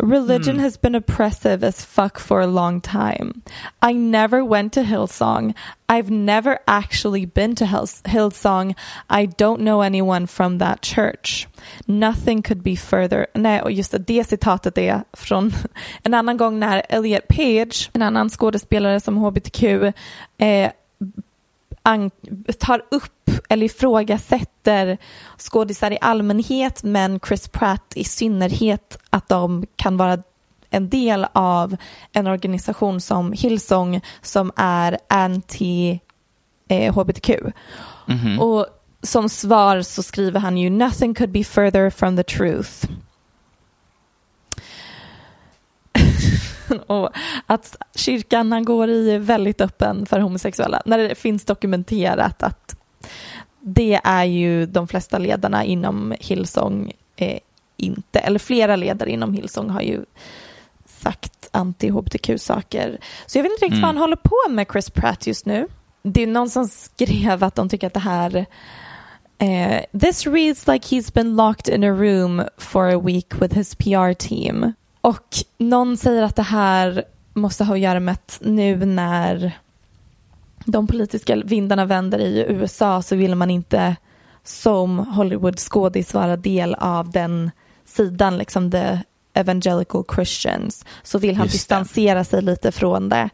Religion 0.00 0.58
has 0.58 0.76
been 0.76 0.94
oppressive 0.94 1.62
as 1.62 1.84
fuck 1.84 2.18
for 2.18 2.40
a 2.40 2.46
long 2.46 2.80
time. 2.80 3.42
I 3.80 3.92
never 3.92 4.44
went 4.44 4.72
to 4.72 4.82
Hillsong. 4.82 5.54
I've 5.88 6.10
never 6.10 6.58
actually 6.66 7.26
been 7.26 7.54
to 7.56 7.64
Hillsong. 7.64 8.74
I 9.08 9.26
don't 9.26 9.60
know 9.60 9.82
anyone 9.82 10.26
from 10.26 10.58
that 10.58 10.82
church. 10.82 11.46
Nothing 11.86 12.42
could 12.42 12.62
be 12.62 12.76
further. 12.76 13.26
Nej, 13.34 13.62
och 13.62 13.72
just 13.72 13.92
det, 13.92 13.98
det 13.98 14.24
citatet 14.24 14.78
är 14.78 15.04
från 15.12 15.52
en 16.02 16.14
annan 16.14 16.36
gång 16.36 16.60
när 16.60 16.82
Elliot 16.88 17.28
Page, 17.28 17.90
en 17.92 18.02
annan 18.02 18.30
skådespelare 18.30 19.00
som 19.00 19.16
hbtq, 19.16 19.62
eh, 20.38 20.70
tar 22.58 22.82
upp 22.90 23.30
eller 23.48 23.66
ifrågasätter 23.66 24.98
skådisar 25.38 25.90
i 25.90 25.98
allmänhet 26.00 26.82
men 26.82 27.20
Chris 27.20 27.48
Pratt 27.48 27.92
i 27.96 28.04
synnerhet 28.04 28.98
att 29.10 29.28
de 29.28 29.66
kan 29.76 29.96
vara 29.96 30.18
en 30.70 30.88
del 30.88 31.26
av 31.32 31.76
en 32.12 32.26
organisation 32.26 33.00
som 33.00 33.32
Hillsong 33.32 34.00
som 34.22 34.52
är 34.56 34.98
anti 35.08 36.00
eh, 36.68 36.94
hbtq. 36.94 37.30
Och 38.40 38.66
som 39.02 39.28
svar 39.28 39.82
så 39.82 40.02
skriver 40.02 40.40
han 40.40 40.56
ju 40.58 40.70
nothing 40.70 41.14
could 41.14 41.30
be 41.30 41.44
further 41.44 41.90
from 41.90 42.16
the 42.16 42.22
truth. 42.22 42.86
och 46.86 47.10
att 47.46 47.76
kyrkan 47.94 48.52
han 48.52 48.64
går 48.64 48.88
i 48.88 49.10
är 49.10 49.18
väldigt 49.18 49.60
öppen 49.60 50.06
för 50.06 50.20
homosexuella. 50.20 50.82
När 50.84 50.98
det 50.98 51.14
finns 51.14 51.44
dokumenterat 51.44 52.42
att 52.42 52.76
det 53.60 54.00
är 54.04 54.24
ju 54.24 54.66
de 54.66 54.88
flesta 54.88 55.18
ledarna 55.18 55.64
inom 55.64 56.14
Hillsong 56.20 56.92
eh, 57.16 57.38
inte, 57.76 58.18
eller 58.18 58.38
flera 58.38 58.76
ledare 58.76 59.10
inom 59.10 59.34
Hillsong 59.34 59.70
har 59.70 59.80
ju 59.80 60.04
sagt 60.86 61.48
anti-hbtq-saker. 61.52 62.98
Så 63.26 63.38
jag 63.38 63.42
vet 63.42 63.52
inte 63.52 63.64
riktigt 63.64 63.80
vad 63.80 63.88
han 63.88 63.96
håller 63.96 64.16
på 64.16 64.50
med 64.50 64.66
Chris 64.72 64.90
Pratt 64.90 65.26
just 65.26 65.46
nu. 65.46 65.68
Det 66.02 66.22
är 66.22 66.26
någon 66.26 66.50
som 66.50 66.68
skrev 66.68 67.44
att 67.44 67.54
de 67.54 67.68
tycker 67.68 67.86
att 67.86 67.94
det 67.94 68.00
här 68.00 68.46
eh, 69.38 70.00
This 70.00 70.26
reads 70.26 70.66
like 70.66 70.96
he's 70.96 71.14
been 71.14 71.36
locked 71.36 71.74
in 71.74 71.84
a 71.84 71.92
room 71.92 72.42
for 72.58 72.94
a 72.94 72.98
week 72.98 73.42
with 73.42 73.54
his 73.54 73.74
PR 73.74 74.12
team. 74.12 74.72
Och 75.04 75.36
någon 75.58 75.96
säger 75.96 76.22
att 76.22 76.36
det 76.36 76.42
här 76.42 77.04
måste 77.34 77.64
ha 77.64 77.74
att 77.74 77.80
göra 77.80 78.00
med 78.00 78.12
att 78.12 78.38
nu 78.42 78.86
när 78.86 79.52
de 80.64 80.86
politiska 80.86 81.36
vindarna 81.36 81.84
vänder 81.84 82.18
i 82.18 82.44
USA 82.48 83.02
så 83.02 83.16
vill 83.16 83.34
man 83.34 83.50
inte 83.50 83.96
som 84.44 84.98
Hollywood-skådis 84.98 86.14
vara 86.14 86.36
del 86.36 86.74
av 86.74 87.10
den 87.10 87.50
sidan, 87.84 88.38
liksom 88.38 88.70
the 88.70 88.98
evangelical 89.34 90.04
Christians. 90.14 90.84
Så 91.02 91.18
vill 91.18 91.36
han 91.36 91.44
Just 91.46 91.52
det. 91.52 91.56
distansera 91.56 92.24
sig 92.24 92.42
lite 92.42 92.72
från 92.72 93.08
det. 93.08 93.30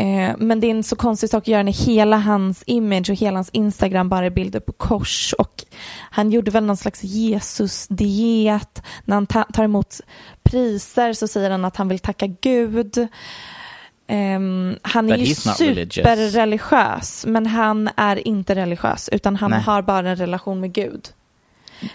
Eh, 0.00 0.34
Men 0.38 0.60
det 0.60 0.66
är 0.66 0.70
en 0.70 0.82
så 0.84 0.96
konstig 0.96 1.30
sak 1.30 1.42
att 1.44 1.48
göra 1.48 1.62
när 1.62 1.72
hela 1.86 2.16
hans 2.18 2.62
image 2.66 3.10
och 3.10 3.16
hela 3.16 3.36
hans 3.36 3.50
Instagram 3.50 4.08
bara 4.08 4.26
är 4.26 4.30
bilder 4.30 4.60
på 4.60 4.72
kors 4.72 5.34
och 5.38 5.64
han 6.10 6.30
gjorde 6.30 6.50
väl 6.50 6.64
någon 6.64 6.76
slags 6.76 7.04
Jesus-diet. 7.04 8.82
När 9.04 9.14
han 9.16 9.26
ta- 9.26 9.44
tar 9.52 9.64
emot 9.64 10.00
priser 10.42 11.12
så 11.12 11.28
säger 11.28 11.50
han 11.50 11.64
att 11.64 11.76
han 11.76 11.88
vill 11.88 11.98
tacka 11.98 12.26
Gud. 12.26 13.08
Ehm, 14.06 14.76
han 14.82 15.10
är 15.12 15.18
But 15.18 15.28
ju 15.28 15.34
superreligiös 15.34 17.26
men 17.26 17.46
han 17.46 17.90
är 17.96 18.28
inte 18.28 18.54
religiös 18.54 19.08
utan 19.12 19.36
han 19.36 19.50
Nej. 19.50 19.60
har 19.60 19.82
bara 19.82 20.10
en 20.10 20.16
relation 20.16 20.60
med 20.60 20.72
Gud. 20.72 21.08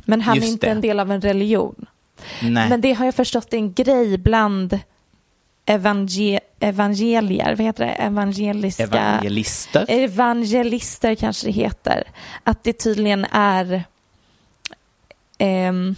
Men 0.05 0.21
han 0.21 0.35
Just 0.35 0.47
är 0.47 0.51
inte 0.51 0.65
det. 0.67 0.71
en 0.71 0.81
del 0.81 0.99
av 0.99 1.11
en 1.11 1.21
religion. 1.21 1.85
Nej. 2.41 2.69
Men 2.69 2.81
det 2.81 2.93
har 2.93 3.05
jag 3.05 3.15
förstått 3.15 3.53
är 3.53 3.57
en 3.57 3.73
grej 3.73 4.17
bland 4.17 4.79
evangel 5.65 6.39
evangelier, 6.63 7.55
vad 7.55 7.65
heter 7.65 7.85
det, 7.85 7.91
evangeliska 7.91 8.83
Evangelister. 8.83 9.85
evangelister 9.89 11.15
kanske 11.15 11.47
det 11.47 11.51
heter. 11.51 12.03
Att 12.43 12.63
det 12.63 12.73
tydligen 12.73 13.25
är 13.31 13.83
ehm, 15.37 15.95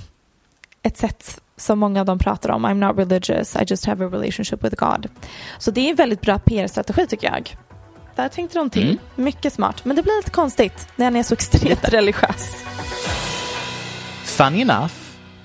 ett 0.83 0.97
sätt 0.97 1.41
som 1.57 1.79
många 1.79 1.99
av 1.99 2.05
dem 2.05 2.19
pratar 2.19 2.49
om. 2.49 2.65
I'm 2.65 2.87
not 2.87 2.97
religious, 2.97 3.55
I 3.55 3.59
just 3.67 3.85
have 3.85 4.05
a 4.05 4.09
relationship 4.09 4.63
with 4.63 4.75
God. 4.75 5.07
Så 5.59 5.71
det 5.71 5.81
är 5.81 5.89
en 5.89 5.95
väldigt 5.95 6.21
bra 6.21 6.39
PR-strategi 6.39 7.07
tycker 7.07 7.27
jag. 7.27 7.55
Där 8.15 8.29
tänkte 8.29 8.57
de 8.57 8.69
till. 8.69 8.83
Mm. 8.89 8.97
Mycket 9.15 9.53
smart. 9.53 9.85
Men 9.85 9.95
det 9.95 10.03
blir 10.03 10.17
lite 10.17 10.31
konstigt 10.31 10.87
när 10.95 11.05
han 11.05 11.15
är 11.15 11.23
så 11.23 11.33
extremt 11.33 11.83
religiös. 11.93 12.63
Funny 14.23 14.61
enough, 14.61 14.83
eh, 14.83 14.89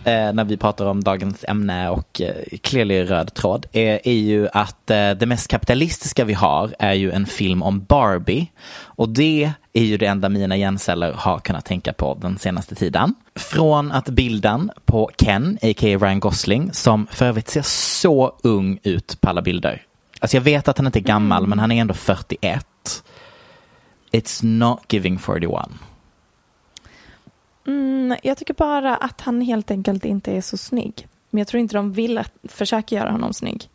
när 0.05 0.45
vi 0.45 0.57
pratar 0.57 0.87
om 0.87 1.05
dagens 1.05 1.45
ämne 1.49 1.91
och 1.91 2.21
eh, 2.21 3.05
röd 3.05 3.35
tråd, 3.35 3.67
är, 3.73 4.01
är 4.09 4.13
ju 4.13 4.49
att 4.53 4.91
eh, 4.91 5.11
det 5.11 5.27
mest 5.27 5.49
kapitalistiska 5.49 6.25
vi 6.25 6.33
har 6.33 6.75
är 6.79 6.93
ju 6.93 7.11
en 7.11 7.27
film 7.27 7.63
om 7.63 7.85
Barbie. 7.85 8.47
Och 8.83 9.09
det 9.09 9.53
är 9.73 9.83
ju 9.83 9.97
det 9.97 10.07
enda 10.07 10.29
mina 10.29 10.57
hjärnceller 10.57 11.13
har 11.13 11.39
kunnat 11.39 11.65
tänka 11.65 11.93
på 11.93 12.19
den 12.21 12.39
senaste 12.39 12.75
tiden. 12.75 13.15
Från 13.35 13.93
att 13.93 14.09
bilden 14.09 14.71
på 14.85 15.11
Ken, 15.17 15.59
a.k.a. 15.63 15.99
Ryan 15.99 16.21
Gosling, 16.21 16.73
som 16.73 17.07
för 17.07 17.27
övrigt 17.27 17.49
ser 17.49 17.63
så 17.63 18.37
ung 18.43 18.79
ut 18.83 19.21
på 19.21 19.29
alla 19.29 19.43
bilder. 19.43 19.83
Alltså 20.21 20.37
jag 20.37 20.43
vet 20.43 20.69
att 20.69 20.79
han 20.79 20.87
inte 20.87 20.99
är 20.99 21.01
gammal, 21.01 21.47
men 21.47 21.59
han 21.59 21.73
är 21.73 21.81
ändå 21.81 21.95
41. 21.95 22.67
It's 24.13 24.45
not 24.45 24.81
giving 24.89 25.19
41. 25.19 25.69
Mm, 27.71 28.19
jag 28.23 28.37
tycker 28.39 28.55
bara 28.55 28.97
att 28.97 29.21
han 29.21 29.41
helt 29.41 29.71
enkelt 29.71 30.05
inte 30.05 30.33
är 30.33 30.41
så 30.41 30.57
snygg. 30.57 31.09
Men 31.31 31.39
jag 31.39 31.49
tror 31.49 31.61
inte 31.61 31.77
de 31.77 31.93
vill 31.93 32.19
att, 32.19 32.33
försöka 32.45 32.95
göra 32.95 33.11
honom 33.11 33.35
snygg. 33.35 33.69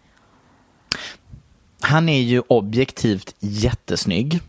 Han 1.82 2.10
är 2.10 2.22
ju 2.22 2.40
objektivt 2.48 3.36
jättesnygg. 3.40 4.40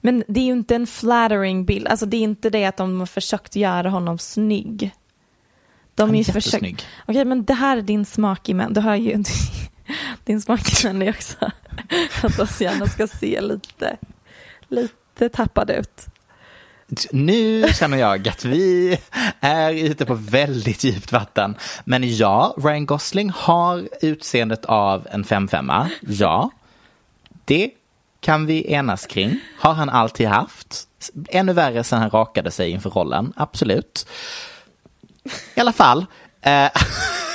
Men 0.00 0.24
det 0.28 0.40
är 0.40 0.44
ju 0.44 0.52
inte 0.52 0.74
en 0.76 0.86
flattering 0.86 1.64
bild. 1.64 1.88
Alltså 1.88 2.06
det 2.06 2.16
är 2.16 2.20
inte 2.20 2.50
det 2.50 2.64
att 2.64 2.76
de 2.76 2.98
har 2.98 3.06
försökt 3.06 3.56
göra 3.56 3.90
honom 3.90 4.18
snygg. 4.18 4.90
De 5.94 6.02
Han 6.08 6.14
är 6.14 6.24
försökt- 6.24 6.46
jättesnygg. 6.46 6.82
Okej, 7.08 7.24
men 7.24 7.44
det 7.44 7.54
här 7.54 7.76
är 7.76 7.82
din 7.82 8.04
smak 8.04 8.48
i 8.48 8.54
män. 8.54 8.72
Du 8.74 8.80
har 8.80 8.96
ju 8.96 9.24
din 10.24 10.40
smak 10.40 10.84
i 10.84 10.86
män 10.86 11.02
är 11.02 11.10
också 11.10 11.36
att 12.22 12.36
de 12.36 12.46
så 12.46 12.64
gärna 12.64 12.86
ska 12.86 13.06
se 13.06 13.40
lite, 13.40 13.96
lite 14.68 15.28
tappade 15.28 15.74
ut. 15.76 16.06
Nu 17.10 17.64
känner 17.72 17.98
jag 17.98 18.28
att 18.28 18.44
vi 18.44 18.98
är 19.40 19.72
ute 19.72 20.06
på 20.06 20.14
väldigt 20.14 20.84
djupt 20.84 21.12
vatten. 21.12 21.56
Men 21.84 22.16
ja, 22.16 22.54
Ryan 22.58 22.86
Gosling 22.86 23.30
har 23.34 23.88
utseendet 24.00 24.64
av 24.64 25.06
en 25.10 25.24
5-5. 25.24 25.86
Ja, 26.00 26.50
det 27.44 27.70
kan 28.20 28.46
vi 28.46 28.72
enas 28.72 29.06
kring. 29.06 29.40
Har 29.58 29.72
han 29.72 29.88
alltid 29.88 30.28
haft. 30.28 30.86
Ännu 31.28 31.52
värre 31.52 31.84
sen 31.84 31.98
han 31.98 32.10
rakade 32.10 32.50
sig 32.50 32.70
inför 32.70 32.90
rollen, 32.90 33.32
absolut. 33.36 34.06
I 35.54 35.60
alla 35.60 35.72
fall. 35.72 36.06
Eh, 36.42 36.70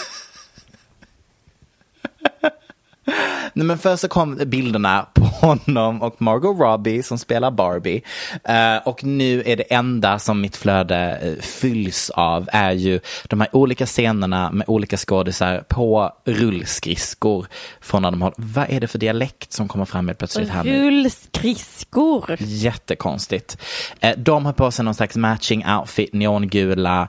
Nej, 3.55 3.65
men 3.65 3.77
först 3.77 4.01
så 4.01 4.07
kom 4.07 4.39
bilderna 4.45 5.07
på 5.13 5.23
honom 5.47 6.01
och 6.01 6.21
Margot 6.21 6.59
Robbie 6.59 7.03
som 7.03 7.17
spelar 7.17 7.51
Barbie. 7.51 8.01
Eh, 8.43 8.77
och 8.87 9.03
nu 9.03 9.43
är 9.45 9.55
det 9.55 9.73
enda 9.73 10.19
som 10.19 10.41
mitt 10.41 10.55
flöde 10.57 11.17
eh, 11.21 11.41
fylls 11.41 12.09
av 12.09 12.49
är 12.51 12.71
ju 12.71 12.99
de 13.27 13.41
här 13.41 13.55
olika 13.55 13.85
scenerna 13.85 14.51
med 14.51 14.69
olika 14.69 14.97
skådisar 14.97 15.63
på 15.69 16.11
rullskridskor. 16.25 17.47
Från 17.81 18.01
när 18.01 18.11
de 18.11 18.21
har, 18.21 18.33
vad 18.37 18.65
är 18.69 18.79
det 18.79 18.87
för 18.87 18.99
dialekt 18.99 19.53
som 19.53 19.67
kommer 19.67 19.85
fram 19.85 20.07
helt 20.07 20.19
plötsligt 20.19 20.49
här 20.49 20.63
nu? 20.63 20.87
Rullskridskor. 20.87 22.35
Jättekonstigt. 22.39 23.57
Eh, 23.99 24.17
de 24.17 24.45
har 24.45 24.53
på 24.53 24.71
sig 24.71 24.85
någon 24.85 24.95
slags 24.95 25.15
matching 25.15 25.65
outfit, 25.67 26.13
neongula. 26.13 27.07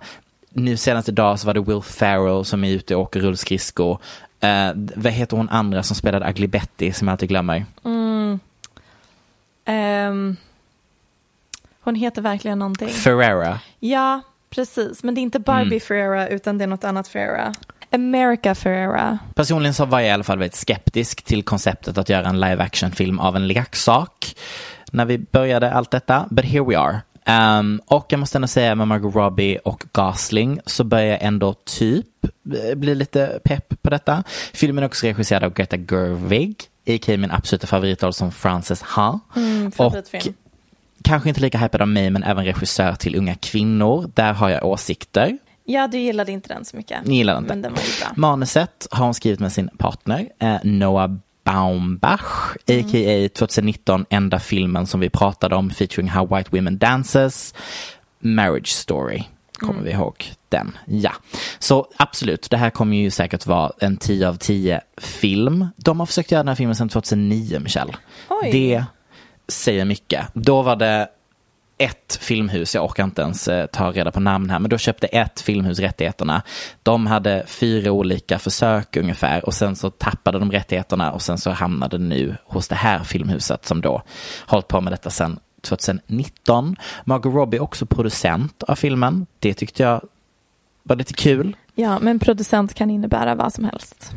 Nu 0.59 0.77
senast 0.77 1.09
idag 1.09 1.41
så 1.41 1.47
var 1.47 1.55
det 1.55 1.61
Will 1.61 1.83
Ferrell 1.83 2.45
som 2.45 2.65
är 2.65 2.71
ute 2.71 2.97
och 2.97 3.03
åker 3.03 3.21
rullskridskor. 3.21 3.99
Eh, 4.41 4.71
vad 4.75 5.13
heter 5.13 5.37
hon 5.37 5.49
andra 5.49 5.83
som 5.83 5.97
spelade 5.97 6.31
Ugly 6.31 6.47
Betty 6.47 6.93
som 6.93 7.09
jag 7.09 7.13
alltid 7.13 7.29
glömmer? 7.29 7.65
Ehm, 9.65 10.37
Hon 11.81 11.95
heter 11.95 12.23
verkligen 12.23 12.59
någonting. 12.59 12.89
Ferrera. 12.89 13.61
Ja, 13.81 14.21
precis. 14.51 15.03
Men 15.03 15.15
det 15.15 15.21
är 15.21 15.23
inte 15.23 15.39
Barbie 15.39 15.67
Mm. 15.67 15.81
Ferrera 15.81 16.29
utan 16.29 16.59
det 16.59 16.65
är 16.65 16.69
något 16.69 16.85
annat 16.85 17.09
Ferrera. 17.09 17.55
America 17.93 18.55
Ferrera. 18.55 19.19
Personligen 19.35 19.75
så 19.75 19.85
var 19.85 20.01
jag 20.01 20.09
i 20.09 20.13
alla 20.13 20.25
fall 20.25 20.39
väldigt 20.39 20.57
skeptisk 20.57 21.23
till 21.23 21.43
konceptet 21.43 21.99
att 21.99 22.09
göra 22.09 22.29
en 22.29 22.41
live 22.41 22.63
action 22.65 22.91
film 22.91 23.19
av 23.21 23.37
en 23.37 23.47
leksak 23.49 24.37
när 24.93 25.05
vi 25.05 25.19
började 25.19 25.73
allt 25.73 25.91
detta. 25.91 26.27
But 26.31 26.45
here 26.45 26.65
we 26.65 26.79
are. 26.79 27.01
Um, 27.29 27.81
och 27.87 28.07
jag 28.09 28.21
måste 28.21 28.39
ändå 28.39 28.49
säga 28.49 28.75
med 28.75 28.89
Margot 28.89 29.15
Robbie 29.15 29.59
och 29.65 29.85
Gosling 29.93 30.61
så 30.67 30.85
börjar 30.85 31.07
jag 31.07 31.23
ändå 31.23 31.55
typ 31.65 32.07
eh, 32.25 32.75
bli 32.75 32.95
lite 32.95 33.41
pepp 33.45 33.83
på 33.83 33.91
detta. 33.91 34.25
Filmen 34.53 34.83
är 34.85 34.87
också 34.87 35.07
regisserad 35.07 35.45
av 35.45 35.53
Greta 35.53 35.77
Gerwig, 35.77 36.57
a.k.a. 36.89 37.17
min 37.17 37.31
absoluta 37.31 37.67
favoritroll 37.67 38.13
som 38.13 38.33
Frances 38.33 38.83
Ha. 38.83 39.21
Mm, 39.37 39.73
favoritfilm. 39.73 40.35
kanske 41.03 41.29
inte 41.29 41.41
lika 41.41 41.59
hypad 41.59 41.83
av 41.83 41.89
mig 41.89 42.11
men 42.11 42.23
även 42.23 42.45
regissör 42.45 42.95
till 42.95 43.17
unga 43.17 43.35
kvinnor. 43.35 44.11
Där 44.15 44.33
har 44.33 44.49
jag 44.49 44.65
åsikter. 44.65 45.39
Ja, 45.65 45.89
du 45.89 45.99
gillade 45.99 46.33
inte 46.33 46.55
den 46.55 46.65
så 46.65 46.77
mycket. 46.77 47.07
Ni 47.07 47.17
gillar 47.17 47.39
inte. 47.39 47.49
Men 47.49 47.63
den 47.63 47.73
var 47.73 47.81
ju 47.81 48.05
bra. 48.05 48.13
Manuset 48.17 48.87
har 48.91 49.05
hon 49.05 49.15
skrivit 49.15 49.41
med 49.41 49.53
sin 49.53 49.69
partner 49.69 50.29
eh, 50.39 50.57
Noah 50.63 51.11
Baumbach, 51.47 52.57
a.k.a. 52.69 53.29
2019 53.29 54.07
enda 54.11 54.39
filmen 54.39 54.87
som 54.87 55.01
vi 55.01 55.11
pratade 55.11 55.57
om 55.57 55.71
featuring 55.71 56.09
How 56.09 56.37
White 56.37 56.51
Women 56.53 56.79
Dances, 56.79 57.55
Marriage 58.19 58.69
Story. 58.69 59.23
Kommer 59.59 59.83
vi 59.83 59.91
ihåg 59.91 60.33
den? 60.49 60.79
Ja. 60.87 61.13
Så 61.59 61.87
absolut, 61.97 62.51
det 62.51 62.57
här 62.57 62.71
kommer 62.71 62.97
ju 62.97 63.11
säkert 63.11 63.47
vara 63.47 63.73
en 63.79 63.97
10 63.97 64.29
av 64.29 64.35
10 64.35 64.81
film. 64.97 65.67
De 65.77 66.01
har 66.01 66.07
försökt 66.07 66.31
göra 66.31 66.43
den 66.43 66.49
här 66.49 66.55
filmen 66.55 66.77
sedan 66.77 66.89
2009, 66.89 67.61
Michelle. 67.61 67.93
Oj. 68.29 68.51
Det 68.53 68.85
säger 69.49 69.85
mycket. 69.85 70.27
Då 70.35 70.63
var 70.63 70.77
det 70.77 71.09
ett 71.79 72.19
filmhus, 72.21 72.75
jag 72.75 72.85
orkar 72.85 73.05
inte 73.05 73.23
ens 73.23 73.49
eh, 73.49 73.67
ta 73.67 73.93
reda 73.93 74.11
på 74.13 74.21
namn 74.21 74.51
här, 74.51 74.59
men 74.59 74.71
då 74.71 74.79
köpte 74.79 75.07
ett 75.07 75.41
filmhus 75.41 75.79
rättigheterna. 75.79 76.43
De 76.83 77.07
hade 77.07 77.45
fyra 77.47 77.93
olika 77.93 78.39
försök 78.39 78.97
ungefär 78.97 79.47
och 79.47 79.55
sen 79.55 79.77
så 79.77 79.91
tappade 79.91 80.39
de 80.39 80.53
rättigheterna 80.53 81.13
och 81.13 81.23
sen 81.23 81.39
så 81.39 81.51
hamnade 81.51 81.99
det 81.99 82.05
nu 82.05 82.37
hos 82.45 82.69
det 82.69 82.75
här 82.75 83.05
filmhuset 83.05 83.67
som 83.67 83.81
då 83.81 84.03
hållit 84.47 84.69
på 84.69 84.81
med 84.81 84.93
detta 84.93 85.11
sedan 85.11 85.39
2019. 85.61 86.77
Margot 87.05 87.35
Robbie 87.35 87.57
är 87.57 87.63
också 87.63 87.87
producent 87.87 88.63
av 88.63 88.75
filmen. 88.75 89.27
Det 89.39 89.55
tyckte 89.55 89.83
jag 89.83 90.01
var 90.83 90.97
lite 90.97 91.15
kul. 91.15 91.57
Ja, 91.75 91.99
men 91.99 92.19
producent 92.19 92.75
kan 92.75 92.91
innebära 92.91 93.35
vad 93.35 93.53
som 93.53 93.65
helst. 93.65 94.13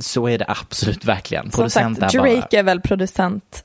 Så 0.00 0.28
är 0.28 0.38
det 0.38 0.44
absolut 0.48 1.04
verkligen. 1.04 1.44
Som 1.44 1.50
Producent 1.50 1.98
sagt, 1.98 2.14
är 2.14 2.18
bara... 2.18 2.32
Drake 2.32 2.58
är 2.58 2.62
väl 2.62 2.80
producent 2.80 3.64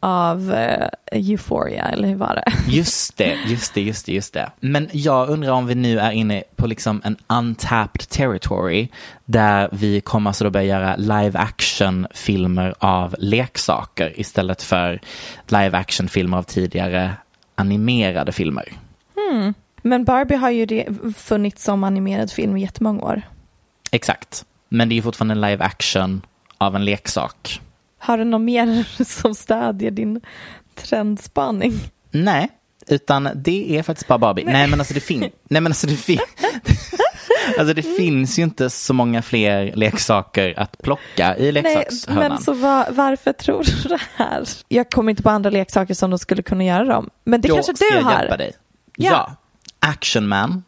av 0.00 0.52
eh, 0.52 0.88
Euphoria, 1.12 1.84
eller 1.84 2.08
hur 2.08 2.16
var 2.16 2.34
det? 2.34 2.52
Just 2.76 3.16
det, 3.16 3.38
just 3.46 3.74
det, 3.74 3.80
just 3.80 4.06
det, 4.06 4.12
just 4.12 4.34
det. 4.34 4.50
Men 4.60 4.88
jag 4.92 5.28
undrar 5.28 5.52
om 5.52 5.66
vi 5.66 5.74
nu 5.74 5.98
är 5.98 6.10
inne 6.10 6.42
på 6.56 6.66
liksom 6.66 7.00
en 7.04 7.16
untapped 7.26 8.08
territory 8.08 8.88
där 9.24 9.68
vi 9.72 10.00
kommer 10.00 10.30
alltså 10.30 10.44
då 10.44 10.50
börja 10.50 10.66
göra 10.66 10.96
live 10.96 11.38
action 11.38 12.06
filmer 12.14 12.74
av 12.78 13.14
leksaker 13.18 14.20
istället 14.20 14.62
för 14.62 15.00
live 15.46 15.78
action 15.78 16.08
filmer 16.08 16.38
av 16.38 16.42
tidigare 16.42 17.14
animerade 17.54 18.32
filmer. 18.32 18.72
Men 19.82 20.04
Barbie 20.04 20.36
har 20.36 20.50
ju 20.50 20.84
funnits 21.16 21.64
som 21.64 21.84
animerad 21.84 22.30
film 22.30 22.56
i 22.56 22.60
jättemånga 22.60 23.02
år. 23.02 23.22
Exakt. 23.90 24.44
Men 24.68 24.88
det 24.88 24.98
är 24.98 25.02
fortfarande 25.02 25.32
en 25.32 25.40
live 25.40 25.64
action 25.64 26.22
av 26.58 26.76
en 26.76 26.84
leksak. 26.84 27.60
Har 27.98 28.18
du 28.18 28.24
något 28.24 28.40
mer 28.40 29.04
som 29.04 29.34
stödjer 29.34 29.90
din 29.90 30.20
trendspaning? 30.74 31.72
Nej, 32.10 32.48
utan 32.88 33.28
det 33.34 33.78
är 33.78 33.82
faktiskt 33.82 34.08
bara 34.08 34.18
Barbie. 34.18 34.44
Nej, 34.44 34.68
men 34.68 34.80
alltså 34.80 34.94
det 34.94 35.00
finns, 35.00 35.22
nej 35.48 35.60
men 35.60 35.66
alltså 35.66 35.86
det 35.86 35.96
finns, 35.96 36.20
alltså 37.58 37.74
det 37.74 37.82
finns 37.96 38.38
ju 38.38 38.42
inte 38.42 38.70
så 38.70 38.94
många 38.94 39.22
fler 39.22 39.72
leksaker 39.76 40.54
att 40.58 40.78
plocka 40.82 41.36
i 41.36 41.52
Nej, 41.52 41.52
leksakshörnan. 41.52 42.28
men 42.32 42.42
så 42.42 42.52
va- 42.52 42.86
varför 42.90 43.32
tror 43.32 43.62
du 43.64 43.88
det 43.88 44.00
här? 44.16 44.44
Jag 44.68 44.90
kommer 44.90 45.10
inte 45.10 45.22
på 45.22 45.30
andra 45.30 45.50
leksaker 45.50 45.94
som 45.94 46.10
de 46.10 46.18
skulle 46.18 46.42
kunna 46.42 46.64
göra 46.64 46.84
dem. 46.84 47.10
Men 47.24 47.40
det 47.40 47.48
Då 47.48 47.54
kanske 47.54 47.76
ska 47.76 47.84
du 47.84 47.94
jag 47.96 48.02
har? 48.02 48.18
hjälpa 48.20 48.36
dig. 48.36 48.52
Ja. 48.96 49.10
Ja. 49.10 49.36
Action 49.88 50.28
Man, 50.28 50.62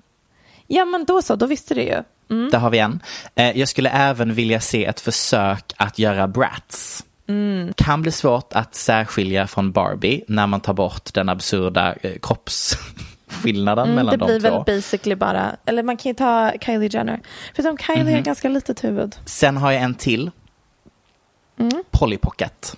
Ja, 0.67 0.85
men 0.85 1.05
då 1.05 1.23
så, 1.23 1.37
då 1.37 1.47
visste 1.47 1.75
du 1.75 1.83
ju. 1.83 2.03
Mm. 2.31 2.51
där 2.51 2.59
har 2.59 2.71
vi 2.71 2.79
en. 2.79 3.01
Eh, 3.35 3.59
Jag 3.59 3.69
skulle 3.69 3.91
även 3.91 4.35
vilja 4.35 4.61
se 4.61 4.85
ett 4.85 5.01
försök 5.01 5.73
att 5.77 5.99
göra 5.99 6.29
Bratz. 6.29 7.05
Mm. 7.29 7.73
Kan 7.77 8.03
bli 8.03 8.13
svårt 8.13 8.53
att 8.53 8.75
särskilja 8.75 9.47
från 9.47 9.73
Barbie 9.73 10.25
när 10.29 10.47
man 10.47 10.61
tar 10.61 10.75
bort 10.75 11.15
den 11.15 11.29
absurda 11.29 11.95
eh, 12.03 12.13
kroppsskillnaden 12.23 13.85
Mm, 13.85 13.95
mellan 13.97 14.19
det 14.19 14.27
de 14.27 14.39
blir 14.39 14.51
två. 14.51 14.57
väl 14.65 14.77
basically 14.77 15.15
bara, 15.15 15.57
eller 15.67 15.83
man 15.83 15.97
kan 15.97 16.11
ju 16.11 16.15
ta 16.15 16.53
Kylie 16.61 16.89
Jenner. 16.93 17.21
Förutom 17.55 17.79
Kylie 17.79 18.05
Mhm. 18.05 18.13
har 18.15 18.21
ganska 18.21 18.49
litet 18.49 18.85
huvud. 18.85 19.17
Sen 19.25 19.57
har 19.57 19.73
jag 19.73 19.83
en 19.83 19.95
till. 19.95 20.31
Mm. 21.59 21.83
Polly 21.91 22.17
Pocket. 22.19 22.77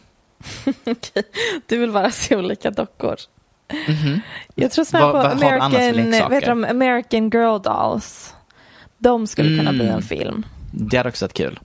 Okej, 0.86 1.22
du 1.66 1.78
vill 1.78 1.92
bara 1.92 2.10
se 2.10 2.36
olika 2.36 2.70
dockor. 2.70 3.16
Jag 4.54 4.70
tror 4.70 4.84
snarare 4.84 5.12
på 5.12 5.18
American, 5.46 5.72
leksaker? 5.72 6.28
vet 6.30 6.44
de, 6.44 6.64
American 6.64 7.30
Girl 7.30 7.58
Dolls. 7.62 8.34
De 8.98 9.26
skulle 9.26 9.58
kunna 9.58 9.72
bli 9.72 9.82
Mm. 9.84 9.94
en 9.96 10.02
film. 10.02 10.46
Det 10.72 10.96
hade 10.96 11.08
också 11.08 11.24
varit 11.24 11.34
kul. 11.34 11.58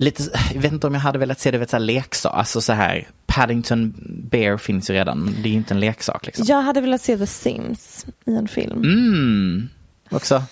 Lite, 0.00 0.22
jag 0.54 0.60
vet 0.60 0.72
inte 0.72 0.86
om 0.86 0.94
jag 0.94 1.00
hade 1.00 1.18
velat 1.18 1.40
se 1.40 1.50
det 1.50 1.58
vid 1.58 1.70
så 1.70 1.76
här 1.76 1.84
leksak, 1.84 2.34
alltså 2.34 2.60
så 2.60 2.72
här 2.72 3.08
Paddington 3.26 3.94
Bear 4.30 4.56
finns 4.56 4.90
ju 4.90 4.94
redan, 4.94 5.34
det 5.42 5.48
är 5.48 5.50
ju 5.50 5.56
inte 5.56 5.74
en 5.74 5.80
leksak 5.80 6.26
liksom. 6.26 6.44
Jag 6.48 6.62
hade 6.62 6.80
velat 6.80 7.00
se 7.00 7.18
The 7.18 7.26
Sims 7.26 8.06
i 8.26 8.34
en 8.34 8.48
film. 8.48 8.82
Mm. 8.82 9.68
Också, 10.10 10.42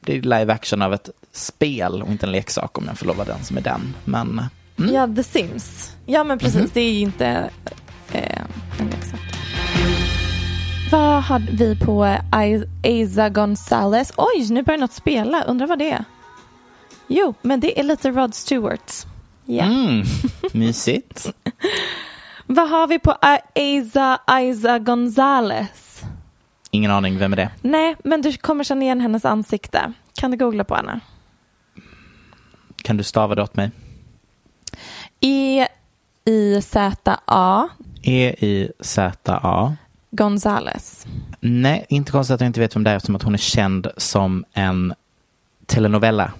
det 0.00 0.16
är 0.16 0.22
live 0.22 0.52
action 0.52 0.82
av 0.82 0.94
ett 0.94 1.10
spel 1.32 2.02
och 2.02 2.10
inte 2.10 2.26
en 2.26 2.32
leksak 2.32 2.78
om 2.78 2.84
jag 2.86 2.98
får 2.98 3.06
lova 3.06 3.24
den 3.24 3.44
som 3.44 3.56
är 3.56 3.60
den. 3.60 3.94
Men 4.04 4.40
mm. 4.78 4.94
Ja, 4.94 5.08
The 5.16 5.22
Sims. 5.22 5.96
Ja, 6.06 6.24
men 6.24 6.38
precis. 6.38 6.60
Mhm. 6.60 6.70
Det 6.74 6.80
är 6.80 6.92
ju 6.92 7.00
inte 7.00 7.50
eh, 8.12 8.40
en 8.78 8.86
leksak. 8.86 9.20
Vad 10.90 11.24
har 11.24 11.38
vi 11.38 11.76
på 11.76 12.04
Asa 12.82 13.28
Gonzales? 13.28 14.12
Oj, 14.16 14.50
nu 14.50 14.62
börjar 14.62 14.78
något 14.78 14.92
spela. 14.92 15.42
Undrar 15.42 15.66
vad 15.66 15.78
det 15.78 15.90
är. 15.90 16.04
Jo, 17.08 17.34
men 17.42 17.60
det 17.60 17.80
är 17.80 17.84
lite 17.84 18.10
Rod 18.10 18.34
Stewart. 18.34 19.06
Ja. 19.44 19.64
mm. 19.64 20.04
mysigt. 20.52 21.32
Vad 22.46 22.68
har 22.68 22.86
vi 22.86 22.98
på 22.98 23.10
Asa, 23.10 24.20
Isa 24.40 24.78
Gonzales? 24.78 26.02
Ingen 26.70 26.90
aning, 26.90 27.18
vem 27.18 27.32
är 27.32 27.36
det? 27.36 27.50
Nej, 27.62 27.96
men 28.04 28.22
du 28.22 28.32
kommer 28.32 28.64
känna 28.64 28.82
igen 28.82 29.00
hennes 29.00 29.24
ansikte. 29.24 29.92
Kan 30.14 30.30
du 30.30 30.36
googla 30.36 30.64
på 30.64 30.74
henne? 30.74 31.00
Kan 32.82 32.96
du 32.96 33.02
stava 33.02 33.34
det 33.34 33.42
åt 33.42 33.56
mig? 33.56 33.70
E-I-Z-A 35.20 35.68
E-I-Z-A. 38.02 39.76
Gonzales. 40.10 41.06
Nej, 41.40 41.86
inte 41.88 42.12
konstigt 42.12 42.34
att 42.34 42.40
jag 42.40 42.48
inte 42.48 42.60
vet 42.60 42.76
vem 42.76 42.84
det 42.84 42.90
är 42.90 42.96
eftersom 42.96 43.16
att 43.16 43.22
hon 43.22 43.34
är 43.34 43.38
känd 43.38 43.88
som 43.96 44.44
en 44.52 44.94
telenovella 45.66 46.32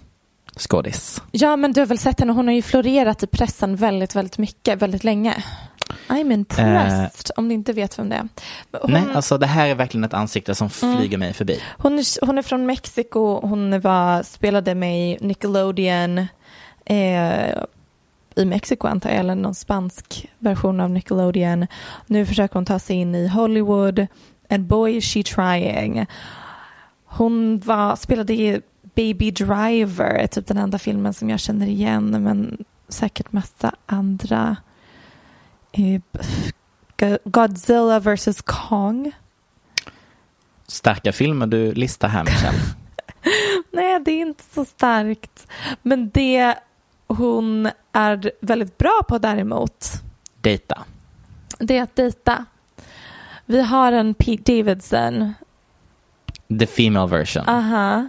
skådis. 0.57 1.23
Ja, 1.31 1.57
men 1.57 1.73
du 1.73 1.81
har 1.81 1.87
väl 1.87 1.99
sett 1.99 2.21
henne? 2.21 2.33
Hon 2.33 2.47
har 2.47 2.55
ju 2.55 2.63
florerat 2.63 3.23
i 3.23 3.27
pressen 3.27 3.77
väldigt, 3.77 4.17
väldigt 4.17 4.39
mycket, 4.39 4.83
väldigt 4.83 5.05
länge. 5.05 5.45
I'm 6.09 6.33
impressed, 6.33 7.31
om 7.37 7.49
ni 7.49 7.55
inte 7.55 7.73
vet 7.73 7.99
vem 7.99 8.09
det 8.09 8.15
är. 8.17 8.29
Hon, 8.83 8.93
Nej, 8.93 9.03
alltså 9.15 9.39
det 9.39 9.47
här 9.47 9.69
är 9.69 9.75
verkligen 9.75 10.05
ett 10.05 10.15
ansikte 10.15 10.55
som 10.55 10.69
Mm. 10.83 10.99
flyger 10.99 11.19
mig 11.19 11.33
förbi. 11.33 11.61
hon, 11.79 11.99
är, 11.99 12.27
hon 12.27 12.39
är 12.39 12.43
från 12.43 12.67
Mexiko, 12.67 13.41
hon 13.47 13.81
var, 13.81 14.23
spelade 14.23 14.75
med 14.75 15.11
i 15.11 15.19
Nickelodeon 15.21 16.19
eh, 16.85 17.51
i 18.37 18.45
Mexiko 18.45 18.87
antar 18.89 19.11
jag, 19.11 19.19
eller 19.19 19.35
någon 19.35 19.55
spansk 19.55 20.29
version 20.39 20.81
av 20.81 20.91
Nickelodeon. 20.91 21.67
Nu 22.07 22.27
försöker 22.27 22.55
hon 22.55 22.65
ta 22.65 22.79
sig 22.79 22.97
in 22.97 23.15
i 23.15 23.29
Hollywood. 23.29 24.07
And 24.51 24.65
boy 24.67 24.97
is 24.97 25.05
she 25.05 25.23
trying. 25.23 26.07
Hon 27.05 27.59
var, 27.59 27.97
spelade 27.97 28.33
i 28.35 28.61
Baby 28.97 29.31
Driver, 29.31 30.05
är 30.15 30.27
typ 30.27 30.47
den 30.47 30.57
enda 30.59 30.79
filmen 30.79 31.15
som 31.15 31.31
jag 31.31 31.41
känner 31.41 31.67
igen, 31.67 32.23
men 32.23 32.65
säkert 32.89 33.33
massa 33.33 33.75
andra. 33.87 34.57
Eh, 35.73 36.01
Go- 36.99 37.19
Godzilla 37.25 38.01
vs 38.01 38.43
Kong. 38.45 39.13
Starka 40.67 41.13
filmer 41.13 41.47
du 41.47 41.73
listar 41.73 42.09
här, 42.09 42.25
Michelle. 42.25 42.59
Nej, 43.73 44.01
det 44.01 44.11
är 44.11 44.21
inte 44.21 44.45
så 44.55 44.65
starkt. 44.65 45.47
Men 45.83 46.11
det 46.11 46.55
hon 47.07 47.71
är 47.93 48.31
väldigt 48.41 48.79
bra 48.79 49.01
på 49.09 49.19
däremot, 49.19 49.87
Data. 50.41 50.85
det 51.59 51.79
är 51.79 51.83
att 51.83 51.97
dejta. 51.97 52.45
Vi 53.47 53.63
har 53.63 53.93
en 53.93 54.15
Pete 54.15 54.53
Davidson. 54.57 55.35
The 56.59 56.67
female 56.67 57.07
version. 57.07 57.49
Aha. 57.49 58.09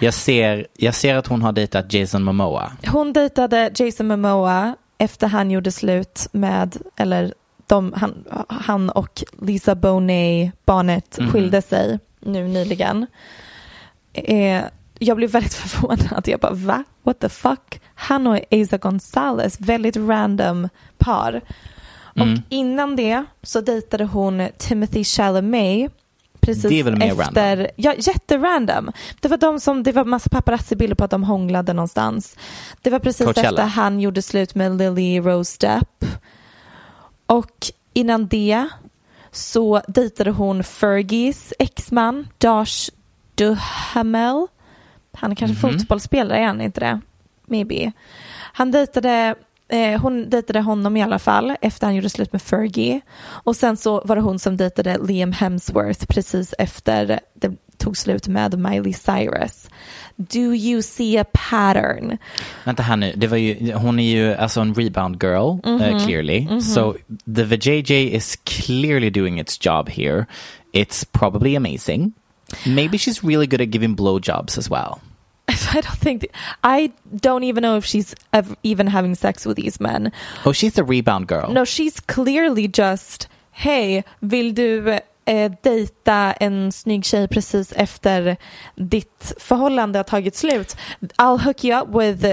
Jag, 0.00 0.14
ser, 0.14 0.66
jag 0.76 0.94
ser 0.94 1.16
att 1.16 1.26
hon 1.26 1.42
har 1.42 1.52
dejtat 1.52 1.92
Jason 1.94 2.22
Momoa. 2.22 2.72
Hon 2.86 3.12
dejtade 3.12 3.70
Jason 3.76 4.06
Momoa 4.06 4.76
efter 4.98 5.26
han 5.26 5.50
gjorde 5.50 5.72
slut 5.72 6.26
med, 6.32 6.76
eller 6.96 7.34
de, 7.66 7.92
han, 7.96 8.24
han 8.48 8.90
och 8.90 9.22
Lisa 9.42 9.74
Bonet 9.74 10.52
Barnett 10.66 11.18
Mhm. 11.18 11.30
skilde 11.32 11.62
sig 11.62 11.98
nu 12.20 12.48
nyligen. 12.48 13.06
Eh, 14.12 14.62
jag 14.98 15.16
blev 15.16 15.30
väldigt 15.30 15.54
förvånad. 15.54 16.22
Jag 16.28 16.40
bara, 16.40 16.52
va? 16.52 16.84
What 17.02 17.18
the 17.20 17.28
fuck? 17.28 17.80
Han 17.94 18.26
och 18.26 18.38
Asa 18.50 18.78
Gonzalez, 18.78 19.60
väldigt 19.60 19.96
random 19.96 20.68
par. 20.98 21.40
Och 22.04 22.20
Mm. 22.26 22.42
innan 22.48 22.96
det 22.96 23.24
så 23.42 23.60
dejtade 23.60 24.04
hon 24.04 24.48
Timothy 24.58 25.04
Chalamet 25.04 25.92
precis 26.40 26.62
Det 26.68 26.80
är 26.80 26.84
väl 26.84 26.96
mer 26.96 27.20
efter, 27.20 27.56
random? 27.56 27.66
ja 27.76 27.94
jätterandom. 27.98 28.92
Det 29.20 29.28
var 29.28 29.36
de 29.36 29.60
som, 29.60 29.82
det 29.82 29.92
var 29.92 30.04
massa 30.04 30.28
paparazzi-bilder 30.30 30.94
på 30.96 31.04
att 31.04 31.10
de 31.10 31.24
hånglade 31.24 31.72
någonstans. 31.72 32.36
Det 32.82 32.90
var 32.90 32.98
precis 32.98 33.26
Coachella. 33.26 33.48
efter 33.48 33.62
han 33.64 34.00
gjorde 34.00 34.22
slut 34.22 34.54
med 34.54 34.76
Lily 34.78 35.20
Rose 35.20 35.56
Depp. 35.60 36.04
Och 37.26 37.70
innan 37.92 38.26
det 38.26 38.68
så 39.30 39.82
dejtade 39.88 40.30
hon 40.30 40.64
Fergies 40.64 41.52
exman 41.58 42.28
Josh 42.44 42.90
Duhamel. 43.34 44.46
Han 45.12 45.30
är 45.32 45.36
kanske 45.36 45.66
Mhm. 45.66 45.78
fotbollsspelare, 45.78 46.38
är 46.38 46.46
han 46.46 46.60
inte 46.60 46.80
det? 46.80 47.00
Maybe. 47.46 47.92
Han 48.52 48.70
dejtade, 48.70 49.34
eh, 49.70 50.00
hon 50.00 50.30
dejtade 50.30 50.60
honom 50.60 50.96
i 50.96 51.02
alla 51.02 51.18
fall 51.18 51.56
efter 51.60 51.86
han 51.86 51.94
gjorde 51.96 52.10
slut 52.10 52.32
med 52.32 52.42
Fergie. 52.42 53.00
Och 53.28 53.56
sen 53.56 53.76
så 53.76 54.02
var 54.04 54.16
det 54.16 54.22
hon 54.22 54.38
som 54.38 54.56
dejtade 54.56 54.98
Liam 55.08 55.32
Hemsworth 55.32 56.06
precis 56.06 56.54
efter 56.58 57.20
det 57.34 57.52
tog 57.78 57.96
slut 57.96 58.28
med 58.28 58.58
Miley 58.58 58.92
Cyrus. 58.92 59.68
Do 60.16 60.38
you 60.54 60.82
see 60.82 61.16
a 61.20 61.24
pattern? 61.32 62.18
Vänta 62.64 62.82
här 62.82 62.96
nu, 62.96 63.12
det 63.16 63.26
var 63.26 63.36
ju, 63.36 63.72
hon 63.74 63.98
är 63.98 64.10
ju 64.10 64.34
alltså 64.34 64.60
en 64.60 64.74
rebound 64.74 65.22
girl, 65.22 65.58
Mhm. 65.64 65.82
uh, 65.82 66.04
clearly. 66.06 66.60
So 66.60 66.94
the 67.36 67.44
VJJ 67.44 67.90
is 68.16 68.36
clearly 68.44 69.10
doing 69.10 69.40
its 69.40 69.66
job 69.66 69.88
here. 69.88 70.26
It's 70.72 71.06
probably 71.12 71.56
amazing. 71.56 72.12
Maybe 72.66 72.96
she's 72.98 73.28
really 73.28 73.46
good 73.46 73.60
at 73.60 73.68
giving 73.68 73.96
blowjobs 73.96 74.58
as 74.58 74.70
well. 74.70 74.98
I 75.74 75.80
don't 75.80 75.98
think 76.00 76.24
I 76.62 76.90
don't 77.10 77.44
even 77.44 77.62
know 77.62 77.76
if 77.78 77.84
she's 77.84 78.14
ev- 78.32 78.56
even 78.62 78.88
having 78.88 79.16
sex 79.16 79.46
with 79.46 79.56
these 79.62 79.80
men. 79.82 80.10
Oh, 80.44 80.52
she's 80.52 80.78
a 80.78 80.84
rebound 80.84 81.26
girl. 81.28 81.52
No, 81.52 81.64
she's 81.64 82.00
clearly 82.06 82.68
just 82.68 83.28
Hej, 83.52 84.02
vill 84.20 84.54
du 84.54 84.98
eh, 85.24 85.52
dejta 85.62 86.32
en 86.32 86.72
snygg 86.72 87.04
tjej 87.04 87.28
precis 87.28 87.72
efter 87.72 88.36
ditt 88.76 89.32
förhållande 89.38 89.98
har 89.98 90.04
tagit 90.04 90.36
slut? 90.36 90.76
I'll 91.18 91.38
hook 91.44 91.64
you 91.64 91.82
up 91.82 91.88
with, 92.02 92.24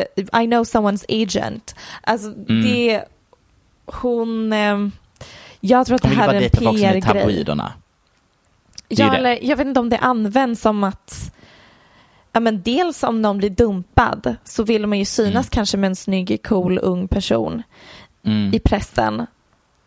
I 0.41 0.45
know 0.47 0.63
someone's 0.63 1.05
agent. 1.23 1.75
Alltså 2.03 2.27
Mm. 2.29 2.61
det, 2.61 3.03
hon, 3.85 4.53
eh, 4.53 4.77
jag 5.59 5.85
tror 5.87 5.95
att 5.95 6.01
det 6.01 6.07
här 6.07 6.33
är 6.33 6.41
en 6.41 6.49
PR-grej. 6.49 7.45
Ja, 8.89 9.15
eller, 9.15 9.39
jag 9.41 9.57
vet 9.57 9.67
inte 9.67 9.79
om 9.79 9.89
det 9.89 9.97
används 9.97 10.61
som 10.61 10.83
att 10.83 11.31
Ja, 12.37 12.41
men 12.41 12.61
dels 12.61 13.03
om 13.03 13.21
någon 13.21 13.37
blir 13.37 13.49
dumpad 13.49 14.35
så 14.43 14.63
vill 14.63 14.87
man 14.87 14.99
ju 14.99 15.05
synas 15.05 15.49
kanske 15.49 15.77
med 15.77 15.87
en 15.87 15.95
snygg, 15.95 16.39
cool, 16.47 16.79
ung 16.81 17.07
person 17.07 17.63
Mm. 18.25 18.53
i 18.53 18.59
pressen. 18.59 19.25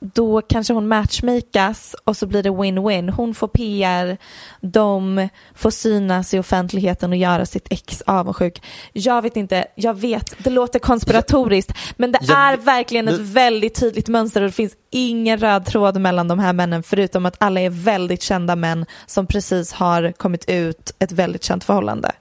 Då 0.01 0.41
kanske 0.43 0.73
hon 0.73 0.89
matchmakas 0.89 1.97
och 2.05 2.17
så 2.17 2.27
blir 2.27 2.43
det 2.43 2.51
win-win. 2.51 3.11
Hon 3.11 3.35
får 3.35 3.49
PR, 3.49 4.17
de 4.61 5.29
får 5.55 5.71
synas 5.71 6.35
i 6.35 6.39
offentligheten 6.39 7.11
och 7.11 7.17
göra 7.17 7.47
sitt 7.47 7.67
ex 7.71 8.03
avundsjuk. 8.07 8.63
Jag 8.93 9.23
vet 9.23 9.37
inte, 9.37 9.65
jag 9.75 9.95
vet, 9.95 10.35
det 10.45 10.51
låter 10.51 10.79
konspiratoriskt 10.79 11.73
men 11.97 12.13
det 12.13 12.19
Jag- 12.23 12.39
är 12.39 12.57
verkligen 12.57 13.09
ett 13.09 13.19
väldigt 13.21 13.75
tydligt 13.81 14.09
mönster 14.09 14.41
och 14.43 14.49
det 14.49 14.53
finns 14.53 14.73
ingen 14.91 15.39
röd 15.39 15.65
tråd 15.67 16.01
mellan 16.01 16.29
de 16.29 16.39
här 16.39 16.53
männen 16.53 16.83
förutom 16.83 17.27
att 17.27 17.37
alla 17.39 17.61
är 17.61 17.71
väldigt 17.71 18.23
kända 18.23 18.57
män 18.57 18.87
som 19.07 19.27
precis 19.27 19.73
har 19.73 20.13
kommit 20.13 20.45
ut 20.51 20.95
ett 20.99 21.13
väldigt 21.13 21.45
känt 21.45 21.65
förhållande. 21.65 22.13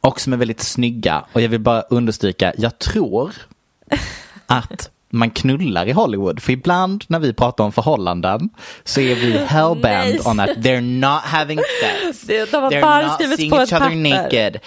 Och 0.00 0.20
som 0.20 0.32
är 0.32 0.36
väldigt 0.36 0.60
snygga. 0.60 1.24
Och 1.32 1.40
jag 1.40 1.48
vill 1.48 1.60
bara 1.60 1.80
understryka, 1.82 2.52
jag 2.58 2.78
tror 2.78 3.34
att 4.46 4.90
man 5.12 5.30
knullar 5.30 5.86
i 5.86 5.92
Hollywood. 5.92 6.42
För 6.42 6.52
ibland 6.52 7.04
när 7.08 7.18
vi 7.18 7.32
pratar 7.32 7.64
om 7.64 7.72
förhållanden 7.72 8.48
så 8.84 9.00
är 9.00 9.14
vi 9.14 9.38
hellbent 9.38 10.26
on 10.26 10.36
that 10.36 10.48
they're 10.50 10.80
not 11.00 11.20
having 11.22 11.58
sex. 11.80 12.20
Det- 12.22 12.50
de 12.52 12.56
They're 12.70 12.80
not 13.08 13.36
seeing 13.36 13.54
each 13.54 13.72
other 13.72 13.90
naked. 13.96 14.60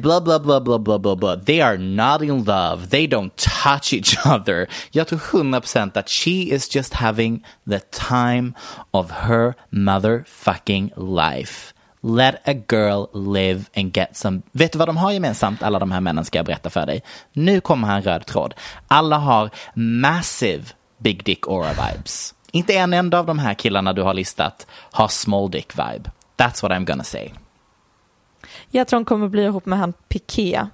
Blah, 0.00 0.20
blah, 0.24 0.38
blah, 0.42 0.60
blah, 0.60 0.78
blah, 0.78 0.98
blah, 0.98 1.16
blah. 1.16 1.36
They 1.36 1.60
are 1.60 1.78
not 1.78 2.22
in 2.22 2.44
love. 2.44 2.86
They 2.90 3.06
don't 3.08 3.30
touch 3.36 3.92
each 3.92 4.16
other. 4.26 4.66
Jag 4.90 5.06
tror 5.08 5.18
100% 5.18 5.98
att 5.98 6.08
she 6.08 6.30
is 6.54 6.76
just 6.76 6.94
having 6.94 7.44
the 7.70 7.80
time 7.90 8.52
of 8.90 9.10
her 9.10 9.54
motherfucking 9.70 10.90
life. 10.96 11.74
Let 12.00 12.34
a 12.48 12.52
girl 12.68 13.04
live 13.32 13.64
and 13.76 13.96
get 13.96 14.16
some... 14.16 14.42
Vet 14.52 14.72
du 14.72 14.78
vad 14.78 14.88
de 14.88 14.96
har 14.96 15.12
gemensamt, 15.12 15.62
alla 15.62 15.78
de 15.78 15.90
här 15.90 16.00
männen 16.00 16.24
ska 16.24 16.38
jag 16.38 16.46
berätta 16.46 16.70
för 16.70 16.86
dig. 16.86 17.02
Nu 17.32 17.60
kommer 17.60 17.88
här 17.88 17.96
en 17.96 18.02
röd 18.02 18.26
tråd. 18.26 18.54
Alla 18.88 19.18
har 19.18 19.50
massive 19.74 20.64
big 20.98 21.24
dick 21.24 21.46
aura 21.48 21.70
vibes. 21.70 22.34
Inte 22.52 22.74
en 22.74 22.94
enda 22.94 23.18
av 23.18 23.26
de 23.26 23.38
här 23.38 23.54
killarna 23.54 23.92
du 23.92 24.02
har 24.02 24.14
listat 24.14 24.66
har 24.70 25.08
small 25.08 25.50
dick 25.50 25.72
vibe. 25.78 26.10
That's 26.36 26.62
what 26.62 26.72
I'm 26.72 26.84
gonna 26.84 27.04
say. 27.04 27.30
Jag 28.70 28.88
tror 28.88 28.98
hon 28.98 29.04
kommer 29.04 29.28
bli 29.28 29.44
ihop 29.44 29.66
med 29.66 29.78
han 29.78 29.92
Piqué, 30.08 30.66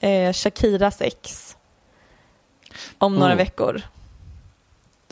eh, 0.00 0.32
Shakiras 0.32 1.00
ex, 1.00 1.56
om 2.98 3.14
några 3.14 3.32
Oh. 3.32 3.36
veckor. 3.38 3.82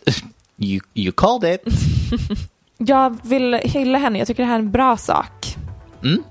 You, 0.61 0.81
you 0.95 1.13
called 1.13 1.45
it. 1.55 1.63
Jag 2.79 3.19
vill 3.23 3.55
hylla 3.55 3.99
henne, 3.99 4.19
jag 4.19 4.27
tycker 4.27 4.43
det 4.43 4.49
här 4.49 4.55
är 4.55 4.59
en 4.59 4.71
bra 4.71 4.97
sak. 4.97 5.57
Mm. 6.03 6.23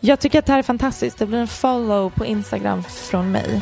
Jag 0.00 0.20
tycker 0.20 0.38
att 0.38 0.46
det 0.46 0.52
här 0.52 0.58
är 0.58 0.62
fantastiskt, 0.62 1.18
det 1.18 1.26
blir 1.26 1.38
en 1.38 1.48
follow 1.48 2.10
på 2.10 2.26
Instagram 2.26 2.82
från 2.82 3.30
mig. 3.32 3.60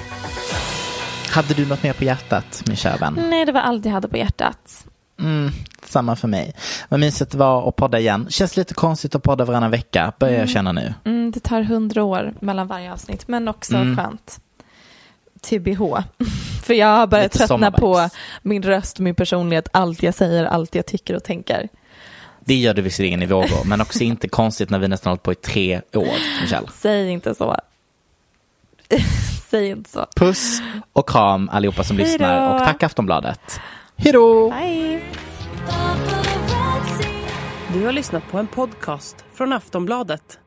Hade 1.30 1.54
du 1.54 1.66
något 1.66 1.82
mer 1.82 1.92
på 1.92 2.04
hjärtat, 2.04 2.62
min 2.66 2.76
kära 2.76 2.96
vän? 2.96 3.18
Nej, 3.30 3.44
det 3.46 3.52
var 3.52 3.60
allt 3.60 3.84
jag 3.84 3.92
hade 3.92 4.08
på 4.08 4.16
hjärtat. 4.16 4.86
Mm, 5.20 5.50
samma 5.84 6.16
för 6.16 6.28
mig. 6.28 6.54
Vad 6.88 7.00
mysigt 7.00 7.30
det 7.30 7.38
var 7.38 7.68
att 7.68 7.76
podda 7.76 7.98
igen. 7.98 8.26
Känns 8.30 8.56
lite 8.56 8.74
konstigt 8.74 9.14
att 9.14 9.22
podda 9.22 9.44
varannan 9.44 9.70
vecka, 9.70 10.12
börjar 10.18 10.38
jag 10.38 10.48
känna 10.48 10.72
nu. 10.72 10.94
Mm, 11.04 11.30
det 11.30 11.40
tar 11.40 11.62
hundra 11.62 12.04
år 12.04 12.34
mellan 12.40 12.66
varje 12.66 12.92
avsnitt, 12.92 13.28
men 13.28 13.48
också 13.48 13.76
Mm. 13.76 13.96
skönt. 13.96 14.40
TBH. 15.40 15.80
För 16.64 16.74
jag 16.74 16.96
har 16.96 17.06
börjat 17.06 17.34
Lite 17.34 17.46
tröttna 17.46 17.70
på 17.70 18.08
min 18.42 18.62
röst, 18.62 18.98
min 18.98 19.14
personlighet, 19.14 19.68
allt 19.72 20.02
jag 20.02 20.14
säger, 20.14 20.44
allt 20.44 20.74
jag 20.74 20.86
tycker 20.86 21.16
och 21.16 21.24
tänker. 21.24 21.68
Det 22.46 22.54
gör 22.54 22.74
du 22.74 22.82
visserligen 22.82 23.22
i 23.22 23.26
vågor, 23.26 23.64
men 23.64 23.80
också 23.80 24.02
inte 24.02 24.28
konstigt 24.28 24.70
när 24.70 24.78
vi 24.78 24.88
nästan 24.88 25.10
hållit 25.10 25.22
på 25.22 25.32
i 25.32 25.34
tre 25.34 25.80
år, 25.94 26.40
Michelle. 26.42 26.68
Säg 26.74 27.10
inte 27.10 27.34
så. 27.34 27.56
Säg 29.50 29.68
inte 29.70 29.90
så. 29.90 30.06
Puss 30.16 30.60
och 30.92 31.08
kram 31.08 31.48
allihopa 31.48 31.84
som 31.84 31.96
Hej 31.96 32.06
då. 32.06 32.10
lyssnar 32.12 32.54
och 32.54 32.58
tack 32.64 32.82
Aftonbladet. 32.82 33.60
Hej 33.96 34.12
då! 34.12 34.54
Du 37.72 37.84
har 37.84 37.92
lyssnat 37.92 38.30
på 38.30 38.38
en 38.38 38.46
podcast 38.46 39.24
från 39.34 39.52
Aftonbladet. 39.52 40.38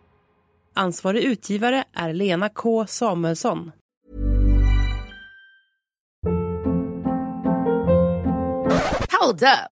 Ansvarig 0.75 1.23
utgivare 1.23 1.83
är 1.93 2.13
Lena 2.13 2.49
K 2.49 2.85
Samuelsson. 2.87 3.71
Hold 9.21 9.43
up. 9.43 9.78